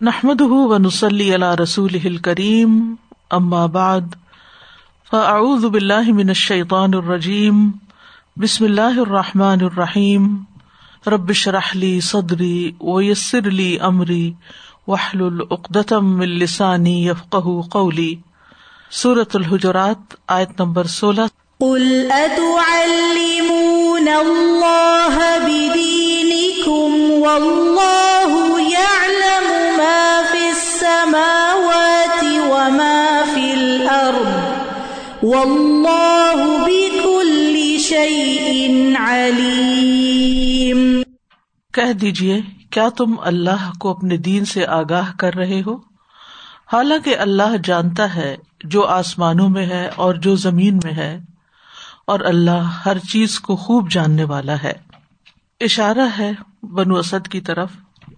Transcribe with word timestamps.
نحمد 0.00 0.40
ونسلی 0.40 1.34
علی 1.34 1.46
رسول 1.62 2.16
کریم 2.16 2.74
اما 3.30 3.66
بعد 3.66 4.14
فاعوذ 5.10 5.64
باللہ 5.64 6.10
من 6.12 6.28
الشیطان 6.28 6.94
الرجیم 6.94 7.70
بسم 8.36 8.64
اللہ 8.64 9.00
الرحمٰن 9.00 9.64
الرحیم 9.64 10.28
ربش 11.06 11.48
رحلی 11.48 12.00
صدری 12.00 12.72
ویسر 12.80 13.50
لی 13.50 13.78
امری 13.80 14.32
وحل 14.88 15.22
العقدم 15.22 16.20
السانی 16.20 17.06
یفق 17.06 17.36
قولی 17.70 18.14
صورت 18.92 19.36
الحجرات، 19.36 20.14
آیت 20.26 20.60
نمبر 20.60 20.84
سولہ۔ 20.84 21.26
قل 21.60 22.12
اتعلمون 22.12 24.08
اللہ 24.08 25.18
بدینکم 25.42 27.12
واللہ 27.22 28.07
کہہ 41.72 41.92
دیجیے 41.92 42.40
کیا 42.70 42.88
تم 42.88 43.14
اللہ 43.20 43.70
کو 43.80 43.90
اپنے 43.90 44.16
دین 44.16 44.44
سے 44.44 44.66
آگاہ 44.66 45.12
کر 45.18 45.34
رہے 45.34 45.60
ہو؟ 45.66 45.74
حالانکہ 46.72 47.16
اللہ 47.18 47.56
جانتا 47.64 48.14
ہے 48.14 48.36
جو 48.64 48.84
آسمانوں 48.86 49.48
میں 49.48 49.66
ہے 49.66 49.90
اور 49.96 50.14
جو 50.14 50.36
زمین 50.36 50.78
میں 50.84 50.92
ہے، 50.92 51.18
اور 52.06 52.20
اللہ 52.20 52.78
ہر 52.86 52.98
چیز 52.98 53.40
کو 53.40 53.56
خوب 53.56 53.90
جاننے 53.90 54.24
والا 54.24 54.56
ہے۔ 54.62 54.74
اشارہ 55.60 56.08
ہے 56.18 56.32
بنو 56.62 56.96
اسد 56.96 57.28
کی 57.28 57.40
طرف 57.40 57.70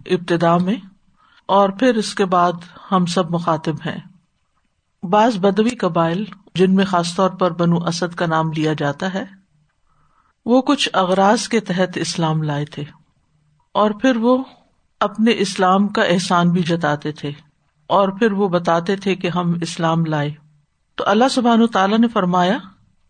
ابتدا 0.05 0.57
میں، 0.57 0.75
اور 1.45 1.69
پھر 1.69 1.95
اس 1.95 2.15
کے 2.15 2.25
بعد 2.25 2.53
ہم 2.91 3.05
سب 3.05 3.31
مخاطب 3.31 3.75
ہیں۔ 3.85 3.99
بعض 5.03 5.37
بدوی 5.37 5.75
قبائل 5.75 6.23
جن 6.55 6.73
میں 6.75 6.85
خاص 6.85 7.13
طور 7.15 7.29
پر 7.39 7.53
بنو 7.53 7.77
اسد 7.85 8.15
کا 8.15 8.25
نام 8.25 8.51
لیا 8.51 8.73
جاتا 8.73 9.13
ہے، 9.13 9.23
وہ 10.45 10.61
کچھ 10.61 10.89
اغراض 10.93 11.47
کے 11.47 11.59
تحت 11.59 11.97
اسلام 11.97 12.43
لائے 12.43 12.65
تھے، 12.65 12.83
اور 13.75 13.91
پھر 13.91 14.15
وہ 14.17 14.37
اپنے 15.01 15.33
اسلام 15.37 15.87
کا 15.87 16.03
احسان 16.05 16.51
بھی 16.51 16.61
جتاتے 16.63 17.11
تھے، 17.11 17.31
اور 17.89 18.09
پھر 18.19 18.31
وہ 18.31 18.47
بتاتے 18.49 18.95
تھے 18.95 19.15
کہ 19.15 19.27
ہم 19.27 19.53
اسلام 19.61 20.05
لائے۔ 20.05 20.31
تو 20.97 21.03
اللہ 21.07 21.29
سبحان 21.31 21.65
تعالیٰ 21.67 21.99
نے 21.99 22.07
فرمایا 22.07 22.57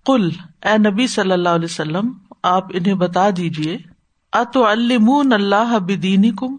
کل 0.06 0.30
اے 0.64 0.78
نبی 0.80 1.08
صلی 1.08 1.32
اللہ 1.32 1.50
علیہ 1.50 1.66
وسلم، 1.66 2.12
آپ 2.44 2.68
انہیں 2.70 2.94
بتا 2.96 3.30
دیجیے 3.38 3.78
ات 4.34 4.58
المون 4.60 5.34
اللہ 5.34 5.78
بدینی 5.80 6.32
کم 6.32 6.56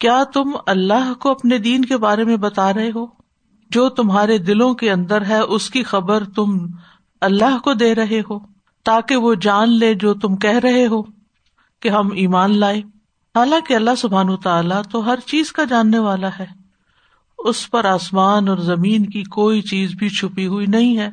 کیا 0.00 0.22
تم 0.24 0.56
اللہ 0.66 1.12
کو 1.14 1.30
اپنے 1.30 1.58
دین 1.58 1.84
کے 1.84 1.96
بارے 1.96 2.24
میں 2.24 2.36
بتا 2.36 2.72
رہے 2.74 2.90
ہو؟ 2.94 3.06
جو 3.70 3.88
تمہارے 3.88 4.38
دلوں 4.38 4.74
کے 4.74 4.90
اندر 4.90 5.26
ہے، 5.26 5.38
اس 5.38 5.70
کی 5.70 5.82
خبر 5.82 6.24
تم 6.24 6.66
اللہ 7.20 7.58
کو 7.58 7.72
دے 7.72 7.94
رہے 7.94 8.20
ہو، 8.30 8.38
تاکہ 8.84 9.16
وہ 9.16 9.34
جان 9.34 9.78
لے 9.78 9.94
جو 9.94 10.14
تم 10.14 10.36
کہہ 10.36 10.58
رہے 10.58 10.86
ہو 10.86 11.02
کہ 11.80 11.88
ہم 11.88 12.08
ایمان 12.12 12.58
لائے۔ 12.58 12.78
حالانکہ 13.36 13.74
اللہ 13.74 13.90
سبحان 13.98 14.36
تعالیٰ 14.36 14.82
تو 14.90 15.06
ہر 15.06 15.18
چیز 15.26 15.52
کا 15.52 15.64
جاننے 15.64 15.98
والا 15.98 16.28
ہے۔ 16.38 16.46
اس 17.38 17.70
پر 17.70 17.84
آسمان 17.84 18.48
اور 18.48 18.56
زمین 18.56 19.06
کی 19.06 19.22
کوئی 19.22 19.62
چیز 19.62 19.94
بھی 19.94 20.08
چھپی 20.08 20.46
ہوئی 20.46 20.66
نہیں 20.66 20.98
ہے۔ 20.98 21.10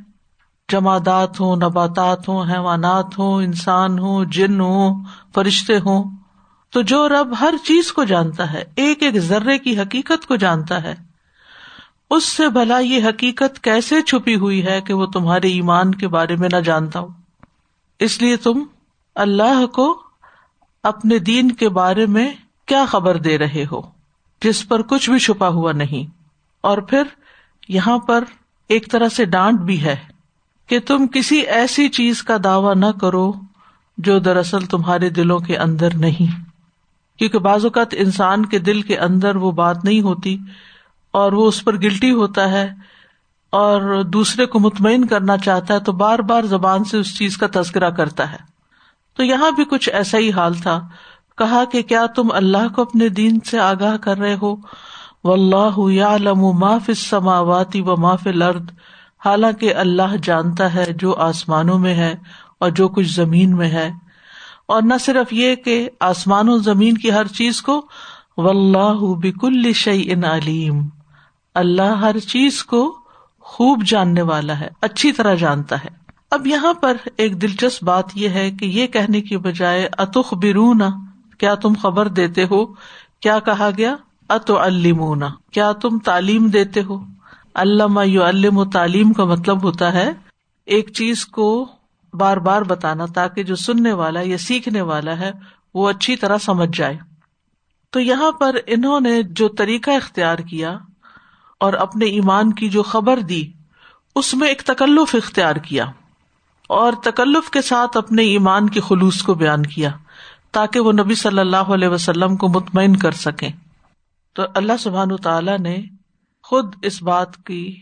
جمادات 0.72 1.40
ہوں، 1.40 1.56
نباتات 1.56 2.30
ہوں، 2.30 2.46
حیوانات 2.52 3.20
ہوں، 3.20 3.44
انسان 3.44 4.00
ہوں، 4.00 4.26
جن 4.26 4.62
ہوں، 4.62 5.04
فرشتے 5.34 5.78
ہوں۔ 5.78 6.04
تو 6.70 6.82
جو 6.82 7.10
رب 7.10 7.34
ہر 7.40 7.54
چیز 7.64 7.92
کو 7.92 8.04
جانتا 8.04 8.54
ہے، 8.54 8.64
ایک 8.76 9.04
ایک 9.04 9.20
ذرے 9.20 9.60
کی 9.60 9.80
حقیقت 9.80 10.28
کو 10.28 10.36
جانتا 10.36 10.84
ہے۔ 10.84 10.96
اس 12.16 12.24
سے 12.24 12.50
بھلا 12.50 12.80
یہ 12.80 13.04
حقیقت 13.10 13.64
کیسے 13.64 14.02
چھپی 14.02 14.36
ہوئی 14.36 14.66
ہے 14.66 14.82
کہ 14.82 14.94
وہ 14.94 15.06
تمہارے 15.06 15.48
ایمان 15.48 15.96
کے 15.96 16.08
بارے 16.08 16.36
میں 16.36 16.50
نہ 16.54 16.58
جانتا 16.58 17.00
ہو؟ 17.00 17.08
اس 18.00 18.22
لیے 18.22 18.38
تم 18.38 18.64
اللہ 19.16 19.66
کو 19.66 20.02
اپنے 20.84 21.20
دین 21.20 21.52
کے 21.52 21.70
بارے 21.70 22.06
میں 22.06 22.34
کیا 22.66 22.86
خبر 22.86 23.18
دے 23.18 23.38
رہے 23.38 23.66
ہو؟ 23.72 23.82
جس 24.44 24.68
پر 24.68 24.82
کچھ 24.82 25.10
بھی 25.10 25.20
چھپا 25.20 25.48
ہوا 25.48 25.72
نہیں۔ 25.72 26.12
اور 26.62 26.78
پھر 26.78 27.04
یہاں 27.68 27.98
پر 27.98 28.24
ایک 28.70 28.92
طرح 28.92 29.10
سے 29.10 29.26
ڈانٹ 29.26 29.60
بھی 29.60 29.82
ہے 29.82 29.96
کہ 30.68 30.80
تم 30.80 31.08
کسی 31.08 31.36
ایسی 31.36 31.90
چیز 31.90 32.24
کا 32.24 32.38
دعوی 32.44 32.80
نہ 32.80 33.00
کرو 33.02 33.34
جو 33.98 34.20
دراصل 34.20 34.66
تمہارے 34.66 35.10
دلوں 35.10 35.40
کے 35.40 35.58
اندر 35.58 35.90
نہیں۔ 35.96 36.42
کیونکہ 37.18 37.40
بعض 37.40 37.66
اوقات 37.66 37.88
انسان 37.92 38.46
کے 38.46 38.60
دل 38.60 38.82
کے 38.82 38.98
اندر 38.98 39.36
وہ 39.36 39.52
بات 39.52 39.84
نہیں 39.84 40.02
ہوتی 40.02 40.38
اور 41.16 41.32
وہ 41.32 41.48
اس 41.48 41.64
پر 41.66 41.76
گلٹی 41.76 42.12
ہوتا 42.12 42.52
ہے 42.52 42.74
اور 43.50 44.04
دوسرے 44.04 44.46
کو 44.46 44.60
مطمئن 44.60 45.06
کرنا 45.06 45.38
چاہتا 45.38 45.74
ہے 45.74 45.80
تو 45.80 45.92
بار 45.92 46.20
بار 46.20 46.44
زبان 46.44 46.84
سے 46.84 46.98
اس 46.98 47.18
چیز 47.18 47.38
کا 47.38 47.48
تذکرہ 47.54 47.90
کرتا 47.90 48.32
ہے۔ 48.32 48.38
تو 49.18 49.24
یہاں 49.24 49.52
بھی 49.52 49.66
کچھ 49.66 49.90
ایسا 49.90 50.18
ہی 50.18 50.32
حال 50.32 50.54
تھا۔ 50.54 50.88
کہا 51.38 51.64
کہ 51.72 51.82
کیا 51.82 52.06
تم 52.06 52.28
اللہ 52.32 52.68
کو 52.76 52.82
اپنے 52.82 53.10
دین 53.10 53.40
سے 53.40 53.60
آگاہ 53.60 53.98
کر 53.98 54.18
رہے 54.18 54.36
ہو؟ 54.42 54.56
و 55.24 55.34
اللہ 55.34 55.92
یا 55.92 56.18
لم 56.18 56.40
معاف 56.40 56.90
سماواتی 56.98 57.82
و 57.82 57.98
معاف 57.98 58.28
لرد 58.28 58.72
حالانکہ 59.26 59.76
اللہ 59.76 60.16
جانتا 60.24 60.74
ہے 60.74 60.86
جو 61.00 61.16
آسمانوں 61.16 61.80
میں 61.80 61.94
ہے 61.94 62.16
اور 62.60 62.70
جو 62.70 62.88
کچھ 62.88 63.08
زمین 63.08 63.56
میں 63.56 63.70
ہے۔ 63.70 63.92
اور 64.66 64.82
نہ 64.82 64.94
صرف 65.00 65.34
یہ 65.34 65.56
کہ 65.56 65.90
آسمان 66.00 66.50
و 66.50 66.58
زمین 66.58 66.98
کی 66.98 67.12
ہر 67.12 67.28
چیز 67.28 67.62
کو 67.62 67.86
و 68.38 68.50
اللہ 68.50 68.98
بک 69.00 69.46
الشعی 69.46 70.12
ان 70.12 70.24
علیم۔ 70.24 70.82
اللہ 71.56 71.98
ہر 72.02 72.20
چیز 72.20 72.64
کو 72.64 72.98
خوب 73.40 73.84
جاننے 73.84 74.22
والا 74.22 74.60
ہے، 74.60 74.68
اچھی 74.82 75.12
طرح 75.12 75.34
جانتا 75.34 75.84
ہے۔ 75.84 75.90
اب 76.32 76.48
یہاں 76.48 76.74
پر 76.74 76.98
ایک 77.18 77.42
دلچسپ 77.42 77.84
بات 77.84 78.06
یہ 78.16 78.30
ہے 78.30 78.52
کہ 78.52 78.66
یہ 78.66 78.88
کہنے 78.88 79.22
کی 79.22 79.38
بجائے 79.38 79.90
اتخ 79.98 80.34
برون 80.34 80.82
کیا 81.38 81.56
تم 81.56 81.74
خبر 81.82 82.08
دیتے 82.08 82.46
ہو؟ 82.52 82.66
کیا 83.20 83.40
کہا 83.40 83.70
گیا؟ 83.78 83.96
ات 84.30 84.52
المونا 84.52 85.28
کیا 85.52 85.72
تم 85.72 86.00
تعلیم 86.00 86.48
دیتے 86.48 86.84
ہو؟ 86.84 87.04
علامہ 87.56 88.08
یو 88.08 88.24
علم 88.24 88.58
و 88.58 88.66
تعلیم 88.66 89.14
کا 89.14 89.26
مطلب 89.26 89.64
ہوتا 89.64 89.94
ہے 89.94 90.12
ایک 90.66 90.94
چیز 90.94 91.26
کو 91.26 91.68
بار 92.14 92.38
بار 92.38 92.62
بتانا 92.62 93.06
تاکہ 93.06 93.44
جو 93.44 93.56
سننے 93.56 93.94
والا 93.94 94.20
یا 94.24 94.38
سیکھنے 94.38 94.82
والا 94.82 95.20
ہے 95.20 95.32
وہ 95.74 95.90
اچھی 95.90 96.16
طرح 96.16 96.38
سمجھ 96.38 96.78
جائے۔ 96.78 96.98
تو 97.90 98.00
یہاں 98.00 98.32
پر 98.32 98.56
انہوں 98.68 99.00
نے 99.00 99.24
جو 99.24 99.48
طریقہ 99.48 99.92
اختیار 99.92 100.38
کیا 100.38 100.78
اور 101.60 101.74
اپنے 101.74 102.06
ایمان 102.06 102.54
کی 102.54 102.70
جو 102.70 102.84
خبر 102.84 103.20
دی، 103.20 103.52
اس 104.16 104.34
میں 104.34 104.48
ایک 104.48 104.62
تکلف 104.62 105.16
اختیار 105.16 105.56
کیا 105.56 105.86
اور 106.70 106.94
تکلف 107.04 107.50
کے 107.50 107.62
ساتھ 107.62 107.98
اپنے 107.98 108.24
ایمان 108.24 108.70
کے 108.70 108.82
خلوص 108.82 109.22
کو 109.22 109.34
بیان 109.34 109.64
کیا 109.64 109.90
تاکہ 110.52 110.80
وہ 110.80 110.92
نبی 110.92 111.16
صلی 111.16 111.40
اللہ 111.40 111.58
علیہ 111.58 111.88
وسلم 111.88 112.36
کو 112.36 112.50
مطمئن 112.50 112.96
کر 112.96 113.12
سکیں۔ 113.12 113.50
تو 114.34 114.44
اللہ 114.56 114.74
سبحان 114.80 115.16
تعالی 115.16 115.58
نے 115.60 115.78
خود 116.44 116.76
اس 116.82 117.04
بات 117.04 117.38
کی 117.46 117.82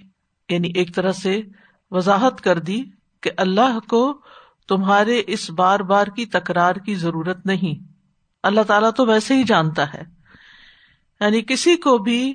یعنی 0.50 0.72
ایک 0.76 0.96
طرح 0.96 1.12
سے 1.12 1.42
وضاحت 1.92 2.42
کر 2.42 2.60
دی 2.60 2.84
کہ 3.22 3.32
اللہ 3.38 3.80
کو 3.90 4.22
تمہارے 4.68 5.22
اس 5.28 5.50
بار 5.50 5.80
بار 5.80 6.08
کی 6.08 6.26
تکرار 6.26 6.76
کی 6.76 6.96
ضرورت 6.96 7.46
نہیں۔ 7.46 7.84
اللہ 8.44 8.62
تعالیٰ 8.62 8.92
تو 8.98 9.06
ویسے 9.06 9.36
ہی 9.36 9.44
جانتا 9.44 9.94
ہے۔ 9.94 10.04
یعنی 11.22 11.42
کسی 11.42 11.76
کو 11.76 11.98
بھی 11.98 12.34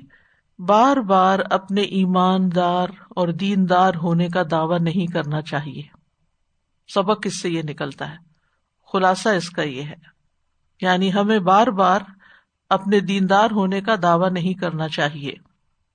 بار 0.59 0.97
بار 0.97 1.39
اپنے 1.49 1.81
ایماندار 1.81 2.87
اور 3.09 3.27
دیندار 3.27 3.93
ہونے 3.93 4.27
کا 4.27 4.41
دعوی 4.51 4.77
نہیں 4.79 5.11
کرنا 5.11 5.41
چاہیے۔ 5.41 5.81
سبق 6.93 7.19
اس 7.23 7.41
سے 7.41 7.49
یہ 7.49 7.61
نکلتا 7.63 8.11
ہے۔ 8.11 8.15
خلاصہ 8.93 9.29
اس 9.29 9.49
کا 9.49 9.61
یہ 9.61 9.81
ہے۔ 9.81 9.95
یعنی 10.81 11.13
ہمیں 11.13 11.39
بار 11.39 11.67
بار 11.67 11.99
اپنے 12.69 12.99
دیندار 12.99 13.51
ہونے 13.51 13.81
کا 13.81 13.95
دعوی 14.03 14.29
نہیں 14.29 14.53
کرنا 14.53 14.87
چاہیے۔ 14.87 15.33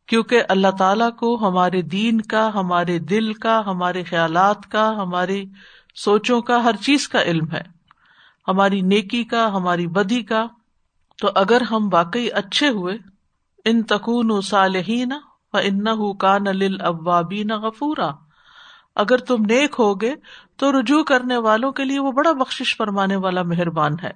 کیونکہ 0.08 0.42
اللہ 0.48 0.70
تعالی 0.78 1.10
کو 1.18 1.48
ہمارے 1.48 1.82
دین 1.82 2.20
کا، 2.20 2.50
ہمارے 2.54 2.98
دل 2.98 3.32
کا، 3.32 3.62
ہمارے 3.66 4.02
خیالات 4.02 4.66
کا، 4.70 4.88
ہماری 4.88 5.44
سوچوں 5.94 6.42
کا، 6.42 6.64
ہر 6.64 6.76
چیز 6.76 7.08
کا 7.08 7.22
علم 7.22 7.50
ہے۔ 7.52 7.62
ہماری 8.48 8.80
نیکی 8.80 9.24
کا، 9.24 9.48
ہماری 9.48 9.86
بدی 9.86 10.22
کا۔ 10.22 10.46
تو 11.18 11.28
اگر 11.34 11.60
ہم 11.60 11.88
واقعی 11.92 12.28
اچھے 12.34 12.68
ہوئے 12.68 13.13
ان 13.64 13.82
تکون 13.82 14.40
صالحین 14.40 15.12
و 15.52 15.56
ان 15.56 16.16
کان 16.16 16.44
للابابین 16.44 17.48
غفورا۔ 17.48 18.10
اگر 18.96 19.18
تم 19.18 19.42
نیک 19.42 19.76
ہوگے 19.78 20.14
تو 20.56 20.80
رجوع 20.80 21.02
کرنے 21.02 21.36
والوں 21.36 21.72
کے 21.72 21.84
لیے 21.84 21.98
وہ 21.98 22.12
بڑا 22.12 22.32
بخش 22.32 22.76
فرمانے 22.76 23.16
والا 23.16 23.42
مہربان 23.42 23.92
ہے۔ 24.02 24.10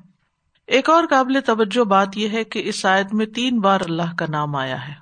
ایک 0.67 0.91
اور 0.91 1.05
قابل 1.11 1.41
توجہ 1.47 1.85
بات 1.85 2.17
یہ 2.17 2.29
ہے 2.29 2.45
کہ 2.45 2.63
اس 2.65 2.87
آیت 2.87 3.15
میں 3.15 3.27
تین 3.27 3.61
بار 3.61 3.81
اللہ 3.81 4.15
کا 4.19 4.27
نام 4.29 4.57
آیا 4.57 4.89
ہے۔ 4.89 4.95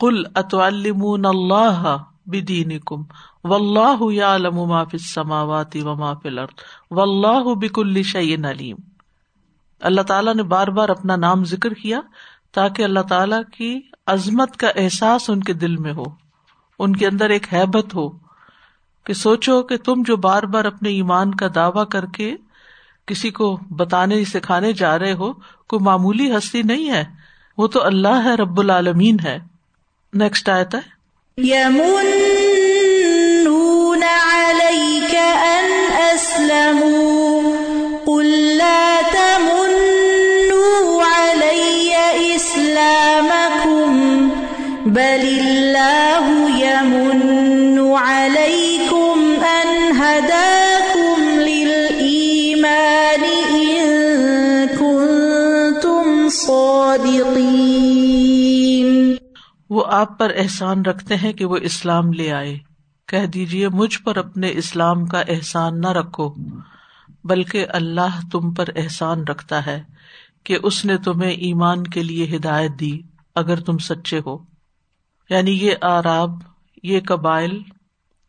کل 0.00 0.22
اتعلمون 0.34 1.26
اللہ 1.26 1.96
بدینکم 2.26 3.02
واللہ 3.44 4.12
یعلم 4.12 4.54
ما 4.54 4.84
فی 4.84 4.96
السماوات 4.96 5.76
و 5.84 5.96
ما 5.96 6.14
فی 6.14 6.28
الارض 6.28 6.62
واللہ 6.90 7.54
بکل 7.54 8.02
شیء 8.02 8.36
علیم۔ 8.50 8.76
اللہ 9.80 10.00
تعالیٰ 10.00 10.34
نے 10.34 10.42
بار 10.42 10.68
بار 10.68 10.88
اپنا 10.88 11.16
نام 11.16 11.44
ذکر 11.44 11.74
کیا 11.74 12.00
تاکہ 12.54 12.82
اللہ 12.82 13.00
تعالی 13.00 13.36
کی 13.56 13.80
عظمت 14.06 14.56
کا 14.56 14.68
احساس 14.76 15.30
ان 15.30 15.42
کے 15.42 15.52
دل 15.52 15.76
میں 15.76 15.92
ہو، 15.92 16.04
ان 16.78 16.96
کے 16.96 17.06
اندر 17.06 17.30
ایک 17.30 17.54
حیبت 17.54 17.94
ہو 17.94 18.08
کہ 19.04 19.12
سوچو 19.12 19.62
کہ 19.62 19.76
تم 19.76 20.02
جو 20.06 20.16
بار 20.16 20.42
بار 20.42 20.64
اپنے 20.64 20.88
ایمان 20.88 21.34
کا 21.34 21.46
دعوی 21.54 21.84
کر 21.90 22.06
کے 22.06 22.36
کسی 23.06 23.30
کو 23.30 23.58
بتانے، 23.70 24.24
سکھانے 24.24 24.72
جا 24.72 24.98
رہے 24.98 25.12
ہو، 25.12 25.32
کوئی 25.68 25.84
معمولی 25.84 26.36
ہستی 26.36 26.62
نہیں 26.62 26.90
ہے، 26.90 27.04
وہ 27.58 27.66
تو 27.66 27.84
اللہ 27.84 28.22
ہے، 28.24 28.34
رب 28.34 28.60
العالمین 28.60 29.16
ہے۔ 29.24 29.38
نیکسٹ 30.14 30.48
آیت 30.48 30.74
ہے۔ 30.74 30.98
يمنون 31.44 32.08
عليك 34.32 35.14
أن 35.44 35.90
أسلموا 36.14 37.07
بل 44.98 45.40
الله 45.40 46.58
يمن 46.58 47.78
عليكم 47.78 49.40
أن 49.40 49.96
هداكم 49.96 51.28
للإيمان 51.28 53.52
إن 53.52 53.78
كنتم 54.78 56.28
صادقين. 56.28 59.14
وہ 59.70 59.84
آپ 59.86 60.18
پر 60.18 60.32
احسان 60.36 60.82
رکھتے 60.82 61.16
ہیں 61.16 61.32
کہ 61.32 61.44
وہ 61.44 61.56
اسلام 61.56 62.12
لے 62.12 62.32
آئے۔ 62.32 62.58
کہہ 63.06 63.26
دیجیے 63.26 63.68
مجھ 63.68 64.02
پر 64.02 64.16
اپنے 64.16 64.50
اسلام 64.54 65.06
کا 65.06 65.20
احسان 65.20 65.80
نہ 65.80 65.86
رکھو، 65.86 66.34
بلکہ 67.24 67.66
اللہ 67.68 68.20
تم 68.32 68.54
پر 68.54 68.64
احسان 68.76 69.24
رکھتا 69.24 69.66
ہے 69.66 69.82
کہ 70.44 70.58
اس 70.62 70.84
نے 70.84 70.96
تمہیں 70.96 71.30
ایمان 71.30 71.82
کے 71.82 72.02
لیے 72.02 72.36
ہدایت 72.36 72.70
دی، 72.80 73.00
اگر 73.34 73.60
تم 73.60 73.78
سچے 73.78 74.20
ہو۔ 74.26 74.57
یعنی 75.30 75.50
یہ 75.50 75.74
آراب، 75.82 76.30
یہ 76.82 77.00
قبائل 77.06 77.62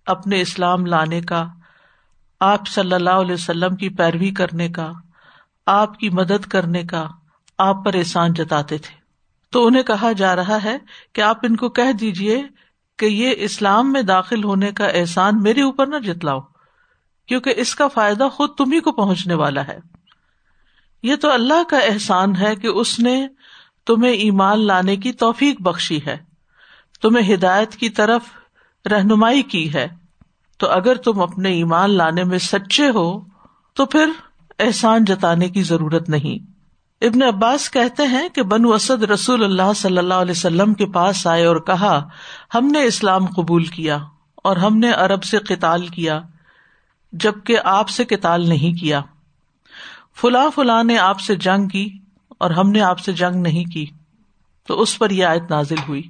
اپنے 0.05 0.41
اسلام 0.41 0.85
لانے 0.85 1.21
کا، 1.21 1.47
آپ 2.39 2.67
صلی 2.67 2.93
اللہ 2.93 3.09
علیہ 3.09 3.33
وسلم 3.33 3.75
کی 3.75 3.89
پیروی 3.89 4.31
کرنے 4.31 4.69
کا، 4.69 4.91
آپ 5.65 5.99
کی 5.99 6.09
مدد 6.09 6.47
کرنے 6.47 6.83
کا 6.83 7.07
آپ 7.57 7.85
پر 7.85 7.93
احسان 7.93 8.33
جتاتے 8.33 8.77
تھے۔ 8.77 8.95
تو 9.49 9.67
انہیں 9.67 9.83
کہا 9.83 10.11
جا 10.11 10.35
رہا 10.35 10.63
ہے 10.63 10.77
کہ 11.13 11.21
آپ 11.21 11.37
ان 11.43 11.55
کو 11.55 11.69
کہہ 11.69 11.91
دیجیے 11.91 12.43
کہ 12.97 13.05
یہ 13.05 13.33
اسلام 13.37 13.91
میں 13.91 14.01
داخل 14.01 14.43
ہونے 14.43 14.71
کا 14.71 14.85
احسان 14.85 15.43
میرے 15.43 15.61
اوپر 15.61 15.87
نہ 15.87 15.97
جتلاؤ، 15.97 16.39
کیونکہ 17.27 17.53
اس 17.57 17.75
کا 17.75 17.87
فائدہ 17.87 18.27
خود 18.33 18.49
تمہیں 18.57 18.81
کو 18.81 18.91
پہنچنے 18.91 19.33
والا 19.33 19.67
ہے۔ 19.67 19.79
یہ 21.03 21.15
تو 21.15 21.31
اللہ 21.31 21.63
کا 21.69 21.77
احسان 21.77 22.35
ہے 22.35 22.55
کہ 22.55 22.67
اس 22.67 22.99
نے 22.99 23.27
تمہیں 23.85 24.13
ایمان 24.13 24.59
لانے 24.59 24.95
کی 24.95 25.11
توفیق 25.11 25.61
بخشی 25.61 25.99
ہے۔ 26.05 26.28
تمہیں 27.01 27.33
ہدایت 27.33 27.75
کی 27.75 27.89
طرف 27.89 28.21
رہنمائی 28.91 29.41
کی 29.41 29.73
ہے۔ 29.73 29.87
تو 30.57 30.69
اگر 30.69 30.95
تم 30.95 31.21
اپنے 31.21 31.49
ایمان 31.49 31.91
لانے 31.91 32.23
میں 32.23 32.37
سچے 32.37 32.89
ہو، 32.89 33.19
تو 33.73 33.85
پھر 33.85 34.09
احسان 34.59 35.05
جتانے 35.05 35.49
کی 35.49 35.63
ضرورت 35.63 36.09
نہیں۔ 36.09 36.59
ابن 37.01 37.23
عباس 37.23 37.71
کہتے 37.71 38.03
ہیں 38.03 38.29
کہ 38.29 38.43
بنو 38.43 38.73
اسد 38.73 39.03
رسول 39.03 39.43
اللہ 39.43 39.73
صلی 39.75 39.97
اللہ 39.97 40.13
علیہ 40.13 40.31
وسلم 40.31 40.73
کے 40.73 40.85
پاس 40.85 41.27
آئے 41.27 41.45
اور 41.45 41.55
کہا، 41.55 42.07
ہم 42.55 42.67
نے 42.67 42.83
اسلام 42.83 43.25
قبول 43.25 43.65
کیا 43.65 43.97
اور 44.35 44.57
ہم 44.57 44.77
نے 44.77 44.91
عرب 44.91 45.23
سے 45.23 45.37
قتال 45.37 45.87
کیا، 45.87 46.21
جبکہ 47.11 47.57
آپ 47.63 47.89
سے 47.89 48.05
قتال 48.05 48.49
نہیں 48.49 48.79
کیا۔ 48.79 49.01
فلاں 50.21 50.49
فلاں 50.55 50.83
نے 50.83 50.97
آپ 50.97 51.19
سے 51.19 51.35
جنگ 51.35 51.67
کی 51.67 51.97
اور 52.27 52.51
ہم 52.51 52.71
نے 52.71 52.81
آپ 52.81 52.99
سے 52.99 53.13
jنگ 53.13 53.41
نہیں 53.41 53.65
کی۔ 53.65 53.85
تو 54.67 54.81
اس 54.81 54.99
پر 54.99 55.09
یہ 55.09 55.25
آیت 55.25 55.51
نازل 55.51 55.75
ہوئی۔ 55.87 56.03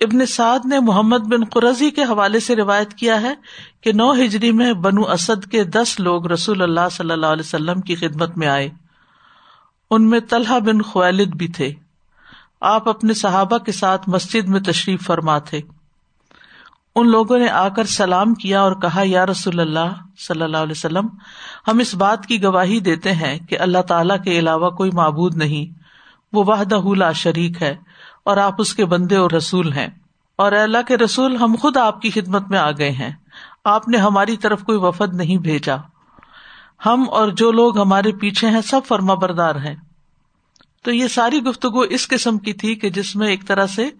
ابن 0.00 0.26
سعد 0.26 0.66
نے 0.66 0.80
محمد 0.80 1.18
بن 1.18 1.44
قرضی 1.44 1.90
کے 1.90 2.02
حوالے 2.02 2.40
سے 2.40 2.56
روایت 2.56 2.94
کیا 2.94 3.22
ہے 3.22 3.34
کہ 3.80 3.92
نو 3.92 4.12
ہجری 4.12 4.52
میں 4.52 4.72
بنو 4.72 5.02
اسد 5.02 5.50
کے 5.50 5.64
دس 5.64 6.00
لوگ 6.00 6.26
رسول 6.26 6.62
اللہ 6.62 6.88
صلی 6.90 7.10
اللہ 7.10 7.26
علیہ 7.26 7.46
وسلم 7.46 7.80
کی 7.80 7.94
خدمت 7.94 8.38
میں 8.38 8.48
آئے۔ 8.48 8.68
ان 9.90 10.10
میں 10.10 10.20
طلحہ 10.20 10.60
بن 10.60 10.82
خوالد 10.82 11.34
بھی 11.34 11.48
تھے۔ 11.48 11.72
آپ 12.60 12.88
اپنے 12.88 13.14
صحابہ 13.14 13.58
کے 13.58 13.72
ساتھ 13.72 14.08
مسجد 14.08 14.48
میں 14.48 14.60
تشریف 14.60 15.02
فرما 15.02 15.38
تھے۔ 15.38 15.60
ان 16.96 17.08
لوگوں 17.10 17.38
نے 17.38 17.48
آ 17.48 17.68
کر 17.68 17.84
سلام 17.84 18.34
کیا 18.34 18.60
اور 18.60 18.72
کہا، 18.72 19.02
یا 19.04 19.26
رسول 19.26 19.60
اللہ 19.60 19.94
صلی 20.18 20.42
اللہ 20.42 20.56
علیہ 20.56 20.74
وسلم، 20.76 21.08
ہم 21.68 21.78
اس 21.78 21.94
بات 21.94 22.26
کی 22.26 22.42
گواہی 22.42 22.80
دیتے 22.80 23.12
ہیں 23.12 23.38
کہ 23.38 23.58
اللہ 23.58 23.82
تعالی 23.82 24.14
کے 24.24 24.38
علاوہ 24.38 24.70
کوئی 24.70 24.90
معبود 24.90 25.36
نہیں۔ 25.36 25.78
وہ 26.32 26.44
واحدہ 26.46 26.94
لا 26.96 27.12
شریک 27.12 27.62
ہے۔ 27.62 27.76
اور 28.24 28.36
آپ 28.36 28.54
اس 28.58 28.74
کے 28.74 28.84
بندے 28.84 29.16
اور 29.16 29.30
رسول 29.30 29.72
ہیں۔ 29.72 29.88
اور 30.36 30.52
اللہ 30.52 30.78
کے 30.88 30.96
رسول، 30.96 31.36
ہم 31.36 31.54
خود 31.60 31.76
آپ 31.76 32.00
کی 32.00 32.10
خدمت 32.10 32.48
میں 32.50 32.58
آ 32.58 32.70
گئے 32.70 32.90
ہیں۔ 32.90 33.12
آپ 33.64 33.88
نے 33.88 33.96
ہماری 33.96 34.36
طرف 34.36 34.62
کوئی 34.62 34.78
وفد 34.78 35.14
نہیں 35.14 35.36
بھیجا۔ 35.36 35.76
ہم 36.86 37.04
اور 37.10 37.28
جو 37.28 37.52
لوگ 37.52 37.78
ہمارے 37.78 38.12
پیچھے 38.12 38.48
ہیں، 38.48 38.60
سب 38.60 38.80
فرما 38.88 39.14
بردار 39.14 39.54
ہیں۔ 39.54 39.74
تو 40.82 40.92
یہ 40.92 41.08
ساری 41.08 41.42
گفتگو 41.42 41.80
اس 41.80 42.08
قسم 42.08 42.38
کی 42.38 42.52
تھی 42.52 42.74
کہ 42.74 42.90
جس 42.90 43.16
میں 43.16 43.28
ایک 43.28 43.46
طرح 43.46 43.66
سے 43.66 43.90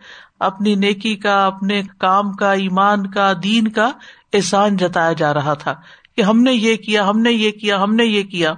اپنی 0.40 0.74
نیکی 0.74 1.16
کا، 1.16 1.46
اپنے 1.46 1.82
کام 1.98 2.32
کا، 2.32 2.52
ایمان 2.52 3.10
کا، 3.10 3.32
دین 3.42 3.68
کا 3.68 3.90
احسان 4.32 4.76
جتایا 4.76 5.12
جا 5.12 5.34
رہا 5.34 5.54
تھا 5.54 5.74
کہ 6.16 6.22
ہم 6.22 6.42
نے 6.42 6.52
یہ 6.52 6.76
کیا، 6.76 7.08
ہم 7.08 7.18
نے 7.18 7.32
یہ 7.32 7.50
کیا، 7.50 7.82
ہم 7.82 7.94
نے 7.94 8.04
یہ 8.04 8.22
کیا۔ 8.22 8.54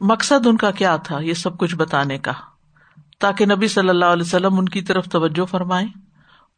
مقصد 0.00 0.46
ان 0.46 0.56
کا 0.56 0.70
کیا 0.70 0.96
تھا، 0.96 1.20
یہ 1.20 1.34
سب 1.34 1.58
کچھ 1.58 1.76
بتانے 1.76 2.18
کا۔ 2.18 2.32
تاکہ 3.18 3.46
نبی 3.46 3.68
صلی 3.68 3.88
اللہ 3.88 4.04
علیہ 4.04 4.22
وسلم 4.22 4.58
ان 4.58 4.68
کی 4.68 4.82
طرف 4.82 5.08
توجہ 5.08 5.44
فرمائے 5.44 5.86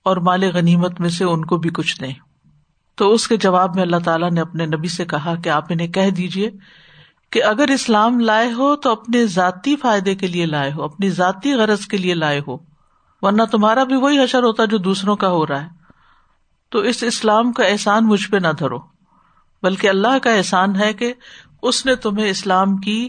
اور 0.02 0.16
مال 0.16 0.44
غنیمت 0.54 1.00
میں 1.00 1.08
سے 1.08 1.24
ان 1.24 1.44
کو 1.44 1.56
بھی 1.56 1.70
کچھ 1.70 2.00
دیں۔ 2.00 2.12
تو 2.94 3.12
اس 3.12 3.28
کے 3.28 3.36
جواب 3.36 3.74
میں 3.74 3.82
اللہ 3.82 3.96
تعالیٰ 4.04 4.30
نے 4.30 4.40
اپنے 4.40 4.66
نبی 4.66 4.88
سے 4.88 5.04
کہا 5.04 5.34
کہ 5.44 5.48
آپ 5.48 5.64
انہیں 5.68 5.88
کہہ 5.88 6.10
دیجیے 6.10 6.50
کہ 7.30 7.44
اگر 7.44 7.68
اسلام 7.68 8.20
لائے 8.20 8.52
ہو 8.52 8.76
تو 8.76 8.90
اپنے 8.90 9.26
ذاتی 9.26 9.76
فائدے 9.76 10.14
کے 10.14 10.26
لیے 10.26 10.46
لائے 10.46 10.72
ہو، 10.72 10.82
اپنی 10.82 11.10
ذاتی 11.10 11.54
غرض 11.54 11.86
کے 11.86 11.96
لیے 11.96 12.14
لائے 12.14 12.40
ہو، 12.48 12.56
ورنہ 13.22 13.42
تمہارا 13.42 13.84
بھی 13.84 13.96
وہی 13.96 14.24
حشر 14.24 14.42
ہوتا 14.42 14.64
جو 14.64 14.78
دوسروں 14.78 15.16
کا 15.16 15.28
ہو 15.28 15.46
رہا 15.46 15.62
ہے۔ 15.62 15.68
تو 16.70 16.78
اس 16.78 17.02
اسلام 17.02 17.52
کا 17.52 17.64
احسان 17.64 18.06
مجھ 18.06 18.30
پہ 18.30 18.36
نہ 18.36 18.48
دھرو، 18.58 18.78
بلکہ 19.62 19.88
اللہ 19.88 20.18
کا 20.22 20.30
احسان 20.30 20.76
ہے 20.76 20.92
کہ 20.92 21.14
اس 21.62 21.86
نے 21.86 21.94
تمہیں 21.94 22.30
اسلام 22.30 22.76
کی 22.76 23.08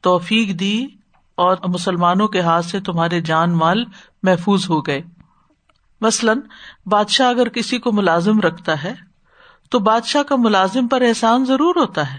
توفیق 0.00 0.60
دی 0.60 0.86
اور 1.38 1.56
مسلمانوں 1.68 2.28
کے 2.28 2.40
ہاتھ 2.40 2.66
سے 2.66 2.80
تمہارے 2.80 3.20
جان 3.20 3.52
مال 3.52 3.84
محفوظ 4.22 4.70
ہو 4.70 4.86
گئے۔ 4.86 5.02
مثلاً، 6.00 6.40
بادشاہ 6.86 7.28
اگر 7.28 7.48
کسی 7.48 7.78
کو 7.78 7.92
ملازم 7.92 8.40
رکھتا 8.40 8.84
ہے، 8.84 8.94
تو 9.70 9.78
بادشاہ 9.78 10.22
کا 10.22 10.36
ملازم 10.36 10.88
پر 10.88 11.02
احسان 11.02 11.44
ضرور 11.44 11.76
ہوتا 11.76 12.14
ہے۔ 12.14 12.18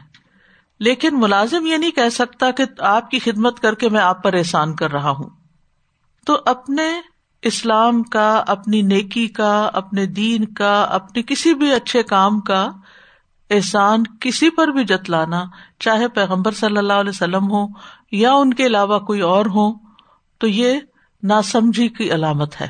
لیکن 0.80 1.20
ملازم 1.20 1.66
یہ 1.66 1.78
نہیں 1.78 1.92
کہہ 1.92 2.10
سکتا 2.12 2.52
کہ 2.52 2.64
آپ 2.80 3.12
کی 3.12 3.20
خدمت 3.20 3.60
کر 3.60 3.76
کے 3.76 3.90
میں 3.90 4.02
آپ 4.02 4.24
پر 4.24 4.34
احسان 4.34 4.76
کر 4.76 4.92
رہا 4.92 5.10
ہوں۔ 5.10 5.30
تو 6.26 6.38
اپنے 6.46 7.02
اسلام 7.42 8.04
کا، 8.04 8.44
اپنی 8.48 8.82
نیکی 8.82 9.28
کا، 9.28 9.70
اپنے 9.74 10.06
دین 10.06 10.46
کا، 10.46 10.82
اپنے 10.84 11.24
کسی 11.24 11.54
بھی 11.54 11.74
اچھے 11.74 12.04
کام 12.04 12.40
کا 12.40 12.72
احسان 13.50 14.04
کسی 14.20 14.50
پر 14.50 14.68
بھی 14.68 14.84
جتلانا 14.84 15.44
چاہے 15.80 16.08
پیغمبر 16.08 16.52
صلی 16.52 16.78
اللہ 16.78 16.94
علیہ 16.94 17.10
وسلم 17.10 17.52
ہو 17.52 17.68
یا 18.12 18.34
ان 18.34 18.54
کے 18.54 18.66
علاوہ 18.66 19.00
کوئی 19.00 19.22
اور 19.22 19.46
ہو 19.46 19.74
تو 20.38 20.48
یہ 20.48 20.80
ناسمجھی 21.24 21.88
کی 21.88 22.12
علامت 22.12 22.62
ہے، 22.62 22.68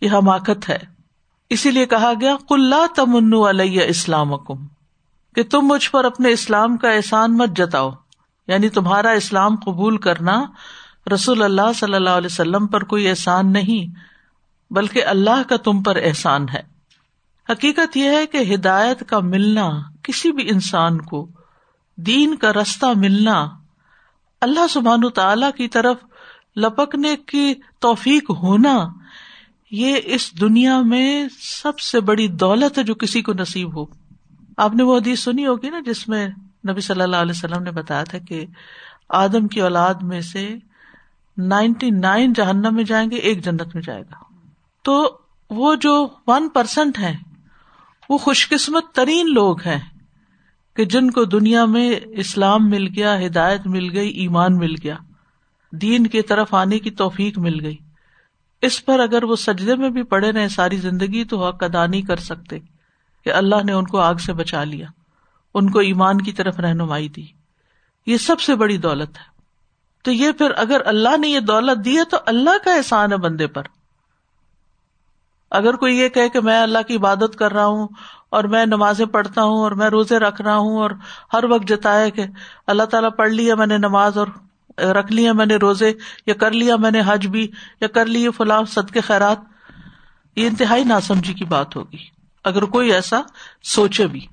یہ 0.00 0.10
حماقت 0.12 0.68
ہے۔ 0.68 0.78
اسی 1.50 1.70
لیے 1.70 1.86
کہا 1.86 2.12
گیا 2.20 2.36
کلّا 2.48 2.86
تمن 2.96 3.34
علیہ 3.48 3.82
اسلام 3.88 4.36
کم 4.36 4.66
کہ 5.34 5.42
تم 5.42 5.60
مجھ 5.60 5.90
پر 5.90 6.04
اپنے 6.04 6.32
اسلام 6.32 6.76
کا 6.76 6.90
احسان 6.90 7.36
مت 7.36 7.48
جتاؤ۔ 7.56 7.90
یعنی 8.48 8.68
تمہارا 8.68 9.10
اسلام 9.10 9.56
قبول 9.56 9.96
کرنا 9.96 10.44
رسول 11.14 11.42
اللہ 11.42 11.72
صلی 11.74 11.94
اللہ 11.94 12.10
علیہ 12.10 12.28
وسلم 12.30 12.66
پر 12.66 12.84
کوئی 12.84 13.08
احسان 13.08 13.52
نہیں، 13.52 13.98
بلکہ 14.72 15.04
اللہ 15.04 15.42
کا 15.48 15.56
تم 15.56 15.82
پر 15.82 15.96
احسان 15.96 16.48
ہے۔ 16.48 16.75
حقیقت 17.50 17.96
یہ 17.96 18.08
ہے 18.10 18.26
کہ 18.26 18.54
ہدایت 18.54 19.08
کا 19.08 19.20
ملنا، 19.20 19.70
کسی 20.02 20.32
بھی 20.32 20.48
انسان 20.50 21.00
کو، 21.00 21.28
دین 21.96 22.34
کا 22.34 22.52
رستہ 22.52 22.86
ملنا، 22.96 23.48
اللہ 24.40 24.66
سبحان 24.70 25.00
تعالی 25.14 25.46
کی 25.56 25.68
طرف 25.68 25.96
لپکنے 26.56 27.16
کی 27.16 27.54
توفیق 27.78 28.30
ہونا، 28.30 28.88
یہ 29.70 29.96
اس 30.04 30.40
دنیا 30.40 30.80
میں 30.80 31.26
سب 31.40 31.78
سے 31.78 32.00
بڑی 32.00 32.28
دولت 32.28 32.78
ہے 32.78 32.82
جو 32.82 32.94
کسی 32.94 33.22
کو 33.22 33.32
نصیب 33.32 33.76
ہو۔ 33.76 33.84
آپ 34.56 34.74
نے 34.74 34.82
وہ 34.82 34.96
حدیث 34.96 35.20
سنی 35.20 35.46
ہوگی 35.46 35.70
نا 35.70 35.80
جس 35.80 36.08
میں 36.08 36.28
نبی 36.70 36.80
صلی 36.80 37.02
اللہ 37.02 37.16
علیہ 37.16 37.32
وسلم 37.36 37.62
نے 37.62 37.70
بتایا 37.70 38.04
تھا 38.04 38.18
کہ 38.18 38.46
آدم 39.08 39.48
کی 39.48 39.60
اولاد 39.60 39.94
میں 39.94 40.20
سے 40.20 40.54
نائنٹی 41.38 41.90
نائن 41.90 42.32
جہنم 42.32 42.74
میں 42.74 42.84
جائیں 42.84 43.10
گے، 43.10 43.16
ایک 43.16 43.44
جنت 43.44 43.74
میں 43.74 43.82
جائے 43.82 44.02
گا۔ 44.02 44.24
تو 44.82 45.18
وہ 45.50 45.74
جو 45.74 46.08
ون 46.26 46.48
پرسینٹ 46.48 46.98
ہے 46.98 47.25
وہ 48.08 48.18
خوش 48.18 48.48
قسمت 48.48 48.84
ترین 48.92 49.34
لوگ 49.34 49.60
ہیں 49.60 49.80
کہ 50.76 50.84
جن 50.84 51.10
کو 51.10 51.24
دنیا 51.24 51.64
میں 51.64 52.00
اسلام 52.06 52.70
مل 52.70 52.86
گیا، 52.86 53.26
ہدایت 53.26 53.66
مل 53.66 53.96
گئی، 53.96 54.08
ایمان 54.08 54.58
مل 54.58 54.74
گیا، 54.82 54.96
دین 55.72 56.06
کی 56.06 56.22
طرف 56.22 56.54
آنے 56.54 56.78
کی 56.78 56.90
توفیق 56.90 57.38
مل 57.38 57.64
گئی۔ 57.64 57.76
اس 58.62 58.84
پر 58.84 59.00
اگر 59.00 59.24
وہ 59.24 59.36
سجدے 59.36 59.74
میں 59.74 59.90
بھی 59.90 60.02
پڑے 60.02 60.32
رہے 60.32 60.48
ساری 60.48 60.76
زندگی 60.76 61.24
تو 61.24 61.46
حق 61.46 61.62
ادا 61.62 61.86
نہیں 61.86 62.02
کر 62.02 62.16
سکتے 62.16 62.58
کہ 63.24 63.32
اللہ 63.32 63.64
نے 63.64 63.72
ان 63.72 63.84
کو 63.84 63.98
آگ 63.98 64.14
سے 64.14 64.32
بچا 64.32 64.64
لیا، 64.64 64.86
ان 65.54 65.70
کو 65.70 65.78
ایمان 65.78 66.20
کی 66.20 66.32
طرف 66.32 66.60
رہنمائی 66.60 67.08
دی۔ 67.08 67.26
یہ 68.06 68.16
سب 68.16 68.40
سے 68.40 68.54
بڑی 68.54 68.76
دولت 68.76 69.08
ہے۔ 69.08 69.36
تو 70.02 70.12
یہ 70.12 70.32
پھر 70.32 70.50
اگر 70.56 70.80
اللہ 70.84 71.16
نے 71.16 71.28
یہ 71.28 71.40
دولت 71.40 71.84
دی 71.84 71.98
ہے 71.98 72.04
تو 72.04 72.16
اللہ 72.26 72.64
کا 72.64 72.74
احسان 72.74 73.12
ہے 73.12 73.16
بندے 73.16 73.46
پر۔ 73.46 73.62
اگر 75.50 75.74
کوئی 75.76 75.98
یہ 75.98 76.08
کہ 76.08 76.28
کہ 76.28 76.40
میں 76.40 76.62
اللہ 76.62 76.78
کی 76.88 76.96
عبادت 76.96 77.36
کر 77.36 77.52
رہا 77.52 77.66
ہوں 77.66 77.88
اور 78.30 78.44
میں 78.44 78.66
نمازیں 78.66 79.06
پڑھتا 79.06 79.42
ہوں 79.42 79.58
اور 79.58 79.72
میں 79.72 79.86
روزے 79.86 80.18
رکھ 80.18 80.42
رہا 80.42 80.56
ہوں 80.56 80.78
اور 80.78 80.90
ہر 81.32 81.44
وقت 81.44 81.68
جتایا 81.68 82.08
کہ 82.08 82.24
اللہ 82.66 82.82
تعالیٰ 82.82 83.10
پڑھ 83.16 83.30
لیا 83.30 83.54
میں 83.54 83.66
نے 83.66 83.78
نماز 83.78 84.18
اور 84.18 84.26
رکھ 84.78 85.12
لیا 85.12 85.32
میں 85.32 85.46
نے 85.46 85.56
روزے 85.56 85.92
یا 86.26 86.34
کر 86.34 86.50
لیا 86.50 86.76
میں 86.76 86.90
نے 86.90 87.02
حج 87.06 87.26
بھی 87.26 87.50
یا 87.80 87.88
کر 87.88 88.06
لیے 88.06 88.30
فلاں 88.30 88.62
صد 88.64 88.90
کے 88.90 89.00
خیرات، 89.00 89.38
یہ 90.36 90.46
انتہائی 90.46 90.84
ناسمجھی 90.84 91.34
کی 91.34 91.44
بات 91.44 91.76
ہوگی۔ 91.76 91.96
اگر 92.44 92.62
کوئی 92.62 92.92
ایسا 92.92 93.20
سوچے 93.64 94.06
بھی، 94.06 94.26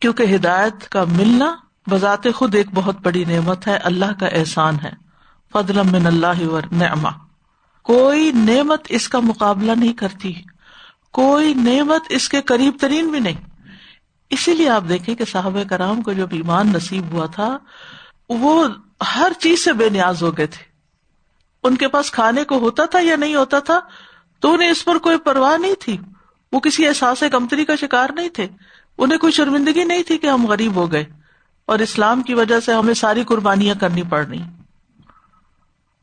کیونکہ 0.00 0.34
ہدایت 0.34 0.88
کا 0.88 1.04
ملنا 1.04 1.54
بذات 1.90 2.26
خود 2.34 2.54
ایک 2.54 2.66
بہت 2.74 2.96
بڑی 3.02 3.24
نعمت 3.24 3.66
ہے، 3.66 3.76
اللہ 3.76 4.18
کا 4.20 4.26
احسان 4.26 4.76
ہے۔ 4.84 4.92
فضل 5.52 5.82
من 5.90 6.06
اللہ 6.06 6.42
نعما 6.72 7.10
کوئی 7.82 8.32
نعمت 8.32 8.86
اس 8.88 9.08
کا 9.08 9.20
مقابلہ 9.20 9.72
نہیں 9.72 9.92
کرتی۔ 9.92 10.32
کوئی 11.12 11.54
نعمت 11.54 12.02
اس 12.08 12.28
کے 12.28 12.42
قریب 12.42 12.76
ترین 12.80 13.08
بھی 13.08 13.20
نہیں۔ 13.20 13.50
اسی 14.30 14.54
لیے 14.54 14.68
آپ 14.68 14.82
دیکھیں 14.88 15.14
کہ 15.14 15.24
صاحب 15.24 15.58
کرام 15.70 16.02
کو 16.02 16.12
جب 16.12 16.28
ایمان 16.30 16.68
نصیب 16.68 17.12
ہوا 17.12 17.26
تھا، 17.26 17.58
وہ 18.28 18.68
ہر 19.16 19.32
چیز 19.38 19.64
سے 19.64 19.72
بے 19.72 19.88
نیاز 19.88 20.22
ہو 20.22 20.36
گئے 20.36 20.46
تھے۔ 20.46 20.64
ان 21.64 21.76
کے 21.76 21.88
پاس 21.88 22.10
کھانے 22.10 22.44
کو 22.44 22.58
ہوتا 22.58 22.84
تھا 22.84 22.98
یا 23.00 23.16
نہیں 23.16 23.34
ہوتا 23.34 23.58
تھا، 23.58 23.80
تو 24.40 24.52
انہیں 24.52 24.70
اس 24.70 24.84
پر 24.84 24.98
کوئی 24.98 25.18
پرواہ 25.18 25.56
نہیں 25.56 25.74
تھی۔ 25.80 25.96
وہ 26.52 26.60
کسی 26.60 26.86
احساس 26.86 27.22
کمتری 27.32 27.64
کا 27.64 27.76
شکار 27.76 28.10
نہیں 28.14 28.28
تھے۔ 28.28 28.46
انہیں 28.98 29.18
کوئی 29.18 29.32
شرمندگی 29.32 29.84
نہیں 29.84 30.02
تھی 30.02 30.18
کہ 30.18 30.26
ہم 30.26 30.46
غریب 30.46 30.74
ہو 30.74 30.92
گئے 30.92 31.04
اور 31.66 31.78
اسلام 31.78 32.22
کی 32.22 32.34
وجہ 32.34 32.60
سے 32.60 32.72
ہمیں 32.72 32.94
ساری 32.94 33.24
قربانیاں 33.24 33.74
کرنی 33.80 34.02
پڑ 34.02 34.26
رہی۔ 34.26 34.42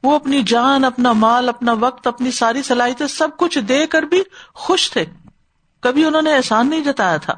وہ 0.06 0.16
اپنی 0.16 0.44
جان، 0.44 0.86
اپنا 0.86 1.12
مال، 1.12 1.50
اپنا 1.50 1.74
وقت، 1.80 2.08
اپنی 2.08 2.32
ساری 2.32 2.62
صلاحیتیں 2.62 3.08
سب 3.08 3.28
کچھ 3.38 3.60
دے 3.60 3.88
کر 3.88 4.04
بھی 4.04 4.22
خوش 4.54 4.92
تھے۔ 4.92 5.06
کبھی 5.82 6.06
انہوں 6.06 6.22
نے 6.22 6.36
احسان 6.36 6.70
نہیں 6.70 6.84
جتایا 6.84 7.18
تھا۔ 7.18 7.34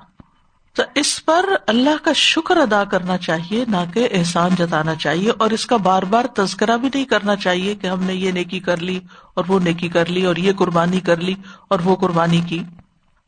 تو 0.76 0.84
اس 0.96 1.26
پر 1.26 1.46
اللہ 1.68 2.04
کا 2.04 2.14
شکر 2.14 2.58
ادا 2.58 2.84
کرنا 2.84 3.18
چاہیے، 3.18 3.66
نہ 3.68 3.78
کہ 3.94 4.08
احسان 4.12 4.50
جتانا 4.60 4.96
چاہیے۔ 4.96 5.32
اور 5.38 5.52
اس 5.52 5.66
کا 5.66 5.78
بار 5.78 6.04
بار 6.04 6.26
تذکرہ 6.26 6.78
بھی 6.78 6.90
نہیں 6.94 7.06
کرنا 7.06 7.36
چاہیے 7.36 7.76
کہ 7.76 7.88
ہم 7.88 8.04
نے 8.04 8.14
یہ 8.14 8.32
نیکی 8.32 8.60
کر 8.60 8.78
لی 8.78 9.00
اور 9.34 9.46
وہ 9.48 9.60
نیکی 9.60 9.88
کر 9.88 10.06
لی 10.06 10.26
اور 10.26 10.36
یہ 10.36 10.54
قربانی 10.54 11.00
کر 11.00 11.18
لی 11.18 11.36
اور 11.68 11.80
وہ 11.80 11.96
قربانی 11.96 12.42
کی۔ 12.42 12.64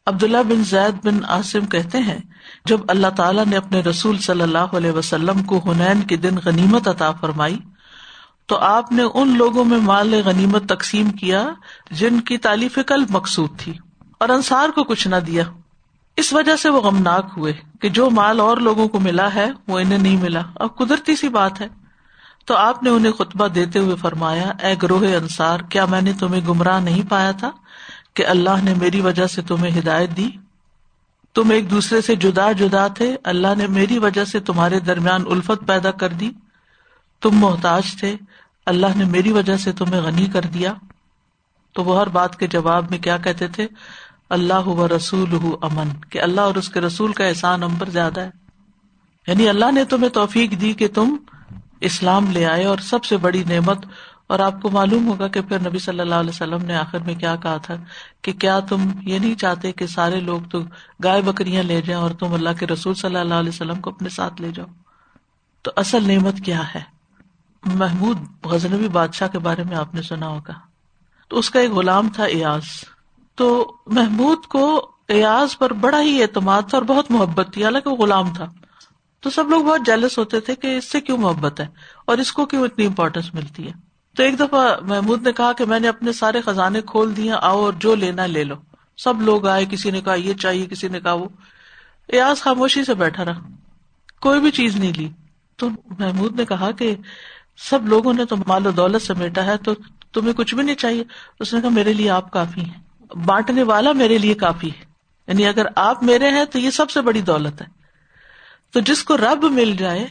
عبداللہ 0.06 0.44
بن 0.48 0.64
زید 0.64 1.06
بن 1.06 1.26
عاصم 1.26 1.66
کہتے 1.66 1.98
ہیں، 1.98 2.20
جب 2.66 2.80
اللہ 2.88 3.08
تعالیٰ 3.18 3.46
نے 3.46 3.58
اپنے 3.58 3.80
رسول 3.80 4.18
صلی 4.18 4.42
اللہ 4.42 4.58
علیہ 4.58 4.92
وسلم 4.92 5.44
کو 5.44 5.62
ہنین 5.66 6.02
کے 6.02 6.18
دن 6.18 6.36
غنیمت 6.46 6.88
عطا 6.88 7.12
فرمائی 7.12 7.58
تو 8.50 8.58
آپ 8.58 8.92
نے 8.92 9.04
ان 9.14 9.38
لوگوں 9.38 9.66
میں 9.66 9.78
مال 9.78 10.22
غنیمت 10.26 10.70
تقسیم 10.70 11.10
کیا 11.10 11.48
جن 11.92 12.22
کی 12.22 12.38
تعلیف 12.38 12.80
کل 12.88 13.06
مقصود 13.10 13.50
تھی 13.58 13.74
اور 14.20 14.30
انصار 14.30 14.70
کو 14.70 14.84
کچھ 14.84 15.08
نہ 15.08 15.16
دیا۔ 15.16 15.44
اس 16.18 16.34
وجہ 16.34 16.56
سے 16.56 16.70
وہ 16.70 16.82
غمناک 16.82 17.34
ہوئے 17.38 17.54
کہ 17.82 17.90
جو 17.90 18.10
مال 18.10 18.40
اور 18.40 18.58
لوگوں 18.58 18.88
کو 18.88 19.00
ملا 19.00 19.34
ہے 19.34 19.52
وہ 19.68 19.80
انہیں 19.80 20.00
نہیں 20.00 20.18
ملا۔ 20.18 20.42
اب 20.56 20.76
قدرتی 20.76 21.16
سی 21.16 21.30
بات 21.30 21.62
ہے۔ 21.62 21.68
تو 22.46 22.56
آپ 22.56 22.84
نے 22.84 22.90
انہیں 22.90 23.12
خطبہ 23.12 23.48
دیتے 23.48 23.80
ہوئے 23.80 23.96
فرمایا، 23.96 24.52
اے 24.64 24.76
گروہ 24.82 25.00
انصار، 25.00 25.60
کیا 25.60 25.86
میں 25.86 26.02
نے 26.02 26.14
تمہیں 26.20 26.42
گمراہ 26.48 26.80
نہیں 26.80 27.10
پایا 27.10 27.32
تھا 27.32 27.52
کہ 28.14 28.26
اللہ 28.26 28.64
نے 28.64 28.74
میری 28.74 29.02
وجہ 29.02 29.28
سے 29.28 29.42
تمہیں 29.42 29.80
ہدایت 29.80 30.18
دی؟ 30.18 30.30
تم 31.36 31.50
ایک 31.50 31.72
دوسرے 31.72 32.02
سے 32.02 32.16
جدا 32.16 32.52
جدا 32.52 32.88
تھے، 32.88 33.18
اللہ 33.24 33.56
نے 33.58 33.68
میری 33.68 34.00
وجہ 34.00 34.26
سے 34.26 34.40
تمہارے 34.40 34.80
درمیان 34.80 35.24
الفت 35.32 35.68
پیدا 35.68 35.92
کر 35.92 36.10
دی۔ 36.10 36.32
تم 37.22 37.36
محتاج 37.36 37.84
تھے، 38.00 38.16
اللہ 38.66 38.88
نے 38.96 39.06
میری 39.06 39.32
وجہ 39.32 39.58
سے 39.58 39.72
تمہیں 39.72 40.02
غنی 40.02 40.26
کر 40.26 40.42
دیا۔ 40.42 40.74
تو 41.74 41.84
وہ 41.84 42.00
ہر 42.00 42.08
بات 42.08 42.40
کے 42.40 42.48
جواب 42.48 42.86
میں 42.90 42.98
کیا 42.98 43.18
کہتے 43.18 43.48
تھے؟ 43.48 43.68
اللہ 44.30 44.68
و 44.68 44.88
رسول 44.88 45.36
امن، 45.62 45.90
کہ 46.10 46.22
اللہ 46.22 46.42
اور 46.42 46.56
اس 46.56 46.70
کے 46.70 46.82
رسول 46.82 47.14
کا 47.14 47.26
احسان 47.26 47.64
امبر 47.64 47.90
زیادہ 47.90 48.22
ہے۔ 48.22 48.30
یعنی 49.28 49.50
اللہ 49.50 49.72
نے 49.72 49.86
تمہیں 49.86 50.10
توفیق 50.10 50.52
دی 50.62 50.74
کہ 50.74 50.88
تم 50.88 51.16
اسلام 51.82 52.32
لے 52.32 52.46
آئے 52.46 52.66
اور 52.66 52.78
سب 52.78 53.04
سے 53.04 53.18
بڑی 53.18 53.44
نعمت، 53.50 53.86
اور 54.28 54.40
آپ 54.40 54.62
کو 54.62 54.70
معلوم 54.70 55.08
ہوگا 55.08 55.28
کہ 55.28 55.42
پھر 55.42 55.60
نبی 55.60 55.80
صلی 55.80 56.00
اللہ 56.00 56.16
علیہ 56.16 56.30
وسلم 56.30 56.66
نے 56.66 56.76
آخر 56.76 57.00
میں 57.00 57.16
کیا 57.16 57.36
کہا 57.36 57.58
تھا 57.58 57.76
کہ 58.22 58.34
کیا 58.34 58.60
تم 58.60 58.92
یہ 59.02 59.20
نہیں 59.20 59.36
چاہتے 59.36 59.72
کہ 59.72 59.88
سارے 59.88 60.20
لوگ 60.20 60.42
تو 60.52 60.60
گائے 61.04 61.22
بکریاں 61.22 61.64
لے 61.64 61.82
جائیں 61.82 62.02
اور 62.02 62.12
تم 62.12 62.34
اللہ 62.34 62.50
کے 62.60 62.68
رسول 62.68 62.94
صلی 62.94 63.16
اللہ 63.16 63.34
علیہ 63.34 63.50
وسلم 63.50 63.82
کو 63.82 63.90
اپنے 63.90 64.10
ساتھ 64.10 64.42
لے 64.42 64.52
جاؤ۔ 64.56 64.68
تو 65.62 65.72
اصل 65.76 66.08
نعمت 66.08 66.34
کیا 66.46 66.74
ہے؟ 66.76 66.99
محمود 67.66 68.18
غزنبی 68.46 68.88
بادشاہ 68.88 69.28
کے 69.28 69.40
بارے 69.40 69.64
میں 69.64 69.78
آپ 69.78 69.96
نے 69.96 70.02
سنا 70.02 70.28
ہوگا۔ 70.28 70.54
تو 71.28 71.40
اس 71.40 71.50
کا 71.50 71.60
ایک 71.60 71.72
غلام 71.72 72.10
تھا 72.10 72.24
ایاز۔ 72.24 72.64
تو 73.36 73.76
محمود 73.88 74.46
کو 74.46 74.92
ایاز 75.08 75.58
پر 75.58 75.74
بڑا 75.74 76.02
ہی 76.02 76.22
اعتماد 76.22 76.62
تھا 76.62 76.78
اور 76.78 76.86
بہت 76.86 77.12
محبت 77.12 77.48
تھی، 77.54 77.64
حالانکہ 77.64 77.90
وہ 77.90 77.96
غلام 77.96 78.34
تھا۔ 78.34 78.46
تو 79.20 79.30
سب 79.30 79.50
لوگ 79.50 79.64
بہت 79.64 79.82
جیلس 79.86 80.18
ہوتے 80.18 80.40
تھے 80.40 80.56
کہ 80.56 80.78
اس 80.78 80.92
سے 80.92 81.02
کیوں 81.02 81.18
محبت 81.18 81.60
ہے 81.60 81.68
اور 82.06 82.18
اس 82.18 82.34
کو 82.34 82.46
کیوں 82.46 82.64
اتنی 82.64 82.86
امپورٹینس 82.86 83.34
ملتی 83.34 83.68
ہے۔ 83.68 83.72
تو 84.16 84.24
ایک 84.24 84.40
دفعہ 84.40 84.80
محمود 84.82 85.22
نے 85.22 85.32
کہا 85.32 85.54
کہ 85.54 85.66
میں 85.66 85.80
نے 85.80 85.88
اپنے 85.88 86.12
سارے 86.12 86.42
خزانے 86.42 86.82
کھول 86.82 87.18
دیے، 87.18 87.32
آؤ 87.32 87.62
اور 87.62 87.74
جو 87.74 87.96
لینا 87.96 88.26
لے 88.26 88.44
لو۔ 88.44 88.56
سب 88.98 89.22
لوگ 89.22 89.48
آئے، 89.48 89.66
کسی 89.66 89.92
نے 89.92 90.02
کہا 90.02 90.14
یہ 90.14 90.34
چاہیے، 90.34 90.66
کسی 90.66 90.88
نے 90.88 91.00
کہا 91.00 91.14
وہ۔ 91.14 91.26
ایاز 92.08 92.42
خاموشی 92.42 92.84
سے 92.84 92.94
بیٹھا 92.94 93.26
رہا، 93.26 93.40
کوئی 94.22 94.42
بھی 94.42 94.52
چیز 94.52 94.76
نہیں 94.76 94.94
لی۔ 94.94 95.10
تو 95.56 95.70
محمود 96.00 96.40
نے 96.40 96.46
کہا 96.46 96.72
کہ 96.72 96.96
سب 97.60 97.88
لوگوں 97.88 98.14
نے 98.14 98.26
تو 98.26 98.36
مال 98.48 98.68
و 98.68 98.72
دولت 98.72 99.02
سمیٹا 99.02 99.46
ہے 99.46 99.58
تو 99.58 99.74
تمہیں 100.14 100.34
کچھ 100.34 100.56
بھی 100.56 100.64
نہیں 100.64 100.76
چاہیے۔ 100.76 101.04
اس 101.40 101.54
نے 101.54 101.62
کہا، 101.62 101.70
میرے 101.70 101.94
لیے 101.94 102.10
آپ 102.10 102.32
کافی 102.32 102.62
ہیں۔ 102.62 103.04
بانٹنے 103.26 103.64
والا 103.64 103.92
میرے 103.92 104.18
لیے 104.18 104.34
کافی 104.34 104.68
ہے۔ 104.68 104.86
یعنی 105.28 105.46
اگر 105.46 105.66
آپ 105.76 106.04
میرے 106.04 106.30
ہیں 106.30 106.46
تو 106.46 106.60
یہ 106.60 106.70
سب 106.70 106.90
سے 106.90 107.02
بڑی 107.02 107.22
دولت 107.22 107.62
ہے۔ 107.62 107.68
تو 108.72 108.80
جس 108.80 109.04
کو 109.04 109.18
رب 109.18 109.44
مل 109.44 109.76
جائے، 109.80 110.08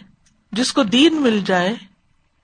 جس 0.52 0.73
کو 0.73 0.83
دین 0.83 1.23
مل 1.23 1.40
جائے، 1.47 1.75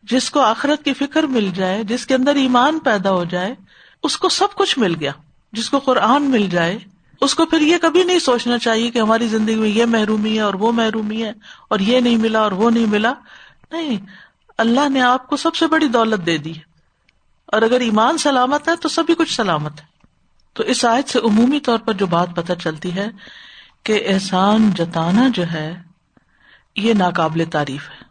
جس 0.02 0.30
کو 0.30 0.40
آخرت 0.40 0.84
کی 0.84 0.94
فکر 0.94 1.23
مل 1.23 1.50
جائے، 1.54 1.84
جس 1.84 2.06
کے 2.06 2.14
اندر 2.14 2.34
ایمان 2.34 2.78
پیدا 2.78 3.11
ہو 3.11 3.25
جائے، 3.25 3.54
اس 4.02 4.16
کو 4.16 4.28
سب 4.28 4.54
کچھ 4.54 4.78
مل 4.78 4.94
گیا۔ 5.00 5.12
جس 5.52 5.70
کو 5.70 5.78
قرآن 5.78 6.23
مل 6.23 6.49
جائے، 6.50 6.78
اس 7.20 7.34
کو 7.34 7.46
پھر 7.46 7.61
یہ 7.61 7.76
کبھی 7.82 8.04
نہیں 8.04 8.18
سوچنا 8.18 8.58
چاہیے 8.58 8.90
کہ 8.90 8.99
ہماری 8.99 9.28
زندگی 9.28 9.54
میں 9.54 9.68
یہ 9.68 9.84
محرومی 9.84 10.37
ہے 10.37 10.40
اور 10.40 10.54
وہ 10.54 10.73
محرومی 10.73 11.25
ہے 11.25 11.32
اور 11.68 11.78
یہ 11.78 12.00
نہیں 12.00 12.16
ملا 12.16 12.40
اور 12.40 12.52
وہ 12.52 12.70
نہیں 12.70 12.87
ملا۔ 12.87 13.12
نہیں 13.73 13.96
اللہ 14.58 14.88
نے 14.88 15.00
آپ 15.00 15.26
کو 15.26 15.37
سب 15.37 15.54
سے 15.54 15.66
بڑی 15.66 15.88
دولت 15.88 16.26
دے 16.26 16.38
دی 16.38 16.52
اور 17.46 17.62
اگر 17.62 17.80
ایمان 17.80 18.18
سلامت 18.18 18.68
ہے 18.68 18.76
تو 18.76 18.88
سبھی 18.88 19.14
کچھ 19.14 19.37
سلامت 19.37 19.80
ہے۔ 19.80 19.87
تو 20.52 20.62
اس 20.62 20.84
آیت 20.84 21.08
سے 21.08 21.18
عمومی 21.18 21.61
طور 21.61 21.78
پر 21.78 21.92
جو 21.92 22.06
بات 22.06 22.28
پتہ 22.37 22.52
چلتی 22.52 22.94
ہے 22.94 23.08
کہ 23.82 24.02
احسان 24.06 24.70
جتانا 24.70 25.28
جو 25.34 25.44
ہے، 25.52 25.75
یہ 26.76 26.94
ناقابل 26.94 27.44
تعریف 27.52 27.90
ہے۔ 27.90 28.04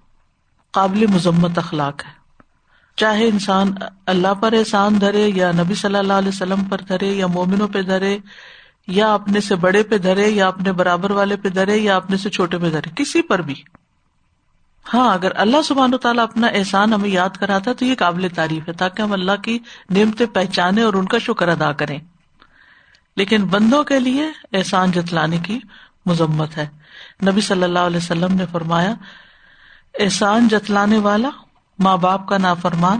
قابل 0.72 1.06
مذمت 1.06 1.58
اخلاق 1.58 2.06
ہے۔ 2.06 2.24
چاہے 2.96 3.28
انسان 3.28 3.74
اللہ 4.06 4.34
پر 4.34 4.54
احسان 4.54 5.02
دھرے 5.02 5.32
یا 5.34 5.52
نبی 5.52 5.76
صلی 5.76 5.96
اللہ 5.96 6.14
علیہ 6.14 6.30
وسلم 6.30 6.64
پر 6.64 6.78
دھرے 6.78 7.08
یا 7.08 7.28
مومنوں 7.28 7.68
پہ 7.68 7.82
دھرے 7.82 8.18
یا 8.88 9.14
اپنے 9.14 9.42
سے 9.42 9.56
بڑے 9.56 9.84
پہ 9.84 9.98
دھرے 9.98 10.30
یا 10.30 10.48
اپنے 10.48 10.72
برابر 10.72 11.12
والے 11.12 11.36
پہ 11.36 11.50
دھرے 11.50 11.78
یا 11.78 11.96
اپنے 11.96 12.18
سے 12.18 12.30
چھوٹے 12.30 12.58
پہ 12.58 12.70
دھرے، 12.70 12.90
کسی 12.96 13.22
پر 13.22 13.42
بھی۔ 13.42 13.56
ہاں 14.94 15.14
اگر 15.14 15.32
اللہ 15.36 15.62
سبحان 15.62 15.94
و 15.94 15.98
تعالیٰ 15.98 16.24
اپنا 16.24 16.48
احسان 16.48 16.94
ہمیں 16.94 17.10
یاد 17.10 17.30
کراتا 17.30 17.72
ہے 17.72 17.76
تو 17.76 17.86
یہ 17.86 17.96
قابل 17.96 18.28
تعریف 18.36 18.68
ہے، 18.68 18.74
تاکہ 18.74 19.02
ہم 19.02 19.12
اللہ 19.12 19.42
کی 19.44 19.60
نعمتیں 19.90 20.26
پہچانے 20.26 20.82
اور 20.82 20.94
ان 20.94 21.06
کا 21.06 21.18
شکر 21.18 21.48
ادا 21.48 21.72
کریں۔ 21.72 22.00
لیکن 23.18 23.44
بندوں 23.44 23.84
کے 23.84 24.00
لیے 24.00 24.30
احسان 24.54 24.92
جتلانے 24.92 25.38
کی 25.38 25.60
مذمت 26.06 26.58
ہے۔ 26.58 26.68
نبی 27.26 27.42
صلی 27.42 27.64
اللہ 27.64 27.80
علیہ 27.80 27.98
وسلم 27.98 28.34
نے 28.34 28.46
فرمایا، 28.52 28.94
احسان 30.00 30.48
جتلانے 30.48 30.98
والا 30.98 31.30
ماں 31.80 31.98
باپ 31.98 32.28
کا 32.28 32.38
نافرمان 32.38 33.00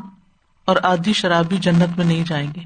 اور 0.66 0.76
آدھی 0.84 1.14
شرابی 1.14 1.58
جنت 1.58 1.98
میں 1.98 2.06
نہیں 2.06 2.24
جائیں 2.24 2.52
گے۔ 2.56 2.62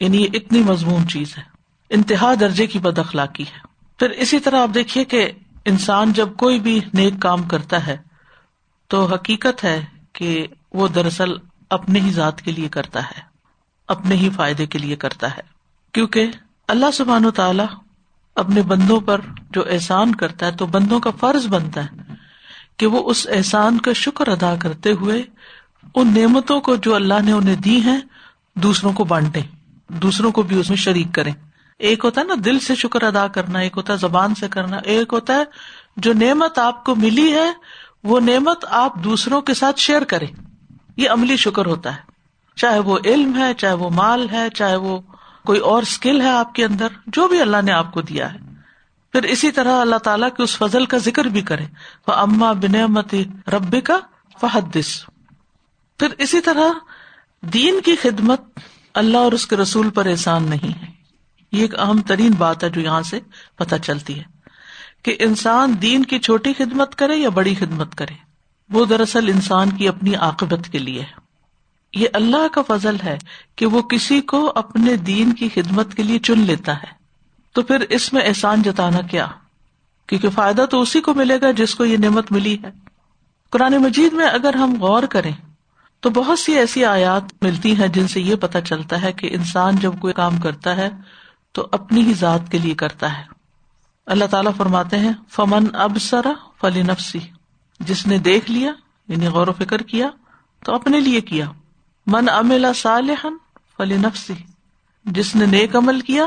یعنی 0.00 0.22
یہ 0.22 0.28
اتنی 0.34 0.62
مضمون 0.62 1.08
چیز 1.08 1.38
ہے۔ 1.38 1.42
انتہا 1.90 2.34
درجے 2.40 2.66
کی 2.66 2.78
بد 2.78 2.98
اخلاقی 2.98 3.42
ہے۔ 3.42 3.58
پھر 3.98 4.10
اسی 4.10 4.40
طرح 4.40 4.62
آپ 4.62 4.68
دیکھیے 4.74 5.04
کہ 5.04 5.30
انسان 5.64 6.12
جب 6.12 6.28
کوئی 6.38 6.60
بھی 6.60 6.80
نیک 6.94 7.14
کام 7.20 7.42
کرتا 7.42 7.86
ہے 7.86 8.09
تو 8.90 9.04
حقیقت 9.06 9.64
ہے 9.64 9.84
کہ 10.12 10.46
وہ 10.72 10.88
دراصل 10.88 11.32
اپنے 11.70 12.00
ہی 12.00 12.10
ذات 12.12 12.42
کے 12.42 12.52
لیے 12.52 12.68
کرتا 12.68 13.02
ہے، 13.02 13.20
اپنے 13.88 14.14
ہی 14.14 14.30
فائدے 14.36 14.66
کے 14.66 14.78
لیے 14.78 14.96
کرتا 14.96 15.36
ہے۔ 15.36 15.42
کیونکہ 15.92 16.30
اللہ 16.68 16.90
سبحان 16.94 17.24
و 17.24 17.30
تعالی 17.30 17.62
اپنے 18.34 18.62
بندوں 18.62 19.00
پر 19.00 19.20
جو 19.50 19.64
احسان 19.70 20.14
کرتا 20.14 20.46
ہے 20.46 20.52
تو 20.52 20.66
بندوں 20.66 21.00
کا 21.00 21.10
فرض 21.20 21.46
بنتا 21.46 21.84
ہے 21.84 22.14
کہ 22.76 22.86
وہ 22.86 23.10
اس 23.10 23.26
احسان 23.30 23.78
کا 23.78 23.92
شکر 23.92 24.28
ادا 24.28 24.54
کرتے 24.58 24.92
ہوئے 24.92 25.22
ان 25.94 26.12
نعمتوں 26.16 26.60
کو 26.60 26.76
جو 26.76 26.94
اللہ 26.94 27.20
نے 27.24 27.32
انہیں 27.32 27.56
دی 27.56 27.80
ہیں، 27.80 28.00
دوسروں 28.54 28.92
کو 28.92 29.04
بانٹے 29.04 29.40
دوسروں 29.88 30.32
کو 30.32 30.42
بھی 30.42 30.60
اس 30.60 30.68
میں 30.68 30.76
شریک 30.76 31.06
کریں۔ 31.12 31.32
ایک 31.78 32.04
ہوتا 32.04 32.20
ہے 32.20 32.26
نا، 32.26 32.34
دل 32.44 32.58
سے 32.58 32.74
شکر 32.74 33.02
ادا 33.02 33.26
کرنا، 33.28 33.58
ایک 33.58 33.72
ہوتا 33.76 33.92
ہے 33.92 33.98
زبان 33.98 34.34
سے 34.34 34.48
کرنا، 34.48 34.76
ایک 34.76 35.12
ہوتا 35.12 35.34
ہے 35.34 35.44
جو 35.96 36.12
نعمت 36.12 36.58
آپ 36.58 36.84
کو 36.84 36.94
ملی 36.94 37.32
ہے 37.32 37.52
وہ 38.04 38.20
نعمت 38.20 38.64
آپ 38.70 38.94
دوسروں 38.94 39.40
کے 39.40 39.54
ساتھ 39.54 39.80
شیئر 39.80 40.02
کریں۔ 40.02 40.26
یہ 40.96 41.10
عملی 41.10 41.36
شکر 41.36 41.66
ہوتا 41.66 41.96
ہے۔ 41.96 42.00
چاہے 42.56 42.78
وہ 42.78 42.98
علم 43.04 43.36
ہے، 43.36 43.54
چاہے 43.54 43.72
وہ 43.72 43.90
مال 43.90 44.30
ہے، 44.30 44.50
چاہے 44.50 44.76
وہ 44.76 45.00
کوئی 45.46 45.60
اور 45.60 45.82
اسکل 45.82 46.20
ہے 46.20 46.30
آپ 46.30 46.54
کے 46.54 46.64
اندر، 46.64 46.86
جو 47.06 47.28
بھی 47.28 47.40
اللہ 47.40 47.62
نے 47.62 47.72
آپ 47.72 47.92
کو 47.92 48.02
دیا 48.02 48.34
ہے۔ 48.34 48.38
پھر 49.12 49.22
اسی 49.22 49.50
طرح 49.50 49.80
اللہ 49.80 49.96
تعالیٰ 49.96 50.28
کے 50.36 50.42
اس 50.42 50.56
فضل 50.56 50.86
کا 50.86 50.98
ذکر 50.98 51.24
بھی 51.24 51.42
کرے 51.42 51.66
وہ 52.08 52.12
اما 52.12 52.52
بنعمت 52.52 53.14
رب 53.48 53.76
کا 53.84 53.98
فحدث۔ 54.40 55.04
پھر 55.98 56.08
اسی 56.18 56.40
طرح 56.40 56.72
دین 57.40 57.80
کی 57.80 57.96
خدمت 57.96 58.40
اللہ 58.94 59.18
اور 59.18 59.32
اس 59.32 59.46
کے 59.46 59.56
رسول 59.56 59.90
پر 59.90 60.06
احسان 60.06 60.42
نہیں 60.42 60.82
ہے۔ 60.82 60.86
یہ 61.52 61.60
ایک 61.60 61.78
اہم 61.78 62.00
ترین 62.00 62.32
بات 62.38 62.64
ہے 62.64 62.70
جو 62.70 62.80
یہاں 62.80 63.02
سے 63.02 63.20
پتہ 63.56 63.74
چلتی 63.76 64.18
ہے۔ 64.18 64.39
کہ 65.02 65.16
انسان 65.18 65.74
دین 65.82 66.04
کی 66.04 66.18
چھوٹی 66.18 66.52
خدمت 66.52 66.94
کرے 66.94 67.16
یا 67.16 67.28
بڑی 67.28 67.54
خدمت 67.54 67.94
کرے؟ 67.94 68.14
وہ 68.70 68.84
دراصل 68.84 69.28
انسان 69.28 69.70
کی 69.70 69.88
اپنی 69.88 70.14
عاقبت 70.14 70.68
کے 70.72 70.78
لیے 70.78 71.00
ہے۔ 71.00 71.20
یہ 71.94 72.08
اللہ 72.12 72.48
کا 72.52 72.62
فضل 72.68 72.96
ہے 73.04 73.18
کہ 73.56 73.66
وہ 73.66 73.82
کسی 73.82 74.20
کو 74.20 74.52
اپنے 74.54 74.96
دین 74.96 75.32
کی 75.32 75.48
خدمت 75.54 75.94
کے 75.94 76.02
لیے 76.02 76.18
چن 76.18 76.38
لیتا 76.38 76.76
ہے۔ 76.76 77.00
تو 77.52 77.62
پھر 77.62 77.80
اس 77.80 78.12
میں 78.12 78.22
احسان 78.24 78.62
جتانا 78.62 79.00
کیا؟ 79.00 79.26
کیونکہ 80.06 80.28
فائدہ 80.30 80.64
تو 80.70 80.80
اسی 80.80 81.00
کو 81.00 81.14
ملے 81.14 81.40
گا 81.40 81.50
جس 81.50 81.74
کو 81.74 81.84
یہ 81.84 81.96
نعمت 81.96 82.32
ملی 82.32 82.56
ہے۔ 82.64 82.70
قرآن 83.50 83.72
مجید 83.72 84.12
میں 84.12 84.26
اگر 84.26 84.54
ہم 84.54 84.82
غور 84.82 85.02
کریں، 85.02 85.32
تو 86.00 86.10
بہت 86.10 86.38
سی 86.38 86.52
ایسی 86.52 86.84
آیات 86.84 87.44
ملتی 87.44 87.76
ہیں 87.76 87.88
جن 87.88 88.08
سے 88.08 88.20
یہ 88.20 88.34
پتا 88.34 88.60
چلتا 88.60 89.02
ہے 89.02 89.12
کہ 89.12 89.28
انسان 89.32 89.76
جب 89.76 89.92
کوئی 90.00 90.14
کام 90.14 90.38
کرتا 90.38 90.76
ہے، 90.76 90.90
تو 91.52 91.68
اپنی 91.72 92.02
ہی 92.02 92.14
ذات 92.14 92.40
کے 92.50 92.58
لیے 92.58 92.74
کرتا 92.74 93.18
ہے۔ 93.18 93.39
اللہ 94.10 94.24
تعالیٰ 94.24 94.52
فرماتے 94.56 94.98
ہیں، 94.98 95.12
فمن 95.28 95.66
اب 95.74 95.96
سرا 96.00 96.32
فلی 96.60 96.82
نفسی 96.82 97.18
جس 97.80 98.06
نے 98.06 98.18
دیکھ 98.18 98.50
لیا 98.50 98.72
یعنی 99.08 99.26
غور 99.26 99.48
و 99.48 99.52
فکر 99.52 99.82
کیا، 99.82 100.10
تو 100.64 100.74
اپنے 100.74 101.00
لیے 101.00 101.20
کیا۔ 101.20 101.46
من 102.06 102.28
املا 102.28 102.72
صالحن 102.72 103.34
فلی 103.76 103.96
نفسی 103.96 104.34
جس 105.04 105.36
نے 105.36 105.46
نیک 105.46 105.76
عمل 105.76 106.00
کیا، 106.00 106.24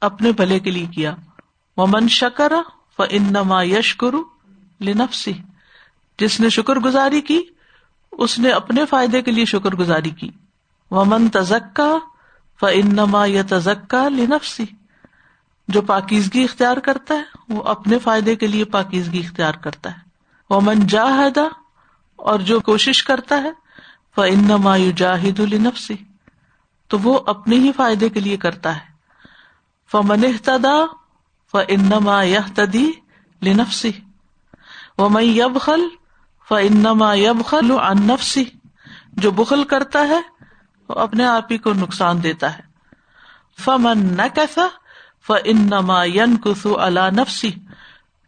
اپنے 0.00 0.32
بھلے 0.32 0.58
کے 0.58 0.70
لیے 0.70 0.86
کیا۔ 0.86 1.14
وہ 1.76 1.86
من 1.86 2.08
شکر 2.08 2.52
ف 2.96 3.02
انما 3.10 3.62
یش 3.62 3.96
کرو 3.96 4.22
لنفسی 4.80 5.32
جس 6.18 6.40
نے 6.40 6.48
شکر 6.48 6.76
گزاری 6.76 7.20
کی، 7.20 7.42
اس 8.12 8.38
نے 8.38 8.50
اپنے 8.50 8.86
فائدے 8.86 9.22
کے 9.22 9.30
لیے 9.30 9.44
شکر 9.44 9.74
گزاری 9.74 10.10
کی۔ 10.10 10.30
وہ 10.90 11.04
من 11.04 11.28
تزکا 11.28 11.98
ف 12.60 12.64
انما 12.72 13.26
یا 13.26 13.42
تزکا 13.48 14.08
لنفسی 14.08 14.64
جو 15.68 15.82
پاکیزگی 15.82 16.44
اختیار 16.44 16.76
کرتا 16.76 17.14
ہے، 17.14 17.22
وہ 17.48 17.62
اپنے 17.62 17.98
فائدے 17.98 18.36
کے 18.36 18.46
لیے 18.46 18.64
پاکیزگی 18.64 19.18
اختیار 19.18 19.52
کرتا 19.52 19.90
ہے۔ 19.90 19.98
وہ 20.50 20.60
من 20.60 20.86
جاہدا 20.86 21.42
اور 22.16 22.38
جو 22.38 22.60
کوشش 22.60 23.02
کرتا 23.02 23.42
ہے 23.42 23.50
وہ 24.16 24.22
انما 24.22 24.76
یو 24.76 24.90
جاہد 24.90 25.40
النفسی 25.40 25.96
تو 26.88 26.98
وہ 26.98 27.20
اپنے 27.26 27.56
ہی 27.56 27.72
فائدے 27.72 28.08
کے 28.08 28.20
لیے 28.20 28.36
کرتا 28.36 28.76
ہے۔ 28.76 28.94
فمن 29.92 30.24
احتدا 30.24 30.84
و 31.54 31.58
انما 31.68 32.22
یہ 32.22 32.38
تدی 32.54 32.92
لنفسی 33.42 33.92
و 34.98 35.08
میں 35.08 35.24
یب 35.24 35.58
خل 35.60 35.80
ف 36.48 36.52
انما 36.52 37.14
یب 37.14 37.46
خل 37.46 37.70
ان 37.70 38.06
نفسی 38.06 38.44
جو 39.12 39.30
بخل 39.30 39.64
کرتا 39.64 40.08
ہے، 40.08 40.20
وہ 40.88 40.94
اپنے 40.94 41.24
آپ 41.24 41.52
ہی 41.52 41.58
کو 41.58 41.72
نقصان 41.72 42.22
دیتا 42.22 42.58
ہے۔ 42.58 42.62
فمن 43.60 44.16
نہ 44.16 44.22
کیسا 44.34 44.68
ف 45.26 45.32
انما 45.44 46.04
ین 46.04 46.36
کسو 46.36 46.80
اللہ 46.80 47.10
نفسی 47.12 47.50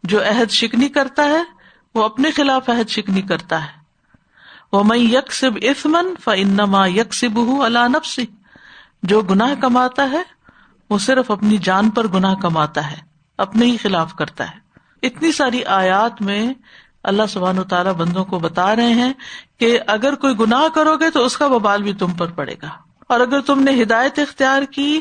جو 0.03 0.23
عہد 0.23 0.51
شکنی 0.51 0.89
کرتا 0.89 1.23
ہے، 1.23 1.43
وہ 1.95 2.03
اپنے 2.03 2.31
خلاف 2.31 2.69
عہد 2.69 2.89
شکنی 2.89 3.21
کرتا 3.21 3.63
ہے۔ 3.63 3.77
وہ 4.71 4.83
میں 4.83 4.97
یکسب 4.97 5.51
اسمن 5.61 6.13
ف 6.23 6.29
انما 6.35 6.87
یکسب 6.87 7.39
اللہ 7.61 7.87
نفسی 7.87 8.25
جو 9.03 9.21
گناہ 9.21 9.55
کماتا 9.61 10.09
ہے، 10.11 10.23
وہ 10.89 10.97
صرف 10.97 11.31
اپنی 11.31 11.57
جان 11.57 11.89
پر 11.89 12.07
گناہ 12.07 12.35
کماتا 12.35 12.91
ہے، 12.91 12.97
اپنے 13.37 13.65
ہی 13.65 13.77
خلاف 13.77 14.13
کرتا 14.13 14.51
ہے۔ 14.51 14.67
اتنی 15.03 15.31
ساری 15.31 15.63
آیات 15.63 16.21
میں 16.21 16.53
اللہ 17.03 17.23
سبحان 17.29 17.63
تعالیٰ 17.63 17.93
بندوں 17.93 18.25
کو 18.25 18.39
بتا 18.39 18.75
رہے 18.75 18.93
ہیں 18.93 19.13
کہ 19.57 19.79
اگر 19.87 20.15
کوئی 20.15 20.39
گناہ 20.39 20.67
کرو 20.75 20.97
گے 20.97 21.11
تو 21.11 21.25
اس 21.25 21.37
کا 21.37 21.47
ببال 21.47 21.83
بھی 21.83 21.93
تم 21.93 22.13
پر 22.13 22.27
پڑے 22.27 22.55
گا۔ 22.61 22.69
اور 23.07 23.19
اگر 23.19 23.41
تم 23.41 23.59
نے 23.59 23.83
ہدایت 23.83 24.19
اختیار 24.19 24.61
کی 24.61 24.99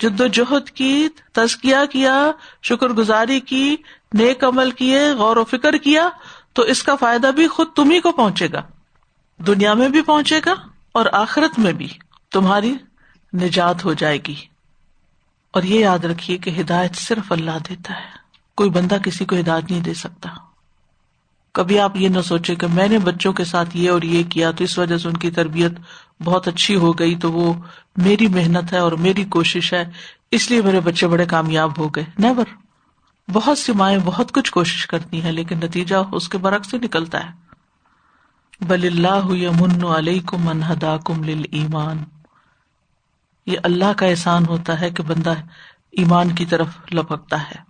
جد 0.00 0.20
و 0.20 0.26
جہد 0.26 0.70
کی 0.70 1.08
تزکیا 1.32 1.84
کیا 1.84 2.30
شکر 2.62 2.88
گزاری 2.88 3.40
کی، 3.40 3.76
نیک 4.12 4.44
عمل 4.44 4.70
کیے، 4.70 5.12
غور 5.12 5.36
و 5.36 5.44
فکر 5.44 5.76
کیا، 5.76 6.08
تو 6.52 6.62
اس 6.62 6.82
کا 6.82 6.96
فائدہ 6.96 7.26
بھی 7.26 7.48
خود 7.48 7.66
تم 7.76 7.90
ہی 7.90 8.00
کو 8.00 8.12
پہنچے 8.12 8.48
گا۔ 8.52 8.62
دنیا 9.38 9.74
میں 9.74 9.88
بھی 9.88 10.02
پہنچے 10.02 10.40
گا 10.46 10.54
اور 10.92 11.06
آخرت 11.12 11.58
میں 11.58 11.72
بھی۔ 11.72 11.88
تمہاری 12.32 12.74
نجات 13.34 13.84
ہو 13.84 13.92
جائے 13.92 14.18
گی۔ 14.28 14.34
اور 15.50 15.62
یہ 15.62 15.80
یاد 15.80 15.98
رکھیے 15.98 16.36
کہ 16.36 16.60
ہدایت 16.60 16.94
صرف 16.94 17.32
اللہ 17.32 17.58
دیتا 17.68 17.94
ہے۔ 17.94 18.08
کوئی 18.54 18.70
بندہ 18.70 18.96
کسی 19.04 19.24
کو 19.24 19.36
ہدایت 19.36 19.70
نہیں 19.70 19.80
دے 19.80 19.94
سکتا۔ 19.94 20.28
کبھی 21.52 21.78
آپ 21.78 21.96
یہ 21.96 22.08
نہ 22.08 22.20
سوچے 22.20 22.54
کہ 22.54 22.66
میں 22.66 22.88
نے 22.88 22.98
بچوں 22.98 23.32
کے 23.32 23.44
ساتھ 23.44 23.76
یہ 23.76 23.90
اور 23.90 24.02
یہ 24.02 24.22
کیا 24.22 24.50
تو 24.50 24.64
اس 24.64 24.78
وجہ 24.78 24.98
سے 24.98 25.08
ان 25.08 25.16
کی 25.16 25.30
تربیت 25.30 25.72
بہت 26.22 26.48
اچھی 26.48 26.76
ہو 26.76 26.92
گئی 26.98 27.16
تو 27.16 27.32
وہ 27.32 27.52
میری 27.96 28.26
محنت 28.26 28.72
ہے 28.72 28.78
اور 28.78 28.92
میری 28.92 29.24
کوشش 29.24 29.72
ہے۔ 29.72 29.90
اس 30.30 30.50
لیے 30.50 30.62
میرے 30.62 30.80
بچے 30.80 31.06
بڑے 31.06 31.26
کامیاب 31.26 31.78
ہو 31.78 31.88
گئے۔ 31.88 32.04
نیور 32.18 32.44
بہت 33.30 33.58
سی 33.58 33.72
مائیں 33.72 33.98
بہت 34.04 34.32
کچھ 34.32 34.52
کوشش 34.52 34.86
کرتی 34.86 35.22
ہیں، 35.22 35.32
لیکن 35.32 35.56
نتیجہ 35.56 35.96
اس 36.12 36.28
کے 36.28 36.38
برعکس 36.38 36.70
سے 36.70 36.78
نکلتا 36.78 37.26
ہے۔ 37.26 37.30
بل 38.60 38.86
اللہ 38.86 39.26
من 39.60 39.84
علیہ 39.84 40.20
انہدا 40.32 40.96
کم 40.96 41.22
ایمان 41.52 42.04
یہ 43.46 43.58
اللہ 43.62 43.92
کا 43.96 44.06
احسان 44.06 44.46
ہوتا 44.46 44.80
ہے 44.80 44.90
کہ 44.90 45.02
بندہ 45.02 45.34
ایمان 45.92 46.34
کی 46.34 46.46
طرف 46.46 46.68
لپکتا 46.92 47.42
ہے، 47.42 47.62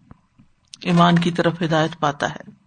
ایمان 0.82 1.18
کی 1.18 1.30
طرف 1.30 1.62
ہدایت 1.62 2.00
پاتا 2.00 2.30
ہے۔ 2.30 2.64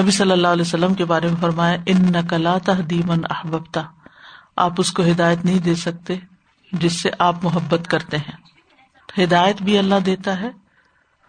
نبی 0.00 0.10
صلی 0.10 0.32
اللہ 0.32 0.48
علیہ 0.48 0.62
وسلم 0.62 0.94
کے 0.94 1.04
بارے 1.04 1.26
میں 1.26 1.36
فرمایا 1.40 1.76
ان 1.86 2.12
نقلا 2.12 2.56
دیمن 2.90 3.20
احبتا 3.30 3.82
آپ 4.58 4.72
اس 4.78 4.92
کو 4.92 5.02
ہدایت 5.02 5.44
نہیں 5.44 5.58
دے 5.58 5.74
سکتے 5.74 6.14
جس 6.72 7.02
سے 7.02 7.10
آپ 7.18 7.44
محبت 7.44 7.88
کرتے 7.88 8.16
ہیں۔ 8.16 8.36
ہدایت 9.24 9.62
بھی 9.62 9.78
اللہ 9.78 9.94
دیتا 10.06 10.40
ہے 10.40 10.48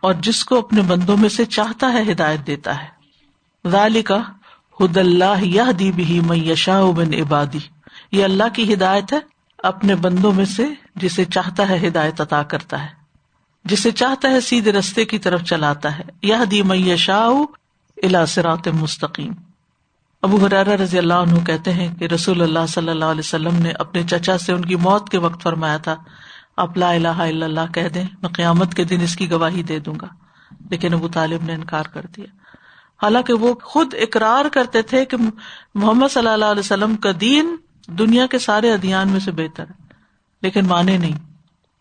اور 0.02 0.14
جس 0.14 0.46
کو 0.46 0.58
اپنے 0.58 0.82
بندوں 0.82 1.18
میں 1.18 1.30
سے 1.30 1.46
چاہتا 1.46 1.94
ہے 1.94 2.12
ہدایت 2.12 2.48
دیتا 2.48 2.84
ہے۔ 2.84 2.88
ذالی 3.70 4.02
کا 4.02 4.22
اللہ 4.96 5.42
یہ 5.42 5.72
دی 5.80 5.92
بھی 5.92 6.20
میں 6.20 6.70
بن 6.96 7.14
عبادی۔ 7.14 7.60
یہ 8.12 8.24
اللہ 8.24 8.44
کی 8.54 8.74
ہدایت 8.74 9.14
ہے 9.14 9.18
اپنے 9.58 9.96
بندوں 9.96 10.34
میں 10.34 10.46
سے 10.46 10.68
جسے 10.96 11.26
چاہتا 11.26 11.70
ہے 11.70 11.88
ہدایت 11.88 12.22
عطا 12.22 12.44
کرتا 12.44 12.84
ہے۔ 12.84 12.90
جسے 13.66 13.92
چاہتا 13.92 14.30
ہے 14.30 14.42
سیدھے 14.42 14.72
رستے 14.72 15.06
کی 15.06 15.20
طرف 15.20 15.44
چلاتا 15.44 15.98
ہے۔ 15.98 16.04
یہ 16.22 16.36
دی 16.52 16.62
میں 16.62 16.96
شاہ 16.96 17.30
الاسرات 18.04 18.68
مستقیم۔ 18.68 19.32
ابو 20.24 20.46
حرارا 20.46 20.78
رضی 20.78 20.98
اللہ 20.98 21.14
عنہ 21.14 21.40
کہتے 21.40 21.74
ہیں 21.74 21.96
کہ 21.96 22.06
رسول 22.06 22.42
اللہ 22.42 22.66
صلی 22.68 22.90
اللہ 22.90 23.06
علیہ 23.06 23.20
وسلم 23.20 23.56
نے 23.56 23.72
اپنے 23.72 24.04
چچا 24.04 24.38
سے 24.38 24.54
ان 24.54 24.66
کی 24.66 24.76
موت 24.76 25.10
کے 25.10 25.18
وقت 25.18 25.44
فرمایا 25.44 25.78
تھا، 25.78 25.96
آپ 26.58 26.78
لا 26.78 26.92
الہ 26.92 27.08
الا 27.08 27.46
اللہ 27.46 27.72
کہہ 27.74 27.88
دیں، 27.88 28.04
میں 28.22 28.30
قیامت 28.30 28.74
کے 28.74 28.84
دن 28.84 29.02
اس 29.02 29.16
کی 29.16 29.32
گواہی 29.32 29.64
دے 29.64 29.80
دوں 29.80 29.96
گا۔ 30.02 30.08
لیکن 30.70 30.94
ابو 30.94 31.08
طالب 31.08 31.44
نے 31.44 31.54
انکار 31.54 31.84
کر 31.94 32.02
دیا۔ 32.18 32.26
حالانکہ 33.04 33.34
وہ 33.34 33.54
خود 33.64 33.94
اقرار 33.94 34.46
کرتے 34.50 34.82
تھے 34.82 35.06
کہ 35.06 35.18
محمد 35.76 36.08
صلی 36.12 36.28
اللہ 36.28 36.46
علیہ 36.46 36.60
وسلم 36.60 36.96
کا 36.96 37.10
دین 37.22 37.56
دنیا 37.88 38.26
کے 38.26 38.40
سارے 38.40 38.74
ادھیان 38.74 39.10
میں 39.10 39.20
سے 39.20 39.32
بہتر 39.32 39.64
ہے۔ 39.64 39.84
لیکن 40.42 40.68
مانے 40.68 40.98
نہیں، 40.98 41.18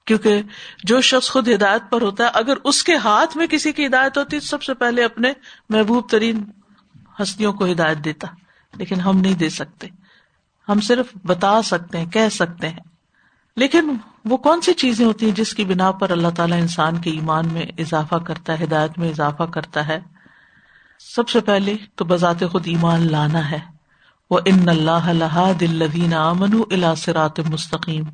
کیونکہ 0.05 0.43
جو 0.85 1.01
شخص 1.01 1.31
خود 1.31 1.49
ہدایت 1.49 1.83
پر 1.91 2.03
ہوتا 2.03 2.25
ہے، 2.25 2.31
اگر 2.35 2.55
اس 2.65 2.85
کے 2.85 2.97
ہاتھ 2.97 3.37
میں 3.37 3.47
کسی 3.47 3.73
کی 3.73 3.87
ہدایت 3.87 4.19
ہوتی، 4.19 4.41
سب 4.41 4.63
سے 4.63 4.75
پہلے 4.75 5.05
اپنے 5.05 5.33
محبوب 5.69 6.09
ترین 6.11 6.45
ہستیوں 7.23 7.53
کو 7.53 7.67
ہدایت 7.67 7.99
دیتا، 8.05 8.29
لیکن 8.77 9.01
ہم 9.01 9.19
نہیں 9.19 9.35
دے 9.35 9.49
سکتے۔ 9.49 9.89
ہم 10.69 10.81
صرف 10.81 11.07
بتا 11.25 11.63
سکتے 11.63 11.99
ہیں، 11.99 12.07
کہہ 12.07 12.29
سکتے 12.29 12.69
ہیں۔ 12.69 12.81
لیکن 13.57 13.97
وہ 14.25 14.37
کون 14.37 14.61
سی 14.61 14.73
چیزیں 14.73 15.07
ہوتی 15.07 15.27
ہیں 15.27 15.37
جس 15.37 15.55
کی 15.55 15.65
بنا 15.65 15.91
پر 15.91 16.11
اللہ 16.11 16.29
تعالیٰ 16.29 16.61
انسان 16.61 16.99
کے 16.99 17.11
ایمان 17.11 17.49
میں 17.53 17.63
اضافہ 17.79 18.15
کرتا 18.15 18.59
ہے، 18.59 18.65
ہدایت 18.65 18.99
میں 18.99 19.09
اضافہ 19.09 19.43
کرتا 19.43 19.89
ہے؟ 19.89 20.01
سب 20.99 21.29
سے 21.29 21.41
پہلے 21.41 21.77
تو 21.95 22.05
بذات 22.05 22.37
خود 22.53 22.63
ایمان 22.67 23.13
لانا 23.13 23.51
ہے۔ 23.51 23.59
وہ 24.31 24.41
ان 24.45 24.69
اللہ 24.69 25.53
دل 25.61 26.13
امن 26.13 26.63
الاثرات 26.71 27.41
مستقیم 27.41 28.05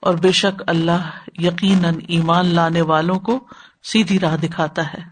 اور 0.00 0.14
بے 0.14 0.32
شک 0.32 0.62
اللہ 0.66 1.10
یقیناً 1.38 1.94
ایمان 2.08 2.46
لانے 2.46 2.80
والوں 2.80 3.20
کو 3.20 3.48
سیدھی 3.82 4.20
راہ 4.20 4.36
دکھاتا 4.36 4.92
ہے۔ 4.92 5.02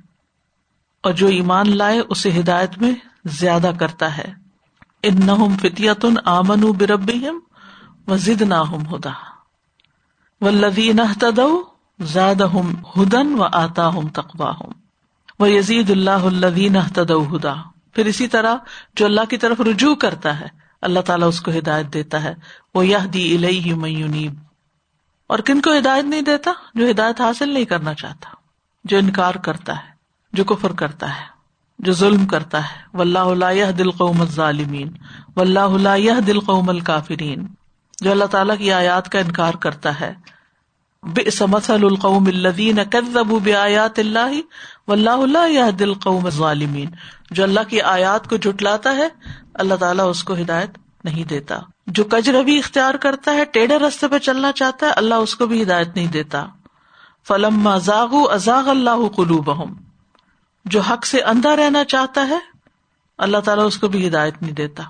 اور 1.02 1.12
جو 1.12 1.26
ایمان 1.26 1.76
لائے، 1.76 2.00
اسے 2.08 2.40
ہدایت 2.40 2.78
میں 2.78 3.09
زیادہ 3.24 3.70
کرتا 3.80 4.18
ہے۔ 4.18 4.32
ان 5.02 5.56
فتیت 5.62 6.06
آمن 6.24 6.60
برب 6.60 7.10
و 8.08 8.16
ضد 8.16 8.42
نہ 8.42 8.54
ہدا 8.54 9.12
و 10.40 10.44
ولدین 10.46 11.00
زاد 12.02 12.34
ہم 12.34 12.74
ہدن 12.74 13.34
و 13.38 13.42
آتا 13.52 13.88
ہم 13.88 14.08
تقوا 14.08 14.50
ہوں 14.50 14.72
وہ 15.38 15.50
یزید 15.50 15.90
اللہ 15.90 16.10
الدین 16.10 16.76
ہدا 16.76 17.54
پھر 17.92 18.06
اسی 18.06 18.28
طرح 18.28 18.54
جو 18.96 19.04
اللہ 19.04 19.20
کی 19.30 19.36
طرف 19.36 19.60
رجوع 19.60 19.94
کرتا 19.94 20.40
ہے، 20.40 20.48
اللہ 20.82 21.00
تعالیٰ 21.00 21.28
اس 21.28 21.40
کو 21.40 21.50
ہدایت 21.50 21.86
دیتا 21.94 22.22
ہے۔ 22.22 22.34
وہ 22.74 22.86
یہ 22.86 22.96
دی 22.96 23.36
الہی 23.36 23.74
میونیب 23.74 24.34
اور 25.26 25.38
کن 25.38 25.60
کو 25.60 25.78
ہدایت 25.78 26.04
نہیں 26.04 26.22
دیتا؟ 26.22 26.52
جو 26.74 26.90
ہدایت 26.90 27.20
حاصل 27.20 27.48
نہیں 27.48 27.64
کرنا 27.64 27.94
چاہتا، 27.94 28.30
جو 28.84 28.98
انکار 28.98 29.34
کرتا 29.34 29.76
ہے، 29.76 29.90
جو 30.32 30.44
کفر 30.44 30.72
کرتا 30.72 31.16
ہے۔ 31.16 31.39
جو 31.84 31.92
ظلم 31.92 32.26
کرتا 32.26 32.62
ہے۔ 32.62 32.96
و 32.96 33.00
اللہ 33.00 33.72
دل 33.78 33.90
قوم 33.90 34.24
ظالمین 34.24 34.92
و 35.36 35.40
اللہ 35.40 36.20
دل 36.26 36.40
قوم 36.40 36.68
الکافرین۔ 36.68 37.46
جو 38.00 38.10
اللہ 38.10 38.24
تعالیٰ 38.24 38.58
کی 38.58 38.72
آیات 38.72 39.08
کا 39.08 39.18
انکار 39.18 39.54
کرتا 39.54 40.00
ہے۔ 40.00 40.14
بے 41.02 41.30
سمسل 41.30 41.84
القوم 41.84 42.26
الدین 42.26 42.78
آیات 43.56 43.98
اللہ۔ 43.98 44.40
و 44.88 44.92
اللہ 44.92 45.70
دل 45.70 45.94
قوم 45.94 46.30
ظالمین 46.30 46.88
جو 47.30 47.42
اللہ 47.42 47.60
کی 47.68 47.80
آیات 47.80 48.30
کو 48.30 48.36
جٹلاتا 48.36 48.96
ہے، 48.96 49.08
اللہ 49.54 49.74
تعالیٰ 49.74 50.10
اس 50.10 50.24
کو 50.24 50.34
ہدایت 50.34 50.70
نہیں 51.04 51.24
دیتا۔ 51.24 51.58
جو 51.86 52.04
کجربی 52.04 52.58
اختیار 52.58 52.94
کرتا 52.94 53.32
ہے، 53.32 53.44
ٹیڑھے 53.44 53.78
رستے 53.78 54.08
پہ 54.08 54.18
چلنا 54.18 54.52
چاہتا 54.52 54.86
ہے، 54.86 54.90
اللہ 54.90 55.14
اس 55.14 55.34
کو 55.34 55.46
بھی 55.46 55.62
ہدایت 55.62 55.96
نہیں 55.96 56.06
دیتا۔ 56.06 56.46
فلم 57.28 57.66
ازاغ 57.66 58.14
ازاغ 58.32 58.68
اللہ 58.68 59.08
قلوب 59.16 59.50
جو 60.64 60.80
حق 60.80 61.06
سے 61.06 61.20
اندھا 61.20 61.56
رہنا 61.56 61.84
چاہتا 61.84 62.28
ہے، 62.28 62.38
اللہ 63.18 63.38
تعالیٰ 63.38 63.66
اس 63.66 63.78
کو 63.78 63.88
بھی 63.88 64.08
ہدایت 64.08 64.42
نہیں 64.42 64.52
دیتا۔ 64.52 64.82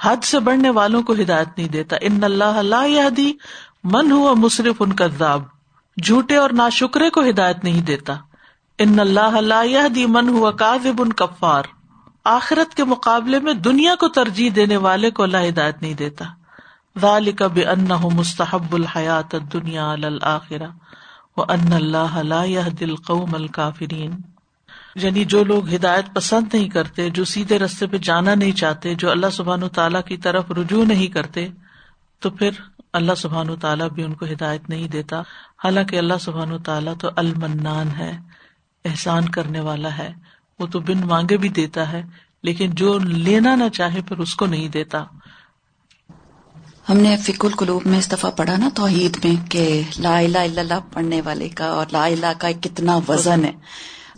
حد 0.00 0.24
سے 0.24 0.40
بڑھنے 0.40 0.70
والوں 0.70 1.02
کو 1.02 1.12
ہدایت 1.12 1.48
نہیں 1.56 1.68
دیتا۔ 1.68 1.96
ان 2.00 2.24
اللہ 2.24 2.44
اللہ 2.44 2.88
یادی 2.88 3.32
من 3.84 4.12
ہوا 4.12 4.32
مصرف 4.32 4.74
ان 4.80 4.92
کا 4.92 5.36
جھوٹے 6.02 6.36
اور 6.36 6.50
نا 6.50 6.68
شکرے 6.68 7.10
کو 7.10 7.20
ہدایت 7.30 7.64
نہیں 7.64 7.82
دیتا۔ 7.82 8.14
ان 8.78 9.00
اللہ 9.00 9.20
اللہ 9.20 9.66
یادی 9.66 10.06
من 10.06 10.28
ہوا 10.28 10.50
کاذب 10.50 11.02
ان 11.02 11.12
کفار۔ 11.12 11.62
آخرت 12.24 12.74
کے 12.74 12.84
مقابلے 12.84 13.40
میں 13.40 13.54
دنیا 13.54 13.94
کو 13.94 14.08
ترجیح 14.08 14.50
دینے 14.56 14.76
والے 14.76 15.10
کو 15.10 15.22
اللہ 15.22 15.48
ہدایت 15.48 15.82
نہیں 15.82 15.94
دیتا۔ 15.94 16.24
ذالک 17.00 17.42
بانہ 17.42 18.06
مستحب 18.12 18.72
الحیات 18.72 19.34
الدنیا 19.34 19.92
علی 19.92 20.06
الاخرہ۔ 20.06 20.68
وان 21.36 21.72
اللہ 21.72 22.18
لا 22.18 22.44
يهدي 22.44 22.84
القوم 22.84 23.34
الكافرین 23.34 24.31
یعنی 24.94 25.24
جو 25.24 25.44
لوگ 25.44 25.74
ہدایت 25.74 26.14
پسند 26.14 26.54
نہیں 26.54 26.68
کرتے، 26.68 27.10
جو 27.10 27.24
سیدھے 27.24 27.58
رستے 27.58 27.86
پہ 27.86 27.96
جانا 27.96 28.34
نہیں 28.34 28.52
چاہتے، 28.52 28.94
جو 28.94 29.10
اللہ 29.10 29.26
سبحان 29.32 29.68
تعالیٰ 29.68 30.02
کی 30.04 30.16
طرف 30.16 30.50
رجوع 30.50 30.84
نہیں 30.84 31.06
کرتے، 31.06 31.48
تو 32.18 32.30
پھر 32.30 32.50
اللہ 32.92 33.12
سبحان 33.16 33.56
تعالیٰ 33.56 33.90
بھی 33.90 34.02
ان 34.02 34.14
کو 34.14 34.26
ہدایت 34.26 34.70
نہیں 34.70 34.88
دیتا۔ 34.88 35.20
حالانکہ 35.64 35.98
اللہ 35.98 36.14
سبحان 36.20 36.58
تعالیٰ 36.58 36.94
تو 37.00 37.10
المنان 37.16 37.88
ہے، 37.98 38.18
احسان 38.84 39.28
کرنے 39.28 39.60
والا 39.60 39.98
ہے۔ 39.98 40.12
وہ 40.58 40.66
تو 40.66 40.80
بن 40.80 41.00
مانگے 41.04 41.36
بھی 41.36 41.48
دیتا 41.48 41.92
ہے، 41.92 42.02
لیکن 42.42 42.70
جو 42.70 42.98
لینا 42.98 43.54
نہ 43.54 43.68
چاہے 43.72 44.00
پھر 44.02 44.18
اس 44.18 44.34
کو 44.34 44.46
نہیں 44.46 44.68
دیتا۔ 44.68 45.04
ہم 46.88 46.96
نے 46.96 47.16
فک 47.16 47.44
القلوب 47.44 47.82
میں 47.86 47.98
استفا 47.98 48.30
پڑھا 48.30 48.56
نا 48.56 48.68
توحید 48.74 49.24
میں 49.24 49.50
کہ 49.50 49.82
لا 49.98 50.18
الہ 50.18 50.38
الا 50.38 50.60
اللہ 50.60 50.92
پڑھنے 50.92 51.20
والے 51.20 51.48
کا 51.48 51.64
اور 51.64 51.86
لا 51.92 52.04
الہ 52.04 52.32
کا 52.38 52.48
کتنا 52.60 52.98
وزن 53.08 53.44
ہے۔ 53.44 53.52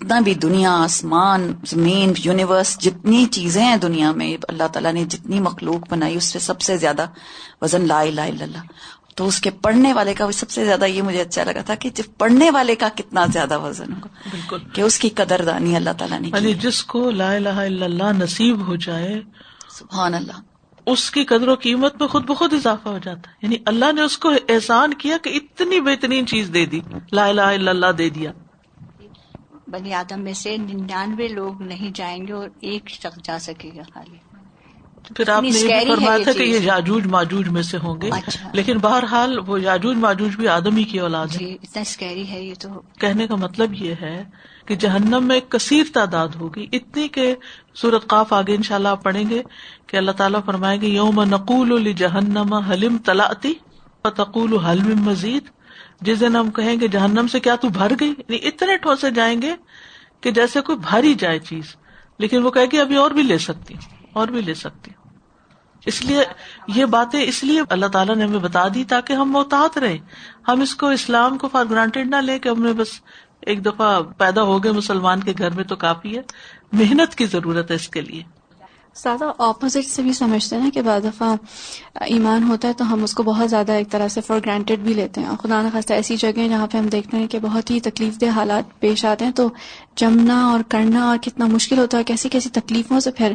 اتنا 0.05 0.21
بھی 0.21 0.35
دنیا 0.35 0.75
آسمان 0.85 1.53
زمین 1.67 2.13
یونیورس 2.25 2.79
جتنی 2.79 3.27
چیزیں 3.27 3.65
ہیں 3.65 3.77
دنیا 3.77 4.13
میں 4.13 4.37
اللہ 4.49 4.69
تعالیٰ 4.73 4.93
نے 4.93 5.05
جتنی 5.05 5.41
مخلوق 5.41 5.91
بنائی 5.91 6.17
اس 6.17 6.25
سے 6.25 6.39
سب 6.39 6.61
سے 6.61 6.77
زیادہ 6.77 7.07
وزن 7.63 7.87
لا 7.87 8.01
الہ 8.01 8.21
الا 8.21 8.45
اللہ۔ 8.45 8.59
تو 9.17 9.27
اس 9.27 9.41
کے 9.41 9.51
پڑھنے 9.51 9.93
والے 9.93 10.15
کا 10.15 10.33
سب 10.33 10.51
سے 10.51 10.65
زیادہ 10.65 10.85
یہ 10.85 11.03
مجھے 11.03 11.21
اچھا 11.21 11.45
لگا 11.45 11.61
تھا 11.61 11.75
کہ 11.75 11.91
پڑھنے 12.19 12.51
والے 12.51 12.75
کا 12.77 12.89
کتنا 12.95 13.27
زیادہ 13.33 13.59
وزن 13.59 13.93
ہوگا۔ 13.93 14.09
بالکل۔ 14.31 14.59
کہ 14.73 14.81
اس 14.81 14.99
کی 14.99 15.09
قدر 15.09 15.45
دانی 15.45 15.77
اللہ 15.77 15.91
تعالیٰ 15.99 16.21
نے 16.21 16.29
یعنی 16.29 16.55
جس 16.55 16.85
کو 16.85 17.11
لا 17.11 17.33
الہ 17.33 17.49
الا 17.49 17.85
اللہ 17.85 18.13
نصیب 18.19 18.67
ہو 18.67 18.77
جائے 18.77 19.21
سبحان 19.69 20.15
اللہ۔ 20.15 20.41
اس 20.87 21.11
کی 21.11 21.25
قدر 21.25 21.49
و 21.49 21.55
قیمت 21.55 22.01
میں 22.01 22.09
خود 22.09 22.25
بخود 22.25 22.53
اضافہ 22.53 22.89
ہو 22.89 22.99
جاتا 22.99 23.31
ہے۔ 23.31 23.35
یعنی 23.43 23.57
اللہ 23.67 23.93
نے 23.93 24.03
اس 24.03 24.19
کو 24.19 24.33
احسان 24.49 24.95
کیا 24.95 25.17
کہ 25.23 25.29
اتنی 25.29 25.81
بہترین 25.81 26.27
چیز 26.27 26.51
دے 26.55 26.67
دی 26.67 26.81
لا 27.13 27.27
الہ 27.27 27.43
الا 27.43 27.71
اللہ 27.71 27.93
دے 27.99 28.11
دیا۔ 28.11 28.33
بنی 29.69 29.95
آدم 29.95 30.21
میں 30.21 30.33
سے 30.33 30.57
ننانوے 30.57 31.29
لوگ 31.29 31.63
نہیں 31.63 31.91
جائیں 31.95 32.27
گے 32.27 32.33
اور 32.33 32.49
ایک 32.61 32.91
شخص 32.91 33.19
جا 33.23 33.39
سکے 33.39 33.71
گا 33.77 33.83
خالی۔ 33.95 34.17
پھر 35.17 35.29
آپ 35.29 35.43
نے 35.43 35.49
یہ 35.49 35.89
فرمایا 35.89 36.19
تھا 36.23 36.33
کہ 36.33 36.43
یہ 36.43 36.59
یاجوج 36.63 37.07
ماجوج 37.07 37.49
میں 37.49 37.63
سے 37.63 37.79
ہوں 37.79 38.01
گے۔ 38.01 38.11
اچھا۔ 38.13 38.51
لیکن 38.53 38.79
بہرحال 38.79 39.39
وہ 39.47 39.61
یاجوج 39.61 39.97
ماجوج 39.97 40.37
بھی 40.37 40.49
آدمی 40.49 40.83
کی 40.83 40.99
اولاد 41.01 41.27
ہے۔ 41.27 41.39
جی، 41.39 41.57
اتنا 41.63 41.81
اسکیری 41.81 42.31
ہے 42.31 42.43
یہ 42.43 42.55
تو۔ 42.61 42.69
کہنے 43.01 43.27
کا 43.27 43.37
مطلب 43.37 43.73
یہ 43.75 43.95
ہے 44.01 44.25
کہ 44.67 44.77
جہنم 44.77 45.25
میں 45.25 45.41
کثیر 45.41 45.85
تعداد 45.95 46.29
ہوگی۔ 46.29 46.67
اتنی 46.73 47.09
کہ 47.09 47.35
سورت 47.75 48.07
قاف 48.07 48.33
آگے 48.33 48.55
ان 48.55 48.63
شاء 48.63 48.75
اللہ 48.75 48.89
آپ 48.89 49.03
پڑھیں 49.03 49.31
گے 49.31 49.43
کہ 49.87 49.97
اللہ 49.97 50.11
تعالیٰ 50.11 50.41
فرمائیں 50.47 50.81
گے 50.81 50.87
یوم 50.87 51.23
نقول 51.23 51.93
جہنم 51.93 52.55
حلم 52.55 52.99
تلاتی 52.99 53.53
تقول 54.03 54.59
حلم 54.59 55.03
مزید؟ 55.03 55.64
جس 56.05 56.21
دن 56.21 56.37
ہم 56.37 56.51
کہیں 56.51 56.81
گے 56.81 56.89
جہنم 56.89 57.27
سے 57.27 57.41
کیا 57.41 57.57
تو 57.57 57.69
بھر 57.69 57.93
گئی؟ 58.01 58.09
یعنی 58.09 58.37
اتنے 58.43 58.77
ٹھوسے 58.77 59.11
جائیں 59.11 59.43
گے 59.43 59.55
کہ 60.21 60.31
جیسے 60.31 60.61
کوئی 60.61 60.79
بھری 60.79 61.15
جائے 61.15 61.39
چیز۔ 61.39 61.77
لیکن 62.19 62.43
وہ 62.43 62.51
کہ 62.51 62.61
گی 62.73 62.81
ابھی 62.81 62.97
اور 62.97 63.11
بھی 63.11 63.23
لے 63.23 63.39
سکتی 63.39 63.75
ہوں، 63.75 64.07
اور 64.13 64.29
بھی 64.29 64.41
لے 64.41 64.55
سکتی 64.55 64.91
ہوں۔ 64.91 65.05
اس 65.87 66.05
لیے 66.05 66.25
یہ 66.67 66.85
باتیں 66.85 67.23
اس 67.23 67.45
لیے 67.45 67.63
اللہ 67.71 67.87
تعالیٰ 67.87 68.17
نے 68.17 68.25
ہمیں 68.25 68.39
بتا 68.39 68.69
دی 68.69 68.85
تاکہ 68.85 69.13
ہم 69.13 69.33
محتاط 69.33 69.79
رہے 69.79 69.99
ہم 70.49 70.61
اس 70.61 70.75
کو 70.75 70.89
اسلام 70.89 71.39
کو 71.39 71.49
فار 71.49 71.65
گرانٹیڈ 71.71 72.09
نہ 72.09 72.17
لے 72.17 72.39
کے 72.39 72.49
ہم 72.49 72.63
نے 72.63 72.73
بس 72.73 72.89
ایک 73.41 73.65
دفعہ 73.65 74.01
پیدا 74.19 74.43
ہو 74.43 74.65
گئے 74.65 74.73
مسلمان 74.73 75.21
کے 75.21 75.33
گھر 75.39 75.51
میں 75.51 75.65
تو 75.65 75.77
کافی 75.77 76.17
ہے۔ 76.17 76.23
محنت 76.73 77.15
کی 77.15 77.27
ضرورت 77.27 77.71
ہے 77.71 77.77
اس 77.77 77.89
کے 77.89 78.01
لیے۔ 78.01 78.23
زیادہ 78.97 79.31
اپوزٹ 79.39 79.87
سے 79.87 80.03
بھی 80.03 80.13
سمجھتے 80.13 80.57
ہیں 80.57 80.71
کہ 80.71 80.83
بعض 80.83 81.05
دفعہ 81.05 81.35
ایمان 82.05 82.43
ہوتا 82.43 82.69
ہے 82.69 82.73
تو 82.73 82.93
ہم 82.93 83.03
اس 83.03 83.15
کو 83.15 83.23
بہت 83.23 83.51
زیادہ 83.51 83.73
ایک 83.73 83.91
طرح 83.91 84.09
سے 84.09 84.21
فار 84.21 84.39
گرانٹیڈ 84.47 84.79
بھی 84.79 84.95
لیتے 84.95 85.21
ہیں۔ 85.21 85.29
اور 85.29 85.37
خدا 85.37 85.61
نخواستہ 85.63 85.93
ایسی 85.93 86.17
جگہ 86.17 86.49
جہاں 86.49 86.67
پہ 86.67 86.79
ہم 86.79 86.87
دیکھتے 86.87 87.17
ہیں 87.17 87.27
کہ 87.27 87.39
بہت 87.39 87.71
ہی 87.71 87.81
تکلیف 87.81 88.21
دہ 88.21 88.31
حالات 88.31 88.79
پیش 88.81 89.05
آتے 89.05 89.25
ہیں 89.25 89.33
تو 89.33 89.49
جمنا 89.97 90.45
اور 90.45 90.61
کرنا 90.69 91.05
اور 91.05 91.19
کتنا 91.23 91.47
مشکل 91.47 91.79
ہوتا 91.79 91.99
ہے 91.99 92.05
کیسی 92.05 92.29
کیسی 92.29 92.49
تکلیفوں 92.51 93.01
سے 93.01 93.11
پھر 93.11 93.33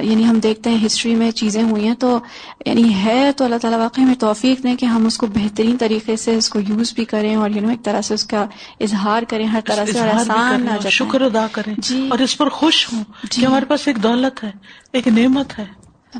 یعنی 0.00 0.26
ہم 0.26 0.38
دیکھتے 0.38 0.70
ہیں 0.70 0.86
ہسٹری 0.86 1.14
میں 1.14 1.30
چیزیں 1.30 1.62
ہوئی 1.62 1.86
ہیں 1.86 1.94
تو 1.94 2.18
یعنی 2.66 2.94
ہے 2.94 3.30
تو 3.36 3.44
اللہ 3.44 3.56
تعالیٰ 3.56 3.80
واقعی 3.80 4.04
میں 4.04 4.14
توفیق 4.14 4.62
دیں 4.62 4.76
کہ 4.76 4.86
ہم 4.86 5.06
اس 5.06 5.16
کو 5.18 5.26
بہترین 5.26 5.76
طریقے 5.76 6.16
سے 6.16 6.36
اس 6.36 6.48
کو 6.48 6.60
یوز 6.60 6.92
بھی 6.94 7.04
کریں 7.04 7.34
اور 7.36 7.50
یو 7.50 7.60
نو 7.60 7.68
ایک 7.68 7.84
طرح 7.84 8.00
سے 8.00 8.14
اس 8.14 8.24
کا 8.24 8.46
اظہار 8.80 9.22
کریں 9.22 9.46
ہر 9.46 9.60
طرح 9.64 9.84
سے 9.84 10.00
آسان 10.10 10.66
شکر 10.90 11.20
ادا 11.20 11.46
کریں 11.52 11.74
جی۔ 11.78 12.06
اور 12.10 12.18
اس 12.18 12.36
پر 12.38 12.48
خوش 12.50 12.86
ہوں 12.92 13.04
جی۔ 13.30 13.46
ہمارے 13.46 13.64
پاس 13.64 13.88
ایک 13.88 14.02
دولت 14.02 14.44
ہے۔ 14.44 14.50
ایک 14.92 15.08
نعمت 15.08 15.58
ہے۔ 15.58 15.66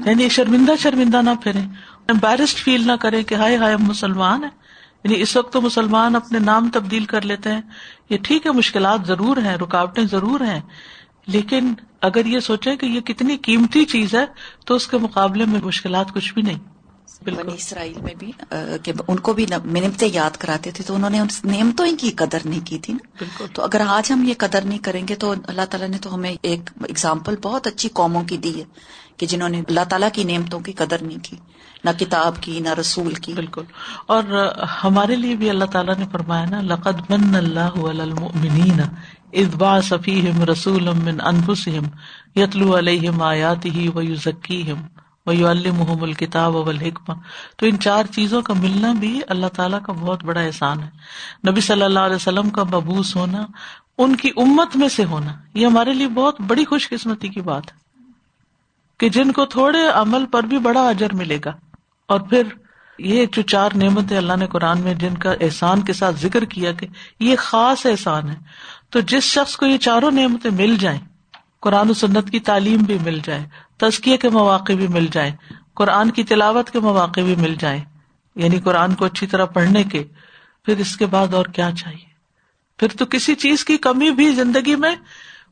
یعنی 0.06 0.28
شرمندہ 0.28 0.72
شرمندہ 0.78 1.22
نہ 1.22 1.30
پھرے 1.42 1.60
امبیرسڈ 2.08 2.56
فیل 2.56 2.86
نہ 2.86 2.92
کرے 2.92 3.22
کہ 3.22 3.34
ہائے 3.34 3.56
ہائے 3.56 3.76
مسلمان 3.76 4.42
ہیں۔ 4.42 4.50
یعنی 5.04 5.22
اس 5.22 5.36
وقت 5.36 5.52
تو 5.52 5.60
مسلمان 5.60 6.16
اپنے 6.16 6.38
نام 6.38 6.70
تبدیل 6.70 7.04
کر 7.04 7.20
لیتے 7.20 7.52
ہیں۔ 7.52 7.60
یہ 8.10 8.18
ٹھیک 8.22 8.46
ہے 8.46 8.52
مشکلات 8.52 9.06
ضرور 9.06 9.36
ہیں 9.36 9.56
رکاوٹیں 9.56 10.04
ضرور 10.04 10.40
ہیں۔ 10.40 10.60
لیکن 11.26 11.74
اگر 12.00 12.26
یہ 12.26 12.40
سوچیں 12.40 12.76
کہ 12.76 12.86
یہ 12.86 13.00
کتنی 13.00 13.36
قیمتی 13.36 13.84
چیز 13.84 14.14
ہے 14.14 14.24
تو 14.66 14.74
اس 14.74 14.88
کے 14.88 14.98
مقابلے 14.98 15.44
میں 15.44 15.60
مشکلات 15.64 16.14
کچھ 16.14 16.34
بھی 16.34 16.42
نہیں۔ 16.42 16.79
بنی 17.24 17.54
اسرائیل 17.54 18.00
میں 18.00 18.14
بھی 18.18 18.32
کہ 18.82 18.92
ان 19.08 19.18
کو 19.18 19.32
بھی 19.32 19.46
نعمتیں 19.50 20.08
یاد 20.12 20.36
کراتے 20.36 20.70
تھے 20.70 20.84
تو 20.84 20.94
انہوں 20.94 21.10
نے 21.10 21.18
نعمتوں 21.44 21.86
کی 21.98 22.10
قدر 22.10 22.38
نہیں 22.44 22.60
کی 22.64 22.78
تھی 22.78 22.92
نا۔ 22.92 23.08
بالکل۔ 23.18 23.44
تو 23.52 23.62
اگر 23.62 23.82
آج 23.86 24.12
ہم 24.12 24.22
یہ 24.22 24.34
قدر 24.38 24.64
نہیں 24.64 24.78
کریں 24.78 25.08
گے 25.08 25.14
تو 25.14 25.34
اللہ 25.46 25.62
تعالیٰ 25.70 25.88
نے 25.88 25.98
تو 25.98 26.14
ہمیں 26.14 26.34
ایک 26.42 26.70
اگزامپل 26.80 27.34
بہت 27.42 27.66
اچھی 27.66 27.88
قوموں 27.88 28.24
کی 28.24 28.36
دی 28.36 28.58
ہے 28.58 28.64
کہ 29.16 29.26
جنہوں 29.26 29.48
نے 29.48 29.62
اللہ 29.68 29.80
تعالیٰ 29.88 30.08
کی 30.12 30.24
نعمتوں 30.24 30.60
کی 30.60 30.72
قدر 30.72 30.96
نہیں 31.02 31.18
کی 31.22 31.36
نہ 31.84 31.90
کتاب 31.98 32.34
کی 32.40 32.60
نہ 32.60 32.68
رسول 32.80 33.14
کی۔ 33.14 33.32
بالکل۔ 33.32 33.62
اور 34.06 34.24
ہمارے 34.84 35.16
لیے 35.16 35.34
بھی 35.34 35.50
اللہ 35.50 35.64
تعالیٰ 35.64 35.96
نے 35.96 36.04
فرمایا 36.12 36.44
نا 36.44 36.60
لقد 36.60 37.10
من 37.10 37.36
اللہ 37.36 37.86
المؤمنین 37.86 38.80
ادبا 39.32 39.80
صفیم 39.80 40.44
رسول 40.44 40.88
یتلو 42.34 42.78
علیہم 42.78 43.22
آیاتی 43.22 43.88
و 43.94 44.02
یوزکیم 44.02 44.76
محم 45.26 46.02
الکتاب 46.02 46.68
الحکم 46.68 47.12
تو 47.56 47.66
ان 47.66 47.78
چار 47.78 48.04
چیزوں 48.04 48.42
کا 48.42 48.54
ملنا 48.54 48.92
بھی 48.92 49.20
اللہ 49.28 49.46
تعالیٰ 49.46 49.82
کا 49.82 49.92
بہت 49.92 50.24
بڑا 50.24 50.40
احسان 50.40 50.82
ہے۔ 50.82 50.88
نبی 51.50 51.60
صلی 51.60 51.82
اللہ 51.82 51.98
علیہ 51.98 52.16
وسلم 52.16 52.50
کا 52.50 52.64
مبوس 52.64 53.16
ہونا، 53.16 53.46
ان 53.98 54.16
کی 54.16 54.30
امت 54.36 54.76
میں 54.76 54.88
سے 54.88 55.04
ہونا، 55.04 55.32
یہ 55.54 55.66
ہمارے 55.66 55.94
لیے 55.94 56.08
بہت 56.08 56.40
بڑی 56.40 56.64
خوش 56.64 56.88
قسمتی 56.88 57.28
کی 57.28 57.40
بات 57.40 57.72
ہے۔ 57.72 57.80
کہ 58.98 59.08
جن 59.08 59.32
کو 59.32 59.46
تھوڑے 59.46 59.78
عمل 59.94 60.26
پر 60.26 60.42
بھی 60.42 60.58
بڑا 60.58 60.88
اجر 60.88 61.14
ملے 61.14 61.38
گا۔ 61.44 61.52
اور 62.08 62.20
پھر 62.20 62.42
یہ 62.98 63.26
جو 63.32 63.42
چار 63.42 63.70
نعمتیں 63.74 64.16
اللہ 64.16 64.36
نے 64.38 64.46
قرآن 64.46 64.80
میں 64.80 64.94
جن 64.94 65.16
کا 65.16 65.32
احسان 65.40 65.80
کے 65.80 65.92
ساتھ 65.92 66.16
ذکر 66.16 66.44
کیا 66.44 66.72
کہ 66.72 66.86
یہ 67.20 67.36
خاص 67.38 67.86
احسان 67.86 68.30
ہے، 68.30 68.36
تو 68.90 69.00
جس 69.00 69.22
شخص 69.22 69.56
کو 69.56 69.66
یہ 69.66 69.78
چاروں 69.78 70.10
نعمتیں 70.10 70.50
مل 70.50 70.76
جائیں، 70.76 71.00
قرآن 71.60 71.90
و 71.90 71.94
سنت 71.94 72.30
کی 72.30 72.40
تعلیم 72.40 72.80
بھی 72.80 72.98
مل 73.02 73.20
جائے 73.24 73.69
تزکیے 73.80 74.16
کے 74.16 74.28
مواقع 74.28 74.72
بھی 74.72 74.86
مل 74.86 75.06
جائیں، 75.12 75.32
قرآن 75.74 76.10
کی 76.10 76.24
تلاوت 76.24 76.70
کے 76.70 76.80
مواقع 76.80 77.20
بھی 77.20 77.34
مل 77.36 77.54
جائیں۔ 77.54 77.84
یعنی 78.34 78.60
قرآن 78.60 78.94
کو 78.94 79.04
اچھی 79.04 79.26
طرح 79.26 79.44
پڑھنے 79.44 79.82
کے، 79.82 80.04
پھر 80.64 80.78
اس 80.78 80.96
کے 80.96 81.06
بعد 81.06 81.34
اور 81.34 81.46
کیا 81.46 81.70
چاہیے؟ 81.78 82.10
پھر 82.78 82.88
تو 82.98 83.06
کسی 83.06 83.34
چیز 83.34 83.64
کی 83.64 83.76
کمی 83.76 84.10
بھی 84.10 84.30
زندگی 84.30 84.76
میں 84.76 84.96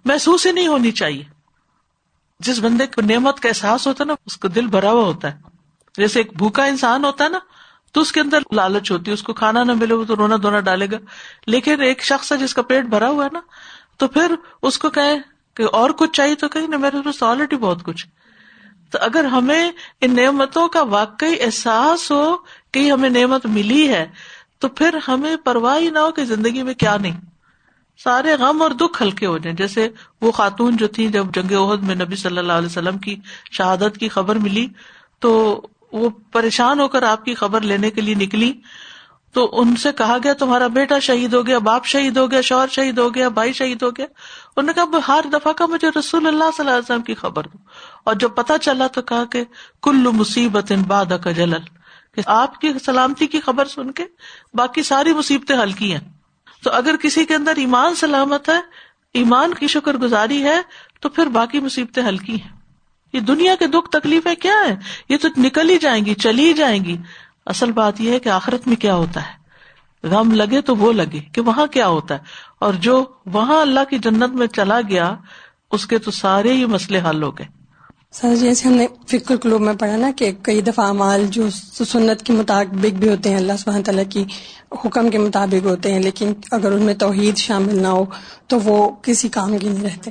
محسوس 0.05 0.47
ہی 0.47 0.53
نہیں 0.53 0.67
ہونی 0.67 0.91
چاہیے۔ 0.91 1.25
جس 2.41 2.59
بندے 2.59 2.87
کو 2.87 3.01
نعمت 3.01 3.41
کا 3.41 3.49
احساس 3.49 3.87
ہوتا 3.87 4.05
ہے 4.05 4.07
نا، 4.07 4.15
اس 4.27 4.37
کو 4.37 4.49
دل 4.49 4.67
بھرا 4.67 4.91
ہوا 4.91 5.05
ہوتا 5.05 5.33
ہے۔ 5.33 5.39
جیسے 5.97 6.21
ایک 6.21 6.37
بھوکا 6.37 6.65
انسان 6.65 7.05
ہوتا 7.05 7.25
ہے 7.25 7.29
نا، 7.29 7.39
تو 7.93 8.01
اس 8.01 8.13
کے 8.13 8.21
اندر 8.21 8.39
لالچ 8.53 8.91
ہوتی 8.91 9.05
ہے، 9.09 9.13
اس 9.13 9.23
کو 9.23 9.33
کھانا 9.33 9.65
نہ 9.65 9.73
ملے، 9.73 9.95
وہ 9.95 10.05
تو 10.05 10.17
رونا 10.17 10.37
دھونا 10.43 10.61
ڈالے 10.61 10.87
گا۔ 10.93 10.97
لیکن 11.47 11.81
ایک 11.81 12.05
شخص 12.05 12.33
ہے 12.33 12.37
جس 12.37 12.55
کا 12.55 12.63
پیٹ 12.63 12.85
بھرا 12.85 13.09
ہوا 13.09 13.25
ہے 13.25 13.31
نا، 13.33 13.41
تو 13.97 14.09
پھر 14.09 14.35
اس 14.63 14.79
کو 14.79 14.89
کہ 14.91 15.63
اور 15.73 15.91
کچھ 15.91 16.11
چاہیے 16.13 16.35
تو 16.35 16.49
کہیں 16.49 16.69
نہ 16.69 16.77
میرے 16.77 16.97
پاس 17.05 17.23
آلریڈی 17.23 17.57
بہت 17.57 17.83
کچھ 17.85 18.07
تو 18.91 18.99
اگر 19.01 19.25
ہمیں 19.25 19.73
ان 20.01 20.17
نعمتوں 20.17 20.69
کا 20.69 20.83
واقعی 20.83 21.35
احساس 21.41 22.11
ہو 22.11 22.37
کہ 22.73 22.93
ہمیں 22.93 23.11
نعمت 23.11 23.47
ملی 23.47 23.89
ہے، 23.89 24.07
تو 24.59 24.69
پھر 24.69 24.99
ہمیں 25.09 25.37
پرواہ 25.37 25.79
ہی 25.79 25.91
نہ 25.91 25.99
ہو 25.99 26.13
کہ 26.13 26.25
زندگی 26.25 26.63
میں 26.63 26.75
کیا 26.75 26.97
نہیں۔ 26.97 27.21
سارے 28.05 28.35
غم 28.35 28.63
اور 28.63 28.71
دکھ 28.71 29.03
ہلکے 29.03 29.27
ہو 29.27 29.39
جائیں۔ 29.39 29.57
جیسے 29.57 29.89
وہ 30.21 30.33
خاتون 30.33 30.77
جو 30.77 30.89
تھی 30.89 31.09
جب 31.09 31.27
جنگ 31.35 31.53
عہد 31.53 31.83
میں 31.83 31.95
نبی 31.95 32.17
صلی 32.17 32.39
اللہ 32.39 32.53
علیہ 32.53 32.67
وسلم 32.67 32.99
کی 32.99 33.17
شہادت 33.53 33.99
کی 33.99 34.09
خبر 34.09 34.37
ملی، 34.37 34.67
تو 35.19 35.63
وہ 35.93 36.11
پریشان 36.33 36.81
ہو 36.81 36.89
کر 36.89 37.03
آپ 37.03 37.25
کی 37.25 37.35
خبر 37.35 37.61
لینے 37.61 37.91
کے 37.91 38.01
لیے 38.01 38.15
نکلی۔ 38.15 38.53
تو 39.33 39.61
ان 39.61 39.77
سے 39.77 39.93
کہا 39.93 40.17
گیا 40.25 40.33
تمہارا 40.33 40.67
بیٹا 40.67 40.99
شہید 40.99 41.35
ہو 41.35 41.47
گیا، 41.47 41.59
باپ 41.59 41.87
شہید 41.87 42.17
ہو 42.17 42.31
گیا، 42.31 42.41
شوہر 42.41 42.69
شہید 42.69 42.99
ہو 42.99 43.15
گیا، 43.15 43.29
بھائی 43.29 43.53
شہید 43.53 43.83
ہو 43.83 43.91
گیا۔ 43.91 44.07
انہوں 44.57 44.73
نے 44.77 44.97
کہا 44.97 44.99
ہر 45.09 45.21
دفعہ 45.33 45.53
کا 45.53 45.67
مجھے 45.67 45.89
رسول 45.99 46.27
اللہ 46.27 46.45
صلی 46.45 46.61
اللہ 46.61 46.71
علیہ 46.71 46.83
وسلم 46.83 47.03
کی 47.03 47.15
خبر 47.15 47.45
دو۔ 47.45 47.59
اور 48.05 48.15
جب 48.15 48.29
پتا 48.35 48.59
چلا 48.59 48.87
تو 48.87 49.03
کہا 49.03 49.25
کہ 49.25 49.45
کل 49.83 49.97
مصیبت 49.97 50.73
ان 50.73 50.83
باد 50.83 51.07
کا 51.25 51.31
جلل 51.31 51.55
آپ 52.27 52.61
کی 52.61 52.73
سلامتی 52.85 53.27
کی 53.27 53.41
خبر 53.41 53.65
سن 53.65 53.91
کے 53.91 54.05
باقی 54.55 54.83
ساری 54.83 55.13
مصیبتیں 55.13 55.57
ہلکی 55.57 55.93
ہیں۔ 55.93 56.01
تو 56.65 56.71
اگر 56.71 56.97
کسی 56.97 57.25
کے 57.25 57.35
اندر 57.35 57.53
ایمان 57.57 57.95
سلامت 57.95 58.49
ہے، 58.49 58.61
ایمان 59.15 59.55
کی 59.55 59.67
شکر 59.67 59.95
گزاری 59.95 60.45
ہے، 60.45 60.61
تو 61.01 61.09
پھر 61.09 61.27
باقی 61.27 61.61
مصیبتیں 61.61 62.03
ہلکی 62.03 62.33
ہیں۔ 62.33 62.57
یہ 63.13 63.21
دنیا 63.21 63.55
کے 63.55 63.67
دکھ 63.67 63.91
تکلیفیں 63.91 64.35
کیا 64.35 64.55
ہے 64.69 64.77
یہ 65.09 65.17
تو 65.17 65.29
نکل 65.37 65.71
ہی 65.71 65.79
جائیں 65.79 66.05
گی، 66.05 66.15
چلی 66.15 66.53
جائیں 66.53 66.85
گی۔ 66.85 66.97
اصل 67.49 67.73
بات 67.73 68.01
یہ 68.01 68.11
ہے 68.11 68.19
کہ 68.19 68.29
آخرت 68.29 68.67
میں 68.67 68.77
کیا 68.77 68.95
ہوتا 68.95 69.21
ہے؟ 69.21 69.39
غم 70.07 70.31
لگے 70.31 70.61
تو 70.61 70.77
وہ 70.77 70.93
لگے 70.93 71.21
کہ 71.33 71.41
وہاں 71.41 71.67
کیا 71.67 71.89
ہوتا 71.89 72.15
ہے؟ 72.15 72.21
اور 72.59 72.75
جو 72.75 73.05
وہاں 73.27 73.61
اللہ 73.61 73.81
کی 73.91 73.99
جنت 73.99 74.35
میں 74.35 74.47
چلا 74.47 74.81
گیا، 74.81 75.15
اس 75.71 75.87
کے 75.87 75.99
تو 75.99 76.11
سارے 76.11 76.53
ہی 76.53 76.65
مسئلے 76.65 77.01
حل 77.11 77.23
ہو 77.23 77.39
گئے۔ 77.39 77.47
سر، 78.13 78.35
جیسے 78.37 78.69
ہم 78.69 78.75
نے 78.75 78.87
فکر 79.09 79.37
کلوب 79.37 79.61
میں 79.61 79.75
پڑھا 79.75 79.97
نا 79.97 80.11
کہ 80.17 80.33
کئی 80.43 80.61
دفعہ 80.61 80.93
مال 80.93 81.27
جو 81.27 81.51
سنت 81.51 82.23
کے 82.23 82.33
مطابق 82.33 82.95
بھی 82.95 83.09
ہوتے 83.09 83.31
ہیں، 83.31 83.37
اللہ 83.37 83.53
سبحانہ 83.59 83.83
تعالیٰ 83.83 84.05
کی 84.11 84.25
حکم 84.73 85.11
کے 85.11 85.19
مطابق 85.19 85.67
ہوتے 85.67 85.93
ہیں، 85.93 86.01
لیکن 86.01 86.33
اگر 86.51 86.73
ان 86.73 86.83
میں 86.83 86.95
توحید 86.95 87.37
شامل 87.37 87.83
نہ 87.83 87.89
ہو، 87.89 88.05
تو 88.47 88.61
وہ 88.61 88.91
کسی 89.03 89.29
کام 89.29 89.59
کی 89.59 89.69
نہیں 89.69 89.85
رہتے۔ 89.85 90.11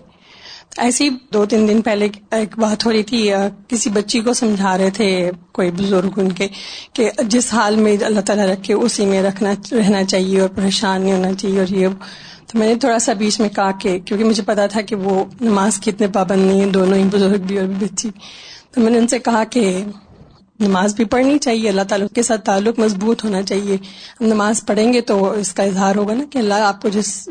ایسی 0.77 1.09
دو 1.33 1.45
تین 1.45 1.67
دن 1.67 1.81
پہلے 1.81 2.07
ایک 2.31 2.59
بات 2.59 2.85
ہو 2.85 2.91
رہی 2.91 3.03
تھی 3.03 3.31
کسی 3.67 3.89
بچی 3.89 4.19
کو 4.19 4.33
سمجھا 4.33 4.77
رہے 4.77 4.89
تھے 4.89 5.31
کوئی 5.51 5.71
بزرگ 5.71 6.09
ان 6.17 6.31
کے 6.31 6.47
کہ 6.93 7.11
جس 7.27 7.53
حال 7.53 7.75
میں 7.75 7.97
اللہ 8.05 8.21
تعالیٰ 8.21 8.45
رکھے 8.45 8.73
اسی 8.73 9.05
میں 9.05 9.23
رکھنا، 9.23 9.53
رہنا 9.71 10.03
چاہیے 10.03 10.41
اور 10.41 10.49
پریشان 10.49 11.01
نہیں 11.01 11.13
ہونا 11.13 11.33
چاہیے 11.33 11.59
اور 11.59 11.73
یہ۔ 11.73 11.87
تو 12.47 12.57
میں 12.57 12.67
نے 12.67 12.75
تھوڑا 12.75 12.99
سا 12.99 13.13
بیچ 13.13 13.39
میں 13.39 13.49
کہا 13.49 13.71
کہ، 13.71 13.99
کیونکہ 13.99 14.25
مجھے 14.25 14.43
پتا 14.45 14.67
تھا 14.67 14.81
کہ 14.81 14.95
وہ 14.95 15.25
نماز 15.41 15.79
کی 15.79 15.89
اتنے 15.89 16.07
پابند 16.07 16.45
نہیں 16.45 16.61
ہے 16.61 16.65
دونوں 16.65 16.97
ہی 16.97 17.03
بزرگ 17.03 17.41
بھی 17.47 17.59
اور 17.59 17.67
بھی 17.67 17.85
بچی۔ 17.85 18.09
تو 18.71 18.81
میں 18.81 18.91
نے 18.91 18.97
ان 18.97 19.07
سے 19.07 19.19
کہا 19.19 19.43
کہ 19.43 19.83
نماز 20.59 20.95
بھی 20.95 21.05
پڑھنی 21.05 21.37
چاہیے 21.37 21.69
اللہ 21.69 21.81
تعالیٰ 21.81 22.07
کے 22.15 22.21
ساتھ 22.21 22.41
تعلق 22.41 22.79
مضبوط 22.79 23.23
ہونا 23.23 23.41
چاہیے۔ 23.41 23.77
نماز 24.19 24.65
پڑھیں 24.65 24.93
گے 24.93 25.01
تو 25.01 25.31
اس 25.31 25.53
کا 25.53 25.63
اظہار 25.63 25.95
ہوگا 25.95 26.13
نا 26.13 26.23
کہ 26.29 26.37
اللہ 26.37 26.53
آپ 26.53 26.81
کو 26.81 26.89
جس 26.89 27.29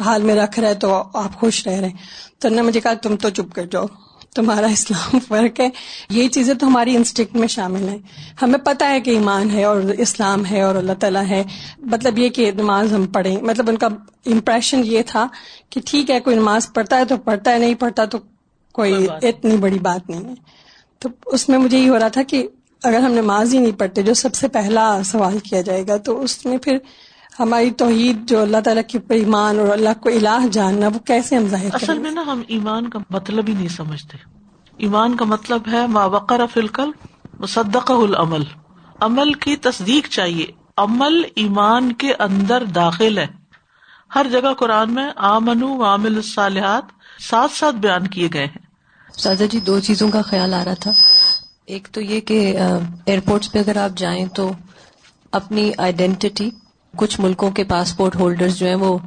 حال 0.00 0.22
میں 0.22 0.34
رکھ 0.34 0.60
رہا 0.60 0.68
ہے 0.68 0.74
تو 0.74 1.02
آپ 1.14 1.40
خوش 1.40 1.66
رہ 1.66 1.72
رہے 1.72 1.88
ہیں۔ 1.88 1.96
تو 2.38 2.48
نے 2.48 2.62
مجھے 2.62 2.80
کہا 2.80 2.94
تم 2.94 3.16
تو 3.16 3.30
چپ 3.30 3.54
کر 3.54 3.66
جاؤ 3.66 3.86
تمہارا 4.34 4.66
اسلام 4.72 5.18
فرق 5.28 5.60
ہے۔ 5.60 5.68
یہ 6.10 6.28
چیزیں 6.28 6.54
تو 6.54 6.66
ہماری 6.66 6.96
انسٹنکٹ 6.96 7.36
میں 7.36 7.48
شامل 7.48 7.88
ہیں۔ 7.88 7.98
ہمیں 8.42 8.58
پتا 8.58 8.88
ہے 8.88 9.00
کہ 9.00 9.10
ایمان 9.10 9.50
ہے 9.50 9.64
اور 9.64 9.80
اسلام 9.98 10.46
ہے 10.46 10.62
اور 10.62 10.74
اللہ 10.74 10.92
تعالیٰ 11.00 11.24
ہے۔ 11.28 11.44
مطلب 11.78 12.18
یہ 12.18 12.28
کہ 12.28 12.50
نماز 12.52 12.92
ہم 12.92 13.06
پڑھیں۔ 13.06 13.42
مطلب 13.42 13.68
ان 13.68 13.76
کا 13.76 13.88
امپریشن 14.26 14.80
یہ 14.84 15.02
تھا 15.06 15.26
کہ 15.70 15.80
ٹھیک 15.86 16.10
ہے 16.10 16.20
کوئی 16.20 16.36
نماز 16.36 16.72
پڑھتا 16.74 16.96
ہے 16.98 17.04
تو 17.04 17.16
پڑھتا 17.16 17.50
ہے 17.50 17.58
نہیں 17.58 17.74
پڑھتا 17.74 18.04
تو 18.04 18.18
کوئی 18.72 19.08
اتنی 19.22 19.56
بڑی 19.56 19.78
بات 19.78 20.10
نہیں 20.10 20.24
ہے۔ 20.24 20.34
تو 20.98 21.08
اس 21.26 21.48
میں 21.48 21.58
مجھے 21.58 21.78
یہ 21.78 21.90
ہو 21.90 21.98
رہا 21.98 22.08
تھا 22.08 22.22
کہ 22.22 22.48
اگر 22.84 22.98
ہم 22.98 23.12
نماز 23.12 23.54
ہی 23.54 23.58
نہیں 23.58 23.78
پڑھتے 23.78 24.02
جو 24.02 24.14
سب 24.14 24.34
سے 24.34 24.48
پہلا 24.48 25.02
سوال 25.04 25.38
کیا 25.38 25.60
جائے 25.60 25.84
گا 25.88 25.96
تو 25.96 26.22
اس 26.22 26.46
میں 26.46 26.58
پھر 26.58 26.78
ہماری 27.38 27.70
توحید 27.70 28.28
جو 28.28 28.42
اللہ 28.42 28.56
تعالیٰ 28.64 28.82
کے 28.88 28.98
ایمان 29.08 29.58
اور 29.58 29.68
اللہ 29.68 29.88
کو 30.00 30.08
الہ 30.08 30.46
جاننا 30.52 30.88
وہ 30.88 30.98
کیسے 30.98 31.36
ہم 31.36 31.48
ظاہر 31.48 31.68
اصل 31.72 31.98
میں 31.98 32.10
نا 32.10 32.24
ہم 32.26 32.42
ایمان 32.48 32.90
کا 32.90 32.98
مطلب 33.10 33.48
ہی 33.48 33.54
نہیں 33.54 33.68
سمجھتے۔ 33.68 34.16
ایمان 34.76 35.16
کا 35.16 35.24
مطلب 35.24 35.62
ہے 35.72 35.86
مابقر 35.86 36.40
فلکل 36.52 36.90
مصدق 37.38 37.90
العمل۔ 37.90 38.42
عمل 39.00 39.32
کی 39.32 39.56
تصدیق 39.56 40.08
چاہیے۔ 40.08 40.46
عمل 40.76 41.22
ایمان 41.34 41.92
کے 41.92 42.14
اندر 42.18 42.64
داخل 42.64 43.18
ہے۔ 43.18 43.26
ہر 44.14 44.26
جگہ 44.32 44.54
قرآن 44.54 44.94
میں 44.94 45.10
آمن 45.16 45.62
عامل 45.82 46.16
الصالحات 46.16 46.84
ساتھ 47.30 47.52
ساتھ 47.52 47.76
بیان 47.76 48.06
کیے 48.06 48.28
گئے 48.32 48.44
ہیں۔ 48.44 48.70
سازا 49.18 49.44
جی 49.46 49.60
دو 49.60 49.80
چیزوں 49.80 50.10
کا 50.10 50.22
خیال 50.22 50.54
آ 50.54 50.64
رہا 50.64 50.74
تھا۔ 50.74 50.90
ایک 51.70 51.88
تو 51.92 52.00
یہ 52.00 52.20
کہ 52.20 52.38
ایئرپورٹس 53.06 53.52
پہ 53.52 53.58
اگر 53.58 53.76
آپ 53.76 53.98
جائیں 53.98 54.26
تو 54.34 54.50
اپنی 55.32 55.70
آئیڈینٹی 55.78 56.50
کچھ 56.96 57.20
ملکوں 57.20 57.50
کے 57.50 57.64
پاسپورٹ 57.64 58.16
ہولڈرز 58.16 58.58
جو 58.58 58.66
ہیں 58.66 58.74
وہ 58.74 58.98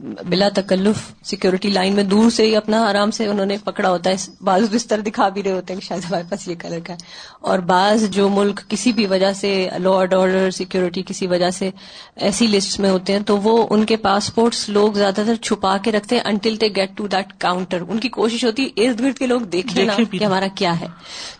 بلا 0.00 0.48
تکلف 0.54 0.96
سیکورٹی 1.24 1.70
لائن 1.70 1.94
میں 1.94 2.02
دور 2.02 2.30
سے 2.30 2.46
ہی 2.46 2.56
اپنا 2.56 2.84
آرام 2.88 3.10
سے 3.10 3.26
انہوں 3.26 3.46
نے 3.46 3.56
پکڑا 3.64 3.90
ہوتا 3.90 4.10
ہے 4.10 4.14
بعض 4.40 4.62
بستر 4.74 5.00
دکھا 5.00 5.28
بھی 5.28 5.42
رہے 5.42 5.52
ہوتے 5.52 5.72
ہیں 5.72 5.80
کہ 5.80 5.86
شاید 5.86 6.04
ہمارے 6.04 6.22
پاس 6.30 6.48
یہ 6.48 6.54
کلر 6.58 6.78
کا 6.84 6.92
ہے۔ 6.92 6.98
اور 7.40 7.58
بعض 7.58 8.10
جو 8.10 8.28
ملک 8.28 8.60
کسی 8.68 8.92
بھی 8.92 9.06
وجہ 9.06 9.32
سے 9.32 9.68
لا 9.78 9.90
اینڈ 9.90 10.14
آرڈر 10.14 10.50
سیکورٹی 10.50 11.02
کسی 11.06 11.26
وجہ 11.26 11.50
سے 11.50 11.70
ایسی 12.16 12.46
لسٹ 12.46 12.80
میں 12.80 12.90
ہوتے 12.90 13.12
ہیں 13.12 13.20
تو 13.20 13.38
وہ 13.38 13.66
ان 13.70 13.84
کے 13.84 13.96
پاسپورٹس 13.96 14.68
لوگ 14.68 14.92
زیادہ 14.92 15.20
تر 15.26 15.34
چھپا 15.34 15.76
کے 15.76 15.92
رکھتے 15.92 16.16
ہیں 16.16 16.22
until 16.22 16.60
they 16.60 16.68
get 16.76 16.96
to 16.96 17.06
that 17.06 17.32
counter 17.38 17.82
ان 17.88 17.98
کی 17.98 18.08
کوشش 18.08 18.44
ہوتی 18.44 18.66
ہے 18.66 18.86
ارد 18.86 19.00
گرد 19.00 19.18
کے 19.18 19.26
لوگ 19.26 19.40
دیکھیں 19.40 19.84
نا 19.84 19.92
کہ 20.10 20.24
ہمارا 20.24 20.46
کیا 20.54 20.80
ہے۔ 20.80 20.86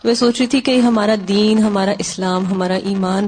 تو 0.01 0.07
میں 0.07 0.15
سوچ 0.15 0.39
رہی 0.39 0.47
تھی 0.47 0.61
کہ 0.61 0.79
ہمارا 0.79 1.15
دین 1.27 1.59
ہمارا 1.59 1.93
اسلام 1.99 2.45
ہمارا 2.45 2.75
ایمان 2.75 3.27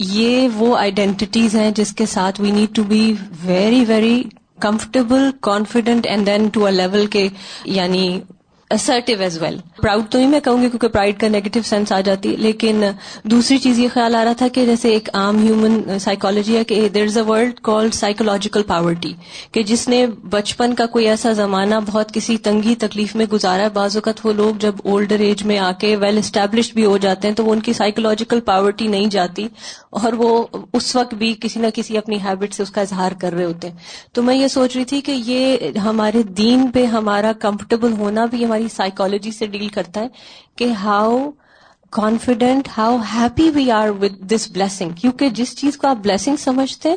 یہ 0.00 0.48
وہ 0.54 0.76
آئیڈینٹیز 0.76 1.54
ہیں 1.56 1.70
جس 1.70 1.92
کے 1.92 2.06
ساتھ 2.06 2.40
we 2.40 2.50
need 2.50 2.74
to 2.76 2.82
be 2.82 3.14
very 3.44 3.84
very 3.88 4.22
comfortable 4.60 5.30
confident 5.40 6.06
and 6.06 6.26
then 6.26 6.48
to 6.48 6.64
a 6.64 6.72
level 6.72 7.06
کے 7.06 7.28
یعنی 7.64 8.20
اسرٹیو 8.70 9.20
ایز 9.20 9.42
ویل 9.42 9.56
پراؤڈ 9.82 10.04
تو 10.10 10.18
ہی 10.18 10.26
میں 10.26 10.40
کہوں 10.40 10.62
گی 10.62 10.68
کیونکہ 10.68 10.88
پرائڈ 10.88 11.20
کا 11.20 11.28
نیگیٹو 11.28 11.60
سینس 11.64 11.92
آ 11.92 12.00
جاتی 12.00 12.30
ہے 12.30 12.36
لیکن 12.36 12.84
دوسری 13.22 13.58
چیز 13.58 13.78
یہ 13.78 13.88
خیال 13.92 14.14
آ 14.14 14.24
رہا 14.24 14.32
تھا 14.32 14.48
کہ 14.48 14.64
جیسے 14.66 14.88
ایک 14.88 15.08
عام 15.12 15.42
ہیومن 15.42 15.98
سائیکولوجی 15.98 16.56
ہے 16.56 16.64
کہ 16.64 16.88
there 16.88 17.02
is 17.02 17.16
a 17.18 17.22
world 17.22 17.60
called 17.60 17.94
psychological 17.94 18.62
poverty 18.62 19.12
کہ 19.52 19.62
جس 19.62 19.88
نے 19.88 20.06
بچپن 20.30 20.74
کا 20.74 20.86
کوئی 20.86 21.08
ایسا 21.08 21.32
زمانہ 21.32 21.74
بہت 21.86 22.12
کسی 22.14 22.36
تنگی 22.36 22.74
تکلیف 22.74 23.14
میں 23.16 23.26
گزارا 23.32 23.62
ہے۔ 23.62 23.68
بعض 23.68 23.96
اوقات 23.96 24.26
وہ 24.26 24.32
لوگ 24.32 24.58
جب 24.58 24.74
اولڈر 24.84 25.18
ایج 25.18 25.42
میں 25.42 25.58
آ 25.58 25.72
کے 25.72 25.96
ویل 25.96 26.18
اسٹیبلشڈ 26.18 26.74
بھی 26.74 26.84
ہو 26.84 26.98
جاتے 26.98 27.28
ہیں 27.28 27.34
تو 27.34 27.44
وہ 27.44 27.52
ان 27.52 27.60
کی 27.60 27.72
سائیکولوجیکل 27.72 28.40
پاورٹی 28.40 28.86
نہیں 28.86 29.06
جاتی 29.06 29.48
اور 29.90 30.12
وہ 30.12 30.46
اس 30.72 30.96
وقت 30.96 31.14
بھی 31.14 31.34
کسی 31.40 31.60
نہ 31.60 31.66
کسی 31.74 31.98
اپنی 31.98 32.16
ہیبٹ 32.16 32.54
سے 32.54 32.62
اس 32.62 32.70
کا 32.70 32.80
اظہار 32.80 33.12
کر 33.20 33.32
رہے 33.32 33.44
ہوتے 33.44 33.68
ہیں۔ 33.68 33.76
تو 34.12 34.22
میں 34.22 34.34
یہ 34.34 34.48
سوچ 34.48 34.76
رہی 34.76 34.84
تھی 34.84 35.00
کہ 35.00 35.12
یہ 35.26 35.78
ہمارے 35.78 36.22
دین 36.22 36.70
پہ 36.74 36.84
ہمارا 36.86 37.32
کمفرٹیبل 37.32 37.92
ہونا 37.92 38.24
بھی 38.24 38.44
ہماری 38.56 38.68
سائیکولوجی 38.68 39.30
سے 39.30 39.46
ڈیل 39.46 39.68
کرتا 39.68 40.00
ہے 40.00 40.08
کہ 40.56 40.72
how 40.72 41.30
confident 41.90 42.68
how 42.78 42.96
happy 43.14 43.50
we 43.50 43.70
are 43.70 43.88
with 43.88 44.32
this 44.32 44.50
blessing 44.50 44.90
کیونکہ 44.90 45.28
جس 45.28 45.56
چیز 45.56 45.76
کو 45.76 45.88
آپ 45.88 45.96
بلیسنگ 45.96 46.36
سمجھتے 46.36 46.88
ہیں، 46.88 46.96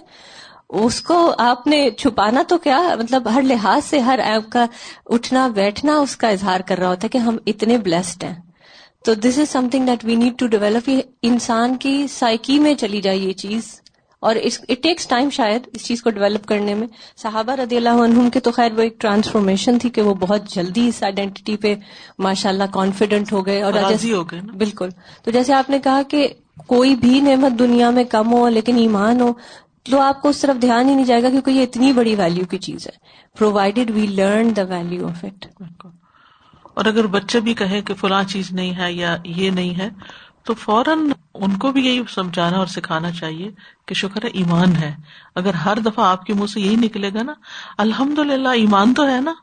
اس 0.69 1.01
کو 1.01 1.33
آپ 1.37 1.67
نے 1.67 1.89
چھپانا 1.97 2.43
تو 2.47 2.57
کیا؟ 2.57 2.81
مطلب 2.99 3.33
ہر 3.33 3.41
لحاظ 3.41 3.85
سے 3.85 3.99
ہر 3.99 4.19
ایپ 4.19 4.51
کا 4.51 4.65
اٹھنا، 5.05 5.47
بیٹھنا 5.47 5.97
اس 5.97 6.15
کا 6.15 6.29
اظہار 6.29 6.59
کر 6.59 6.77
رہا 6.77 6.87
ہوتا 6.87 7.03
ہے 7.03 7.09
کہ 7.09 7.17
ہم 7.17 7.37
اتنے 7.45 7.77
بلیسڈ 7.77 8.23
ہیں۔ 8.23 8.35
تو 9.05 9.13
this 9.13 9.37
is 9.37 9.49
something 9.71 9.85
that 9.85 10.05
we 10.05 10.15
need 10.15 10.39
to 10.39 10.47
develop 10.47 10.89
یہ 10.89 11.01
انسان 11.21 11.75
کی 11.77 12.07
سائیکی 12.07 12.59
میں 12.59 12.73
چلی 12.73 13.01
جائے 13.01 13.17
یہ 13.17 13.33
چیز۔ 13.33 13.81
اور 14.19 14.35
اٹ 14.35 14.83
ٹیکس 14.83 15.07
ٹائم 15.07 15.29
شاید 15.29 15.67
اس 15.73 15.85
چیز 15.85 16.01
کو 16.03 16.09
ڈیولپ 16.09 16.45
کرنے 16.45 16.73
میں۔ 16.73 16.87
صحابہ 17.17 17.51
رضی 17.51 17.77
اللہ 17.77 18.03
عنہم 18.03 18.29
کے 18.29 18.39
تو 18.39 18.51
خیر 18.51 18.71
وہ 18.71 18.81
ایک 18.81 18.99
ٹرانسفارمیشن 18.99 19.79
تھی 19.79 19.89
کہ 19.89 20.01
وہ 20.01 20.13
بہت 20.13 20.49
جلدی 20.49 20.87
اس 20.87 21.03
آئیڈینٹی 21.03 21.57
پہ 21.57 21.75
ماشاء 22.19 22.49
اللہ 22.49 22.63
کانفیڈنٹ 22.71 23.31
ہو 23.31 23.45
گئے 23.45 23.61
اور 23.61 23.73
ہو 23.73 24.23
گئے 24.23 24.41
بالکل۔ 24.41 24.89
تو 25.23 25.31
جیسے 25.31 25.53
آپ 25.53 25.69
نے 25.69 25.79
کہا 25.79 26.01
کہ 26.07 26.27
کوئی 26.67 26.95
بھی 26.95 27.19
نعمت 27.21 27.59
دنیا 27.59 27.89
میں 27.89 28.03
کم 28.03 28.31
ہو 28.33 28.49
لیکن 28.49 28.77
ایمان 28.77 29.21
ہو 29.21 29.33
تو 29.83 29.99
آپ 29.99 30.21
کو 30.21 30.29
اس 30.29 30.39
طرف 30.41 30.61
دھیان 30.61 30.89
ہی 30.89 30.95
نہیں 30.95 31.05
جائے 31.05 31.23
گا 31.23 31.29
کیونکہ 31.29 31.51
یہ 31.51 31.63
اتنی 31.63 31.93
بڑی 31.93 32.15
ویلو 32.15 32.45
کی 32.45 32.57
چیز 32.57 32.87
ہے۔ 32.87 32.97
Provided 33.37 33.91
we 33.91 34.07
learn 34.07 34.55
the 34.55 34.63
value 34.63 35.07
of 35.07 35.23
it 35.23 35.45
اور 36.73 36.85
اگر 36.85 37.07
بچے 37.07 37.39
بھی 37.39 37.53
کہیں 37.53 37.81
کہ 37.81 37.93
فلاں 37.93 38.23
چیز 38.23 38.51
نہیں 38.51 38.77
ہے 38.77 38.93
یا 38.93 39.15
یہ 39.25 39.49
نہیں 39.49 39.77
ہے 39.79 39.89
تو 40.43 40.53
فوراً 40.53 41.11
ان 41.33 41.57
کو 41.57 41.71
بھی 41.71 41.85
یہی 41.85 42.01
سمجھانا 42.15 42.57
اور 42.57 42.67
سکھانا 42.67 43.11
چاہیے 43.11 43.51
کہ 43.85 43.93
شکر 43.93 44.23
ہے 44.23 44.29
ایمان 44.29 44.75
ہے۔ 44.75 44.95
اگر 45.35 45.53
ہر 45.53 45.79
دفعہ 45.79 46.05
آپ 46.05 46.25
کے 46.25 46.33
منہ 46.33 46.45
سے 46.45 46.61
یہی 46.61 46.75
نکلے 46.75 47.09
گا 47.13 47.23
نا 47.23 47.33
الحمد 47.77 48.19
للہ 48.19 48.49
ایمان 48.49 48.93
تو 48.93 49.07
ہے 49.07 49.21
نا۔ 49.21 49.33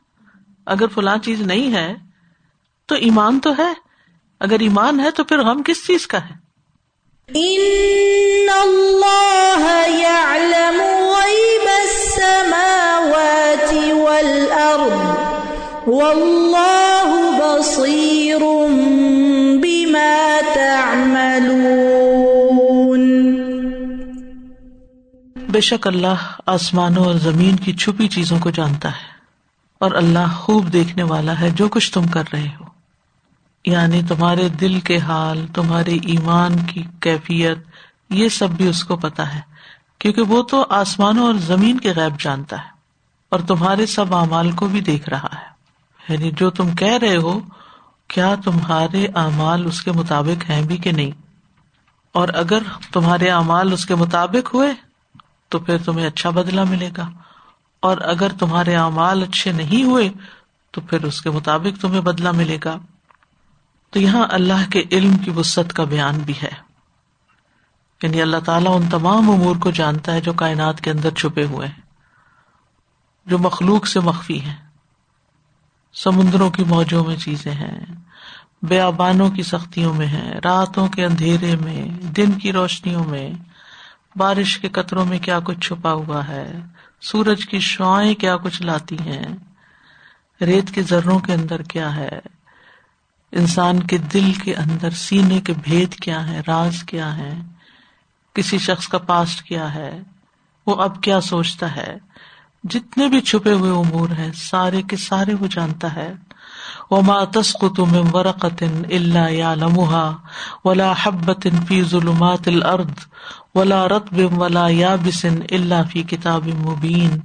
اگر 0.67 0.87
فلاں 0.87 1.19
چیز 1.19 1.41
نہیں 1.43 1.75
ہے 1.75 1.95
تو 2.87 2.95
ایمان 2.95 3.41
تو 3.41 3.53
ہے۔ 3.59 3.73
اگر 4.41 4.61
ایمان 4.61 5.01
ہے 5.01 5.11
تو 5.11 5.25
پھر 5.25 5.39
غم 5.39 5.63
کس 5.63 5.87
چیز 5.87 6.07
کا 6.07 6.19
ہے؟ 6.19 6.47
بصير 15.87 16.46
بے 25.57 25.61
شک 25.61 25.87
اللہ 25.87 26.33
آسمانوں 26.47 27.05
اور 27.05 27.15
زمین 27.15 27.57
کی 27.57 27.73
چھپی 27.73 28.09
چیزوں 28.09 28.39
کو 28.39 28.51
جانتا 28.51 28.89
ہے 28.89 29.07
اور 29.79 29.91
اللہ 29.91 30.35
خوب 30.37 30.73
دیکھنے 30.73 31.03
والا 31.03 31.41
ہے 31.41 31.51
جو 31.51 31.69
کچھ 31.69 31.93
تم 31.93 32.07
کر 32.07 32.23
رہے 32.33 32.49
ہو۔ 32.61 32.65
یعنی 33.65 34.03
تمہارے 34.09 34.49
دل 34.49 34.81
کے 34.81 34.99
حال، 34.99 35.47
تمہارے 35.55 35.95
ایمان 35.95 36.57
کی 36.57 36.83
کیفیت، 37.01 37.59
یہ 38.11 38.29
سب 38.29 38.51
بھی 38.51 38.69
اس 38.69 38.85
کو 38.85 38.97
پتا 38.97 39.35
ہے، 39.35 39.41
کیونکہ 39.99 40.23
وہ 40.23 40.43
تو 40.43 40.65
آسمانوں 40.69 41.27
اور 41.27 41.35
زمین 41.35 41.81
کے 41.81 41.93
غیب 41.97 42.21
جانتا 42.21 42.59
ہے 42.59 42.71
اور 43.29 43.41
تمہارے 43.41 43.87
سب 43.87 44.15
اعمال 44.15 44.51
کو 44.51 44.69
بھی 44.69 44.81
دیکھ 44.81 45.09
رہا 45.09 45.29
ہے۔ 45.33 45.47
یعنی 46.13 46.31
جو 46.37 46.51
تم 46.51 46.75
کہہ 46.75 46.99
رہے 47.03 47.17
ہو، 47.17 47.41
کیا 48.09 48.35
تمہارے 48.45 49.07
اعمال 49.07 49.67
اس 49.67 49.83
کے 49.83 49.93
مطابق 49.93 50.51
ہیں 50.51 50.63
بھی 50.63 50.77
کہ 50.77 50.93
نہیں؟ 50.93 51.11
اور 52.13 52.29
اگر 52.29 52.59
تمہارے 52.93 53.31
اعمال 53.31 53.73
اس 53.73 53.87
کے 53.87 53.95
مطابق 53.95 54.55
ہوئے 54.55 54.86
تو 55.49 55.59
پھر 55.59 55.79
تمہیں 55.79 56.07
اچھا 56.07 56.31
بدلا 56.31 56.65
ملے 56.65 56.91
گا۔ 56.97 57.11
اور 57.81 57.99
اگر 57.99 58.33
تمہارے 58.39 58.77
اعمال 58.77 59.23
اچھے 59.23 59.53
نہیں 59.53 59.83
ہوئے، 59.83 60.11
تو 60.71 60.81
پھر 60.81 61.05
اس 61.05 61.23
کے 61.23 61.31
مطابق 61.31 61.81
تمہیں 61.81 62.01
بدلا 62.01 62.31
ملے 62.31 62.59
گا۔ 62.65 62.79
تو 63.91 64.01
یہاں 64.01 64.27
اللہ 64.31 64.71
کے 64.71 64.85
علم 64.93 65.17
کی 65.17 65.31
وسط 65.31 65.73
کا 65.73 65.85
بیان 65.85 66.19
بھی 66.19 66.35
ہے۔ 66.43 66.67
یعنی 68.03 68.23
اللہ 68.23 68.37
تعالیٰ 68.37 68.81
ان 68.81 68.89
تمام 68.91 69.31
امور 69.31 69.57
کو 69.57 69.71
جانتا 69.71 70.13
ہے 70.13 70.21
جو 70.21 70.33
کائنات 70.33 70.81
کے 70.81 70.91
اندر 70.91 71.11
چھپے 71.11 71.45
ہوئے 71.45 71.69
ہیں، 71.69 71.81
جو 73.27 73.39
مخلوق 73.39 73.87
سے 73.87 74.01
مخفی 74.01 74.41
ہیں۔ 74.41 74.57
سمندروں 75.95 76.51
کی 76.51 76.65
موجوں 76.65 77.05
میں 77.05 77.17
چیزیں 77.17 77.53
ہیں، 77.53 77.81
بیابانوں 78.63 79.31
کی 79.31 79.43
سختیوں 79.43 79.95
میں 79.95 80.07
ہیں، 80.07 80.35
راتوں 80.45 80.89
کے 80.89 81.05
اندھیرے 81.05 81.57
میں، 81.57 81.89
دن 81.89 82.33
کی 82.33 82.53
روشنیوں 82.53 83.05
میں 83.05 83.31
بارش 84.17 84.59
کے 84.59 84.69
قطروں 84.69 85.05
میں 85.05 85.19
کیا 85.19 85.41
کچھ 85.45 85.61
چھپا 85.61 85.93
ہوا 85.93 86.29
ہے؟ 86.29 86.61
سورج 87.01 87.47
کی 87.47 87.59
شوائیں 87.59 88.15
کیا 88.15 88.37
کچھ 88.37 88.63
لاتی 88.63 88.97
ہیں؟ 88.99 89.27
ریت 90.41 90.71
کے 90.71 90.83
ذروں 90.83 91.19
کے 91.19 91.33
اندر 91.33 91.63
کیا 91.63 91.97
ہے؟ 91.97 92.21
انسان 93.33 93.83
کے 93.83 93.99
دل 93.99 94.33
کے 94.33 94.55
اندر 94.55 94.91
سینے 94.91 95.41
کے 95.41 95.53
بھید 95.63 95.95
کیا 95.95 96.29
ہے 96.29 96.43
راز 96.47 96.83
کیا 96.83 97.17
ہے 97.17 97.35
کسی 98.35 98.59
شخص 98.59 98.89
کا 98.89 98.99
پاسٹ 98.99 99.43
کیا 99.43 99.75
ہے؟ 99.75 100.01
وہ 100.67 100.83
اب 100.83 101.03
کیا 101.03 101.21
سوچتا 101.21 101.77
ہے؟ 101.77 101.97
جتنے 102.65 103.09
بھی 103.09 103.21
چھپے 103.21 103.53
ہوئے 103.53 103.71
امور 103.71 104.11
ہیں، 104.11 104.33
سارے 104.33 104.83
کے 104.83 104.97
سارے 104.97 105.35
وہ 105.35 105.47
جانتا 105.47 105.95
ہے۔ 105.95 106.13
وہ 106.91 107.03
ماتس 107.03 107.53
قطم 107.53 108.15
ورقت 108.15 108.63
اللہ 108.91 109.31
یا 109.31 109.55
لمحا 109.55 110.11
ولا 110.65 110.93
حبت 111.03 111.47
فی 111.69 111.83
ظلمات 111.83 112.49
الارض 112.49 113.07
ولا 113.55 113.89
رتب 113.89 114.41
ولا 114.43 114.67
یا 114.69 114.95
بسن 114.95 115.39
اللہ 115.51 115.83
فی 115.91 116.03
کتاب 116.03 116.47
مبین 116.47 117.21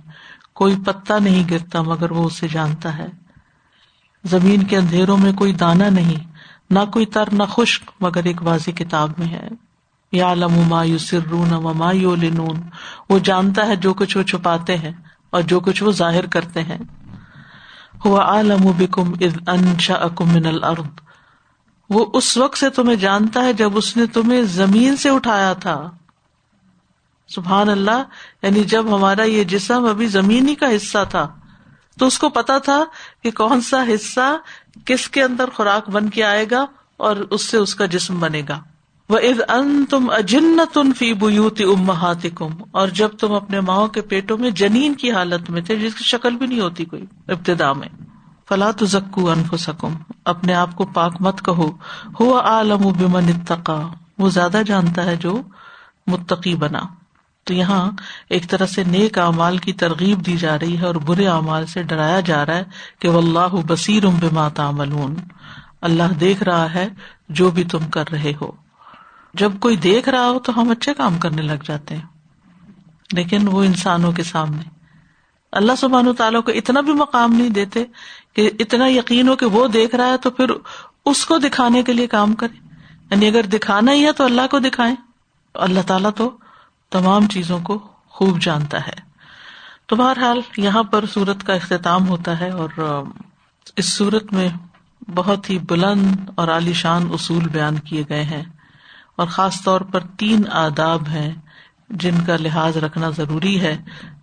کوئی 0.54 0.76
پتا 0.86 1.19
نہیں 1.19 1.43
گرتا 1.52 1.82
مگر 1.82 2.12
وہ 2.12 2.26
اسے 2.26 2.47
جانتا 2.47 2.97
ہے۔ 2.97 3.08
زمین 4.24 4.63
کے 4.63 4.78
اندھیروں 4.78 5.17
میں 5.17 5.34
کوئی 5.34 5.54
دانا 5.54 5.89
نہیں، 5.89 6.32
نہ 6.69 6.80
کوئی 6.93 7.06
تر 7.06 7.30
نہ 7.32 7.43
خشک 7.50 7.91
مگر 8.00 8.24
ایک 8.24 8.43
واضح 8.43 8.71
کتاب 8.71 9.12
میں 9.17 9.28
ہے۔ 9.28 9.47
یا 10.12 10.34
لما 10.34 10.84
یو 10.84 10.97
سرون 10.97 11.54
وما 11.54 11.91
یو 11.91 12.15
لنون 12.15 12.62
وہ 13.10 13.19
جانتا 13.19 13.67
ہے 13.67 13.76
جو 13.76 13.93
کچھ 13.93 14.17
وہ 14.17 14.24
چھپاتے 14.24 14.78
ہیں 14.78 14.91
اور 15.30 15.41
جو 15.41 15.60
کچھ 15.60 15.84
وہ 15.84 15.91
ظاہر 15.91 16.26
کرتے 16.26 16.63
ہیں۔ 16.63 16.78
ہوا 18.05 18.23
عالم 18.25 18.71
بکم 18.77 19.13
انشا 19.47 19.93
اکم 19.93 20.29
من 20.29 20.45
الارض۔ 20.45 20.99
وہ 21.89 22.05
اس 22.13 22.37
وقت 22.37 22.57
سے 22.57 22.69
تمہیں 22.69 22.95
جانتا 22.95 23.43
ہے 23.43 23.53
جب 23.53 23.77
اس 23.77 23.97
نے 23.97 24.05
تمہیں 24.05 24.41
زمین 24.41 24.95
سے 24.95 25.09
اٹھایا 25.09 25.53
تھا۔ 25.53 25.91
سبحان 27.27 27.69
اللہ 27.69 28.03
یعنی 28.41 28.63
جب 28.63 28.95
ہمارا 28.95 29.23
یہ 29.23 29.43
جسم 29.43 29.85
ابھی 29.85 30.07
زمین 30.07 30.55
کا 30.55 30.75
حصہ 30.75 30.97
تھا۔ 31.09 31.27
تو 31.99 32.07
اس 32.07 32.19
کو 32.19 32.29
پتا 32.29 32.57
تھا 32.57 32.83
کہ 33.23 33.31
کون 33.31 33.61
سا 33.61 33.83
حصہ 33.83 34.37
کس 34.85 35.09
کے 35.09 35.23
اندر 35.23 35.49
خوراک 35.49 35.89
بن 35.89 36.09
کے 36.09 36.23
آئے 36.23 36.45
گا 36.51 36.65
اور 36.97 37.15
اس 37.15 37.45
سے 37.45 37.57
اس 37.57 37.75
کا 37.75 37.85
جسم 37.85 38.19
بنے 38.19 38.41
گا۔ 38.49 38.59
وہ 39.12 39.19
ان 39.47 39.86
تم 39.89 40.10
اجن 40.10 40.60
تن 40.74 40.93
فی 40.93 41.13
بوتی 41.13 41.63
امہات 41.63 42.26
کم 42.36 42.50
اور 42.71 42.88
جب 42.88 43.08
تم 43.08 43.34
اپنے 43.34 43.60
ماؤں 43.60 43.88
کے 43.88 44.02
پیٹوں 44.02 44.38
میں 44.38 44.50
جنین 44.50 44.93
کی 44.93 45.12
حالت 45.12 45.50
میں 45.50 45.62
تھے، 45.62 45.76
جس 45.76 45.95
کی 45.95 46.04
شکل 46.04 46.36
بھی 46.36 46.47
نہیں 46.47 46.60
ہوتی 46.60 46.86
کوئی، 46.86 47.06
ابتدا 47.28 47.74
میں۔ 47.74 47.88
فلا 48.50 48.71
تو 48.71 48.86
زکو 48.86 49.32
انف 49.32 49.56
سکم 49.60 49.93
اپنے 50.26 50.54
آپ 50.54 50.76
کو 50.76 50.86
پاک 50.86 51.15
مت 51.19 51.45
کہو۔ 51.45 51.71
ہوا 52.19 52.41
عالم 52.41 52.82
بمن 52.82 53.24
اتقا 53.28 53.88
وہ 54.17 54.30
زیادہ 54.30 54.62
جانتا 54.65 55.04
ہے 55.04 55.15
جو 55.15 55.41
متقی 56.08 56.56
بنا۔ 56.56 56.80
تو 57.43 57.54
یہاں 57.54 57.91
ایک 58.30 58.50
طرح 58.50 58.65
سے 58.65 58.84
نیک 58.84 59.19
اعمال 59.19 59.58
کی 59.58 59.74
ترغیب 59.74 60.26
دی 60.26 60.38
جا 60.38 60.60
رہی 60.60 60.78
ہے 60.78 60.86
اور 60.86 60.95
برے 60.95 61.28
اعمال 61.28 61.65
سے 61.65 61.84
ڈرایا 61.84 62.19
جا 62.19 62.45
رہا 62.45 62.56
ہے 62.56 62.63
کہ 63.00 63.10
وہ 63.10 63.21
اللہ 63.21 63.56
بصیر 63.67 64.06
ام 64.06 64.19
بات 64.34 64.60
اللہ 65.82 66.13
دیکھ 66.19 66.43
رہا 66.43 66.74
ہے 66.74 66.88
جو 67.30 67.52
بھی 67.52 67.63
تم 67.63 67.88
کر 67.88 68.04
رہے 68.12 68.34
ہو۔ 68.41 68.61
جب 69.33 69.51
کوئی 69.59 69.75
دیکھ 69.75 70.09
رہا 70.09 70.29
ہو 70.29 70.39
تو 70.39 70.61
ہم 70.61 70.69
اچھے 70.69 70.93
کام 70.93 71.17
کرنے 71.17 71.41
لگ 71.41 71.63
جاتے 71.65 71.95
ہیں۔ 71.95 72.05
لیکن 73.13 73.47
وہ 73.47 73.63
انسانوں 73.63 74.11
کے 74.11 74.23
سامنے۔ 74.23 74.63
اللہ 75.51 75.71
سبحان 75.77 76.07
و 76.07 76.13
تعالیٰ 76.13 76.43
کو 76.43 76.51
اتنا 76.51 76.81
بھی 76.81 76.93
مقام 76.93 77.33
نہیں 77.33 77.49
دیتے 77.49 77.85
کہ 78.33 78.49
اتنا 78.59 78.87
یقین 78.87 79.27
ہو 79.27 79.35
کہ 79.35 79.45
وہ 79.45 79.67
دیکھ 79.67 79.95
رہا 79.95 80.05
ہے 80.05 80.17
تو 80.17 80.29
پھر 80.29 80.45
اس 81.05 81.25
کو 81.25 81.37
دکھانے 81.37 81.83
کے 81.83 81.93
لیے 81.93 82.07
کام 82.07 82.33
کرے۔ 82.33 82.67
یعنی 83.11 83.27
اگر 83.27 83.41
دکھانا 83.43 83.91
ہی 83.91 84.05
ہے 84.05 84.11
تو 84.11 84.23
اللہ 84.23 84.41
کو 84.51 84.59
دکھائے 84.59 84.95
اللہ 85.53 85.79
تعالیٰ 85.87 86.11
تو 86.15 86.37
تمام 86.89 87.27
چیزوں 87.27 87.59
کو 87.59 87.79
خوب 88.09 88.41
جانتا 88.41 88.87
ہے۔ 88.87 89.11
تو 89.85 89.95
بہرحال 89.95 90.41
یہاں 90.57 90.83
پر 90.83 91.05
سورت 91.05 91.47
کا 91.47 91.53
اختتام 91.53 92.07
ہوتا 92.07 92.39
ہے 92.39 92.49
اور 92.49 93.03
اس 93.77 93.85
سورت 93.85 94.33
میں 94.33 94.49
بہت 95.15 95.49
ہی 95.49 95.59
بلند 95.59 96.29
اور 96.35 96.47
عالیشان 96.47 97.07
اصول 97.13 97.47
بیان 97.47 97.79
کیے 97.79 98.03
گئے 98.09 98.23
ہیں۔ 98.23 98.43
اور 99.17 99.28
خاص 99.28 99.62
طور 99.63 99.82
پر 99.91 100.04
تین 100.17 100.43
آداب 100.58 101.08
ہیں 101.10 101.32
جن 102.02 102.24
کا 102.26 102.36
لحاظ 102.39 102.78
رکھنا 102.78 103.10
ضروری 103.15 103.60
ہے، 103.62 103.76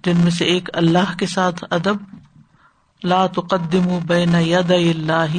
جن 0.05 0.20
میں 0.22 0.31
سے 0.31 0.44
ایک 0.46 0.68
اللہ 0.74 1.16
کے 1.18 1.27
ساتھ 1.29 1.64
ادب، 1.70 1.96
لا 3.03 3.27
تقدم 3.35 3.88
بین 4.07 4.35
ید 4.42 4.70
اللہ 4.70 5.37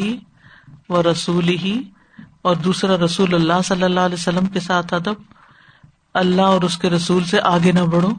و 0.90 1.02
رسول 1.04 1.50
ہی 1.64 1.80
اور 2.42 2.56
دوسرا 2.58 2.98
رسول 2.98 3.34
اللہ 3.36 3.62
صلی 3.66 3.84
اللہ 3.84 4.00
علیہ 4.00 4.20
وسلم 4.20 4.46
کے 4.54 4.60
ساتھ 4.60 4.94
ادب، 4.94 5.22
اللہ 6.16 6.54
اور 6.54 6.62
اس 6.62 6.78
کے 6.78 6.90
رسول 6.90 7.24
سے 7.24 7.40
آگے 7.46 7.72
نہ 7.72 7.86
بڑھو، 7.92 8.12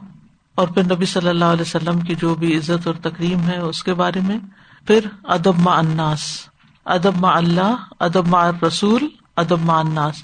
اور 0.57 0.67
پھر 0.67 0.83
نبی 0.85 1.05
صلی 1.07 1.29
اللہ 1.29 1.51
علیہ 1.53 1.61
وسلم 1.61 1.99
کی 2.01 2.15
جو 2.15 2.35
بھی 2.35 2.57
عزت 2.57 2.87
اور 2.87 2.95
تکریم 3.01 3.47
ہے 3.47 3.57
اس 3.59 3.83
کے 3.83 3.93
بارے 3.95 4.19
میں، 4.27 4.37
پھر 4.87 5.05
ادب 5.35 5.59
ما 5.59 5.77
اناس 5.77 6.29
ادب 6.85 7.17
ما 7.17 7.35
اللہ، 7.37 7.75
ادب 7.99 8.27
ما 8.27 8.49
رسول 8.63 9.07
ادب 9.37 9.61
ما 9.63 9.79
اناس 9.79 10.23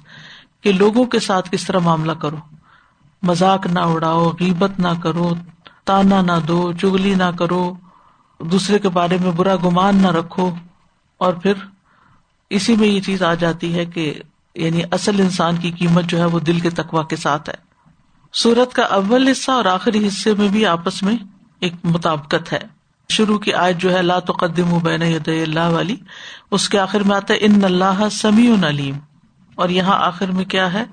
کہ 0.62 0.72
لوگوں 0.72 1.06
کے 1.06 1.20
ساتھ 1.20 1.50
کس 1.52 1.64
طرح 1.64 1.80
معاملہ 1.80 2.12
کرو۔ 2.12 2.38
مذاق 3.24 3.66
نہ 3.66 3.80
اڑاؤ، 3.80 4.32
غیبت 4.40 4.80
نہ 4.80 4.88
کرو، 5.04 5.34
تانا 5.86 6.22
نہ 6.22 6.32
دو، 6.48 6.74
چگلی 6.74 7.16
نہ 7.16 7.32
کرو، 7.40 7.74
دوسرے 8.40 8.80
کے 8.80 8.90
بارے 8.90 9.18
میں 9.22 9.32
برا 9.32 9.56
گمان 9.56 9.96
نہ 9.96 10.08
رکھو۔ 10.08 10.52
اور 11.18 11.34
پھر 11.34 11.54
اسی 12.50 12.76
میں 12.76 12.88
یہ 12.88 13.02
چیز 13.02 13.24
آ 13.24 13.34
جاتی 13.34 13.76
ہے 13.76 13.86
کہ 13.86 14.14
یعنی 14.56 14.82
اصل 14.92 15.20
انسان 15.20 15.56
کی 15.56 15.72
قیمت 15.72 16.04
جو 16.04 16.20
ہے 16.20 16.26
وہ 16.26 16.40
دل 16.40 16.60
کے 16.60 16.70
تقوا 16.70 17.04
کے 17.04 17.16
ساتھ 17.16 17.50
ہے۔ 17.50 17.56
سورت 18.34 18.74
کا 18.74 18.84
اول 18.84 19.28
حصہ 19.28 19.52
اور 19.52 19.66
آخری 19.66 20.08
حصے 20.08 20.34
میں 20.34 20.48
بھی 20.48 20.66
آپس 20.66 21.04
میں 21.04 21.16
ایک 21.60 21.74
مطابقت 21.84 22.54
ہے۔ 22.54 22.60
شروع 23.10 23.40
کی 23.40 23.54
آج 23.54 23.82
جو 23.82 23.92
ہے 23.92 23.98
اللہ 23.98 24.20
تقدم 24.20 24.78
بین 24.84 25.02
اللہ 25.26 25.70
والی، 25.70 25.96
اس 26.52 26.70
کے 26.70 26.80
آخر 26.80 27.00
میں 27.00 27.16
آتا 27.16 27.34
ہے، 27.34 27.40
ان 27.42 27.64
اللہ 27.64 28.10
سمیع 28.12 28.68
علیم۔ 28.68 28.96
اور 29.58 29.70
یہاں 29.70 29.98
آخر 30.00 30.32
میں 30.32 30.46
کیا 30.46 30.74
ہے؟ 30.74 30.86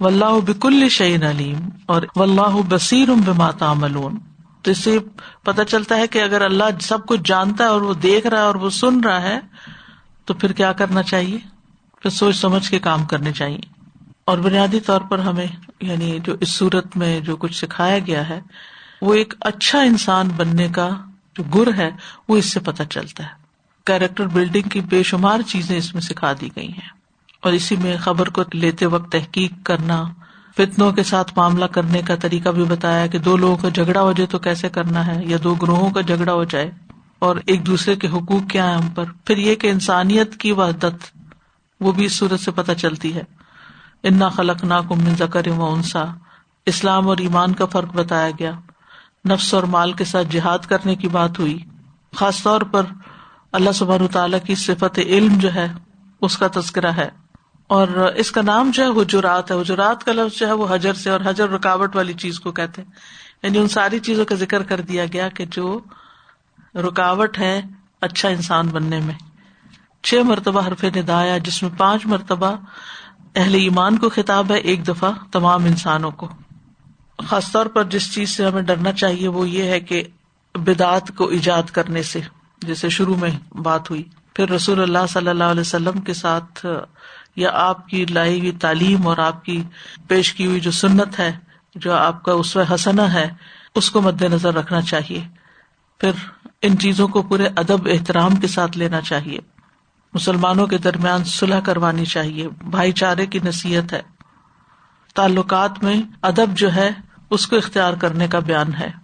و 0.00 0.06
اللہ 0.06 0.40
بکل 0.46 0.88
شعین 0.88 1.22
علیم 1.22 1.68
اور 1.86 2.02
و 2.16 2.22
اللہ 2.22 2.60
بصیر 2.68 3.08
بماتا 3.26 3.72
ملون 3.72 4.18
تو 4.62 4.70
اس 4.70 4.78
سے 4.78 4.98
پتا 5.42 5.64
چلتا 5.64 5.96
ہے 5.96 6.06
کہ 6.06 6.22
اگر 6.22 6.40
اللہ 6.40 6.64
سب 6.80 7.06
کچھ 7.06 7.20
جانتا 7.24 7.64
ہے 7.64 7.68
اور 7.68 7.80
وہ 7.80 7.94
دیکھ 7.94 8.26
رہا 8.26 8.38
ہے 8.38 8.42
اور 8.42 8.54
وہ 8.54 8.70
سن 8.70 9.00
رہا 9.00 9.22
ہے، 9.22 9.40
تو 10.24 10.34
پھر 10.34 10.52
کیا 10.52 10.72
کرنا 10.72 11.02
چاہیے؟ 11.02 11.38
پھر 12.02 12.10
سوچ 12.10 12.36
سمجھ 12.36 12.70
کے 12.70 12.78
کام 12.78 13.04
کرنے 13.04 13.32
چاہیے۔ 13.32 13.60
اور 14.24 14.38
بنیادی 14.38 14.80
طور 14.80 15.00
پر 15.00 15.18
ہمیں 15.18 15.46
یعنی 15.80 16.18
جو 16.24 16.34
اس 16.40 16.54
صورت 16.54 16.96
میں 16.96 17.20
جو 17.20 17.36
کچھ 17.36 17.56
سکھایا 17.56 17.98
گیا 17.98 18.28
ہے، 18.28 18.40
وہ 19.02 19.14
ایک 19.14 19.34
اچھا 19.40 19.80
انسان 19.80 20.28
بننے 20.36 20.68
کا 20.68 20.88
جو 21.38 21.42
گر 21.42 21.74
ہے، 21.74 21.90
وہ 22.28 22.36
اس 22.36 22.52
سے 22.52 22.60
پتہ 22.60 22.82
چلتا 22.90 23.24
ہے۔ 23.24 23.30
کیریکٹر 23.86 24.26
بلڈنگ 24.26 24.68
کی 24.68 24.80
بے 24.80 25.02
شمار 25.02 25.40
چیزیں 25.40 25.78
اس 25.78 25.94
میں 25.94 26.02
سکھا 26.02 26.32
دی 26.40 26.50
گئی 26.56 26.68
ہیں۔ 26.68 27.01
اور 27.42 27.52
اسی 27.52 27.76
میں 27.76 27.96
خبر 27.96 28.28
کو 28.28 28.42
لیتے 28.52 28.86
وقت 28.86 29.12
تحقیق 29.12 29.52
کرنا، 29.64 30.04
فتنوں 30.56 30.92
کے 30.92 31.02
ساتھ 31.02 31.32
معاملہ 31.36 31.64
کرنے 31.64 32.02
کا 32.02 32.16
طریقہ 32.16 32.48
بھی 32.48 32.64
بتایا 32.64 33.06
کہ 33.06 33.18
دو 33.18 33.36
لوگوں 33.36 33.56
کا 33.56 33.68
جھگڑا 33.68 34.00
ہو 34.00 34.12
جائے 34.12 34.26
تو 34.26 34.38
کیسے 34.38 34.68
کرنا 34.68 35.06
ہے، 35.06 35.22
یا 35.24 35.36
دو 35.44 35.54
گروہوں 35.54 35.90
کا 35.90 36.00
جھگڑا 36.00 36.32
ہو 36.32 36.44
جائے 36.44 36.70
اور 37.18 37.36
ایک 37.46 37.66
دوسرے 37.66 37.96
کے 37.96 38.08
حقوق 38.08 38.50
کیا 38.50 38.68
ہے 38.68 38.74
ہم 38.74 38.88
پر۔ 38.88 39.04
پھر 39.24 39.36
یہ 39.36 39.54
کہ 39.54 39.70
انسانیت 39.70 40.36
کی 40.36 40.52
وحدت، 40.52 41.18
وہ 41.80 41.92
بھی 41.92 42.04
اس 42.04 42.18
صورت 42.18 42.40
سے 42.40 42.50
پتہ 42.50 42.72
چلتی 42.72 43.14
ہے۔ 43.14 43.22
انا 44.04 44.28
خلق 44.28 44.64
نا 44.64 44.80
کم 44.88 45.14
ذکر 45.18 45.48
و 45.48 45.72
انسا 45.72 46.04
اسلام 46.66 47.08
اور 47.08 47.16
ایمان 47.16 47.52
کا 47.52 47.66
فرق 47.66 47.94
بتایا 47.94 48.30
گیا۔ 48.38 48.52
نفس 49.28 49.54
اور 49.54 49.62
مال 49.62 49.92
کے 49.92 50.04
ساتھ 50.04 50.26
جہاد 50.30 50.58
کرنے 50.58 50.94
کی 50.94 51.08
بات 51.08 51.38
ہوئی۔ 51.38 51.58
خاص 52.14 52.42
طور 52.42 52.60
پر 52.60 52.82
اللہ 53.52 53.70
سبحان 53.70 54.06
تعالیٰ 54.06 54.38
کی 54.44 54.54
صفت 54.54 54.98
علم 54.98 55.38
جو 55.38 55.54
ہے، 55.54 55.68
اس 56.20 56.38
کا 56.38 56.46
تذکرہ 56.54 56.92
ہے۔ 56.92 57.21
اور 57.72 57.88
اس 57.88 58.30
کا 58.30 58.42
نام 58.42 58.70
جو 58.74 58.84
ہے 58.84 59.02
حجرات 59.02 59.50
ہے۔ 59.50 59.60
حجرات 59.60 60.04
کا 60.04 60.12
لفظ 60.12 60.38
جو 60.38 60.46
ہے 60.46 60.52
وہ 60.52 60.66
حجر 60.70 60.94
سے 60.94 61.10
اور 61.10 61.20
حجر 61.24 61.48
رکاوٹ 61.48 61.96
والی 61.96 62.12
چیز 62.12 62.40
کو 62.40 62.52
کہتے 62.52 62.82
ہیں۔ 62.82 62.90
یعنی 63.42 63.58
ان 63.58 63.68
ساری 63.68 63.98
چیزوں 63.98 64.24
کا 64.24 64.34
ذکر 64.34 64.62
کر 64.62 64.80
دیا 64.80 65.04
گیا 65.12 65.28
کہ 65.28 65.44
جو 65.44 65.80
رکاوٹ 66.74 67.38
ہے 67.38 67.62
اچھا 68.00 68.28
انسان 68.28 68.66
بننے 68.68 69.00
میں۔ 69.00 69.14
چھ 70.02 70.14
مرتبہ 70.14 70.66
حرف 70.66 70.84
ندایا 70.84 71.38
جس 71.38 71.62
میں 71.62 71.70
پانچ 71.76 72.06
مرتبہ 72.06 72.56
اہل 73.36 73.54
ایمان 73.54 73.98
کو 73.98 74.08
خطاب 74.08 74.52
ہے 74.52 74.58
ایک 74.58 74.88
دفعہ 74.88 75.12
تمام 75.32 75.64
انسانوں 75.64 76.10
کو۔ 76.10 76.28
خاص 77.28 77.52
طور 77.52 77.66
پر 77.66 77.84
جس 77.84 78.14
چیز 78.14 78.30
سے 78.30 78.46
ہمیں 78.46 78.62
ڈرنا 78.62 78.92
چاہیے 78.92 79.28
وہ 79.28 79.48
یہ 79.48 79.62
ہے 79.62 79.80
کہ 79.80 80.04
بدعت 80.54 81.16
کو 81.16 81.26
ایجاد 81.26 81.62
کرنے 81.62 82.02
سے، 82.02 82.20
جیسے 82.62 82.88
شروع 82.88 83.16
میں 83.16 83.30
بات 83.52 83.90
ہوئی۔ 83.90 84.02
پھر 84.34 84.50
رسول 84.50 84.82
اللہ 84.82 85.06
صلی 85.08 85.28
اللہ 85.28 85.44
علیہ 85.44 85.60
وسلم 85.60 86.00
کے 86.00 86.14
ساتھ 86.14 86.66
یا 87.36 87.50
آپ 87.52 87.88
کی 87.88 88.06
لائی 88.06 88.40
ہوئی 88.40 88.52
تعلیم 88.52 89.06
اور 89.06 89.18
آپ 89.18 89.44
کی 89.44 89.62
پیش 90.08 90.34
کی 90.34 90.46
ہوئی 90.46 90.60
جو 90.60 90.70
سنت 90.70 91.18
ہے، 91.18 91.36
جو 91.74 91.92
آپ 91.92 92.22
کا 92.22 92.32
اس 92.32 92.56
حسنا 92.74 93.12
ہے، 93.12 93.30
اس 93.74 93.90
کو 93.90 94.00
مد 94.00 94.22
نظر 94.22 94.54
رکھنا 94.54 94.80
چاہیے۔ 94.80 95.24
پھر 95.98 96.10
ان 96.62 96.78
چیزوں 96.78 97.08
کو 97.08 97.22
پورے 97.22 97.46
ادب، 97.56 97.88
احترام 97.88 98.36
کے 98.36 98.46
ساتھ 98.46 98.78
لینا 98.78 99.00
چاہیے۔ 99.00 99.38
مسلمانوں 100.12 100.66
کے 100.66 100.78
درمیان 100.78 101.24
صلح 101.24 101.60
کروانی 101.60 102.04
چاہیے۔ 102.04 102.48
بھائی 102.48 102.92
چارے 102.92 103.26
کی 103.26 103.38
نصیحت 103.44 103.92
ہے۔ 103.92 104.02
تعلقات 105.14 105.84
میں 105.84 106.02
ادب 106.22 106.54
جو 106.54 106.74
ہے، 106.74 106.90
اس 107.30 107.46
کو 107.46 107.56
اختیار 107.56 107.92
کرنے 107.92 108.28
کا 108.28 108.38
بیان 108.38 108.74
ہے۔ 108.74 109.02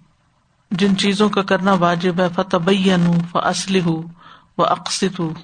جن 0.70 0.96
چیزوں 0.96 1.28
کا 1.28 1.42
کرنا 1.42 1.72
واجب 1.72 2.20
ہے 2.20 2.26
فتح 2.34 2.56
و 3.34 3.38
اسلح 3.38 3.80
ہوں 3.84 4.02
وہ 4.58 4.64
اقسط 4.64 5.20
ہوں 5.20 5.34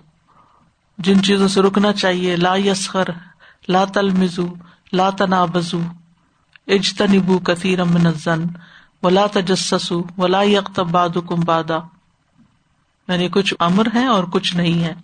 جن 0.98 1.22
چیزوں 1.22 1.48
سے 1.48 1.62
رکنا 1.62 1.92
چاہیے، 1.92 2.36
لا 2.36 2.56
یسخر، 2.56 3.08
لا 3.68 3.84
تل 3.84 4.10
مزو 4.10 4.46
لا 4.92 5.10
تنا 5.10 5.44
بزو 5.44 5.80
اجتنبو 6.66 7.38
کثیر 7.38 7.84
من 7.84 8.06
الزن 8.06 8.44
ولا 9.02 9.26
تجسسو، 9.26 10.02
ولا 10.18 10.42
یکتب 10.42 10.90
بعدکم 10.90 11.40
بعدا 11.40 11.78
یعنی 13.08 13.28
کچھ 13.28 13.54
امر 13.58 13.86
ہے 13.94 14.06
اور 14.06 14.24
کچھ 14.24 14.56
نہیں 14.56 14.84
ہے 14.84 14.94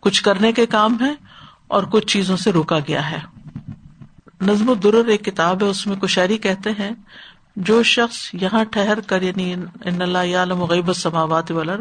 کچھ 0.00 0.22
کرنے 0.22 0.52
کے 0.52 0.66
کام 0.66 0.96
ہے 1.00 1.14
اور 1.68 1.82
کچھ 1.82 2.06
چیزوں 2.06 2.36
سے 2.36 2.52
روکا 2.52 2.78
گیا 2.78 3.10
ہے۔ 3.10 3.18
نظم 4.40 4.70
الدر 4.70 4.94
ایک 4.94 5.24
کتاب 5.24 5.62
ہے، 5.62 5.68
اس 5.68 5.86
میں 5.86 5.96
کشہری 5.96 6.36
کہتے 6.38 6.70
ہیں، 6.78 6.90
جو 7.56 7.82
شخص 7.82 8.18
یہاں 8.32 8.64
ٹھہر 8.64 9.00
کر 9.00 9.22
یعنی 9.22 9.54
ان 9.84 10.02
اللہ 10.02 10.36
عالم 10.36 10.62
غیب 10.62 10.92
سماوات 10.92 11.50
والر 11.50 11.80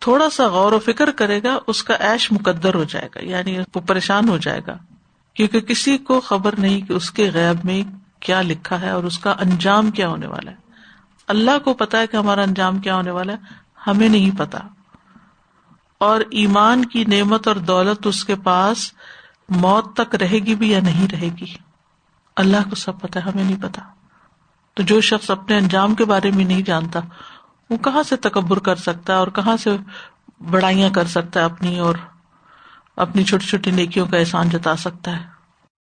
تھوڑا 0.00 0.30
سا 0.30 0.48
غور 0.48 0.72
و 0.72 0.78
فکر 0.78 1.10
کرے 1.10 1.42
گا، 1.42 1.58
اس 1.66 1.84
کا 1.84 1.94
ایش 1.94 2.32
مقدر 2.32 2.74
ہو 2.74 2.84
جائے 2.84 3.08
گا 3.14 3.24
یعنی 3.24 3.58
وہ 3.74 3.80
پریشان 3.80 4.28
ہو 4.28 4.38
جائے 4.38 4.60
گا۔ 4.66 4.78
کیونکہ 5.34 5.60
کسی 5.60 5.98
کو 5.98 6.20
خبر 6.20 6.54
نہیں 6.58 6.80
کہ 6.80 6.92
اس 6.92 7.10
کے 7.10 7.30
غیب 7.34 7.64
میں 7.64 7.82
کیا 8.20 8.42
لکھا 8.42 8.80
ہے 8.80 8.90
اور 8.90 9.04
اس 9.04 9.18
کا 9.18 9.30
انجام 9.30 9.90
کیا 9.90 10.08
ہونے 10.08 10.26
والا 10.26 10.50
ہے۔ 10.50 10.56
اللہ 11.28 11.58
کو 11.64 11.74
پتا 11.74 11.98
ہے 11.98 12.06
کہ 12.06 12.16
ہمارا 12.16 12.42
انجام 12.42 12.78
کیا 12.78 12.94
ہونے 12.94 13.10
والا 13.10 13.32
ہے، 13.32 13.38
ہمیں 13.86 14.08
نہیں 14.08 14.38
پتا۔ 14.38 14.58
اور 15.98 16.20
ایمان 16.30 16.84
کی 16.84 17.04
نعمت 17.04 17.48
اور 17.48 17.56
دولت 17.56 18.06
اس 18.06 18.24
کے 18.24 18.34
پاس 18.34 18.92
موت 19.48 19.96
تک 19.96 20.14
رہے 20.14 20.38
گی 20.38 20.54
بھی 20.54 20.70
یا 20.70 20.80
نہیں 20.80 21.06
رہے 21.12 21.28
گی، 21.40 21.54
اللہ 22.36 22.68
کو 22.70 22.74
سب 22.74 23.00
پتا 23.00 23.24
ہمیں 23.24 23.44
نہیں 23.44 23.62
پتا۔ 23.62 23.82
تو 24.74 24.82
جو 24.82 25.00
شخص 25.00 25.30
اپنے 25.30 25.56
انجام 25.56 25.94
کے 25.94 26.04
بارے 26.04 26.30
میں 26.30 26.44
نہیں 26.44 26.62
جانتا 26.62 27.00
وہ 27.70 27.76
کہاں 27.76 28.02
سے 28.02 28.16
تکبر 28.16 28.58
کر 28.58 28.76
سکتا 28.76 29.12
ہے 29.12 29.18
اور 29.18 29.28
کہاں 29.28 29.56
سے 29.56 29.76
بڑائیاں 30.50 30.90
کر 30.90 31.06
سکتا 31.06 31.40
ہے 31.40 31.44
اپنی 31.44 31.78
اور 31.78 31.94
اپنی 32.96 33.24
چھوٹی 33.24 33.46
چھوٹی 33.46 33.70
نیکیوں 33.70 34.06
کا 34.06 34.16
احسان 34.16 34.48
جتا 34.48 34.76
سکتا 34.76 35.16
ہے؟ 35.16 35.37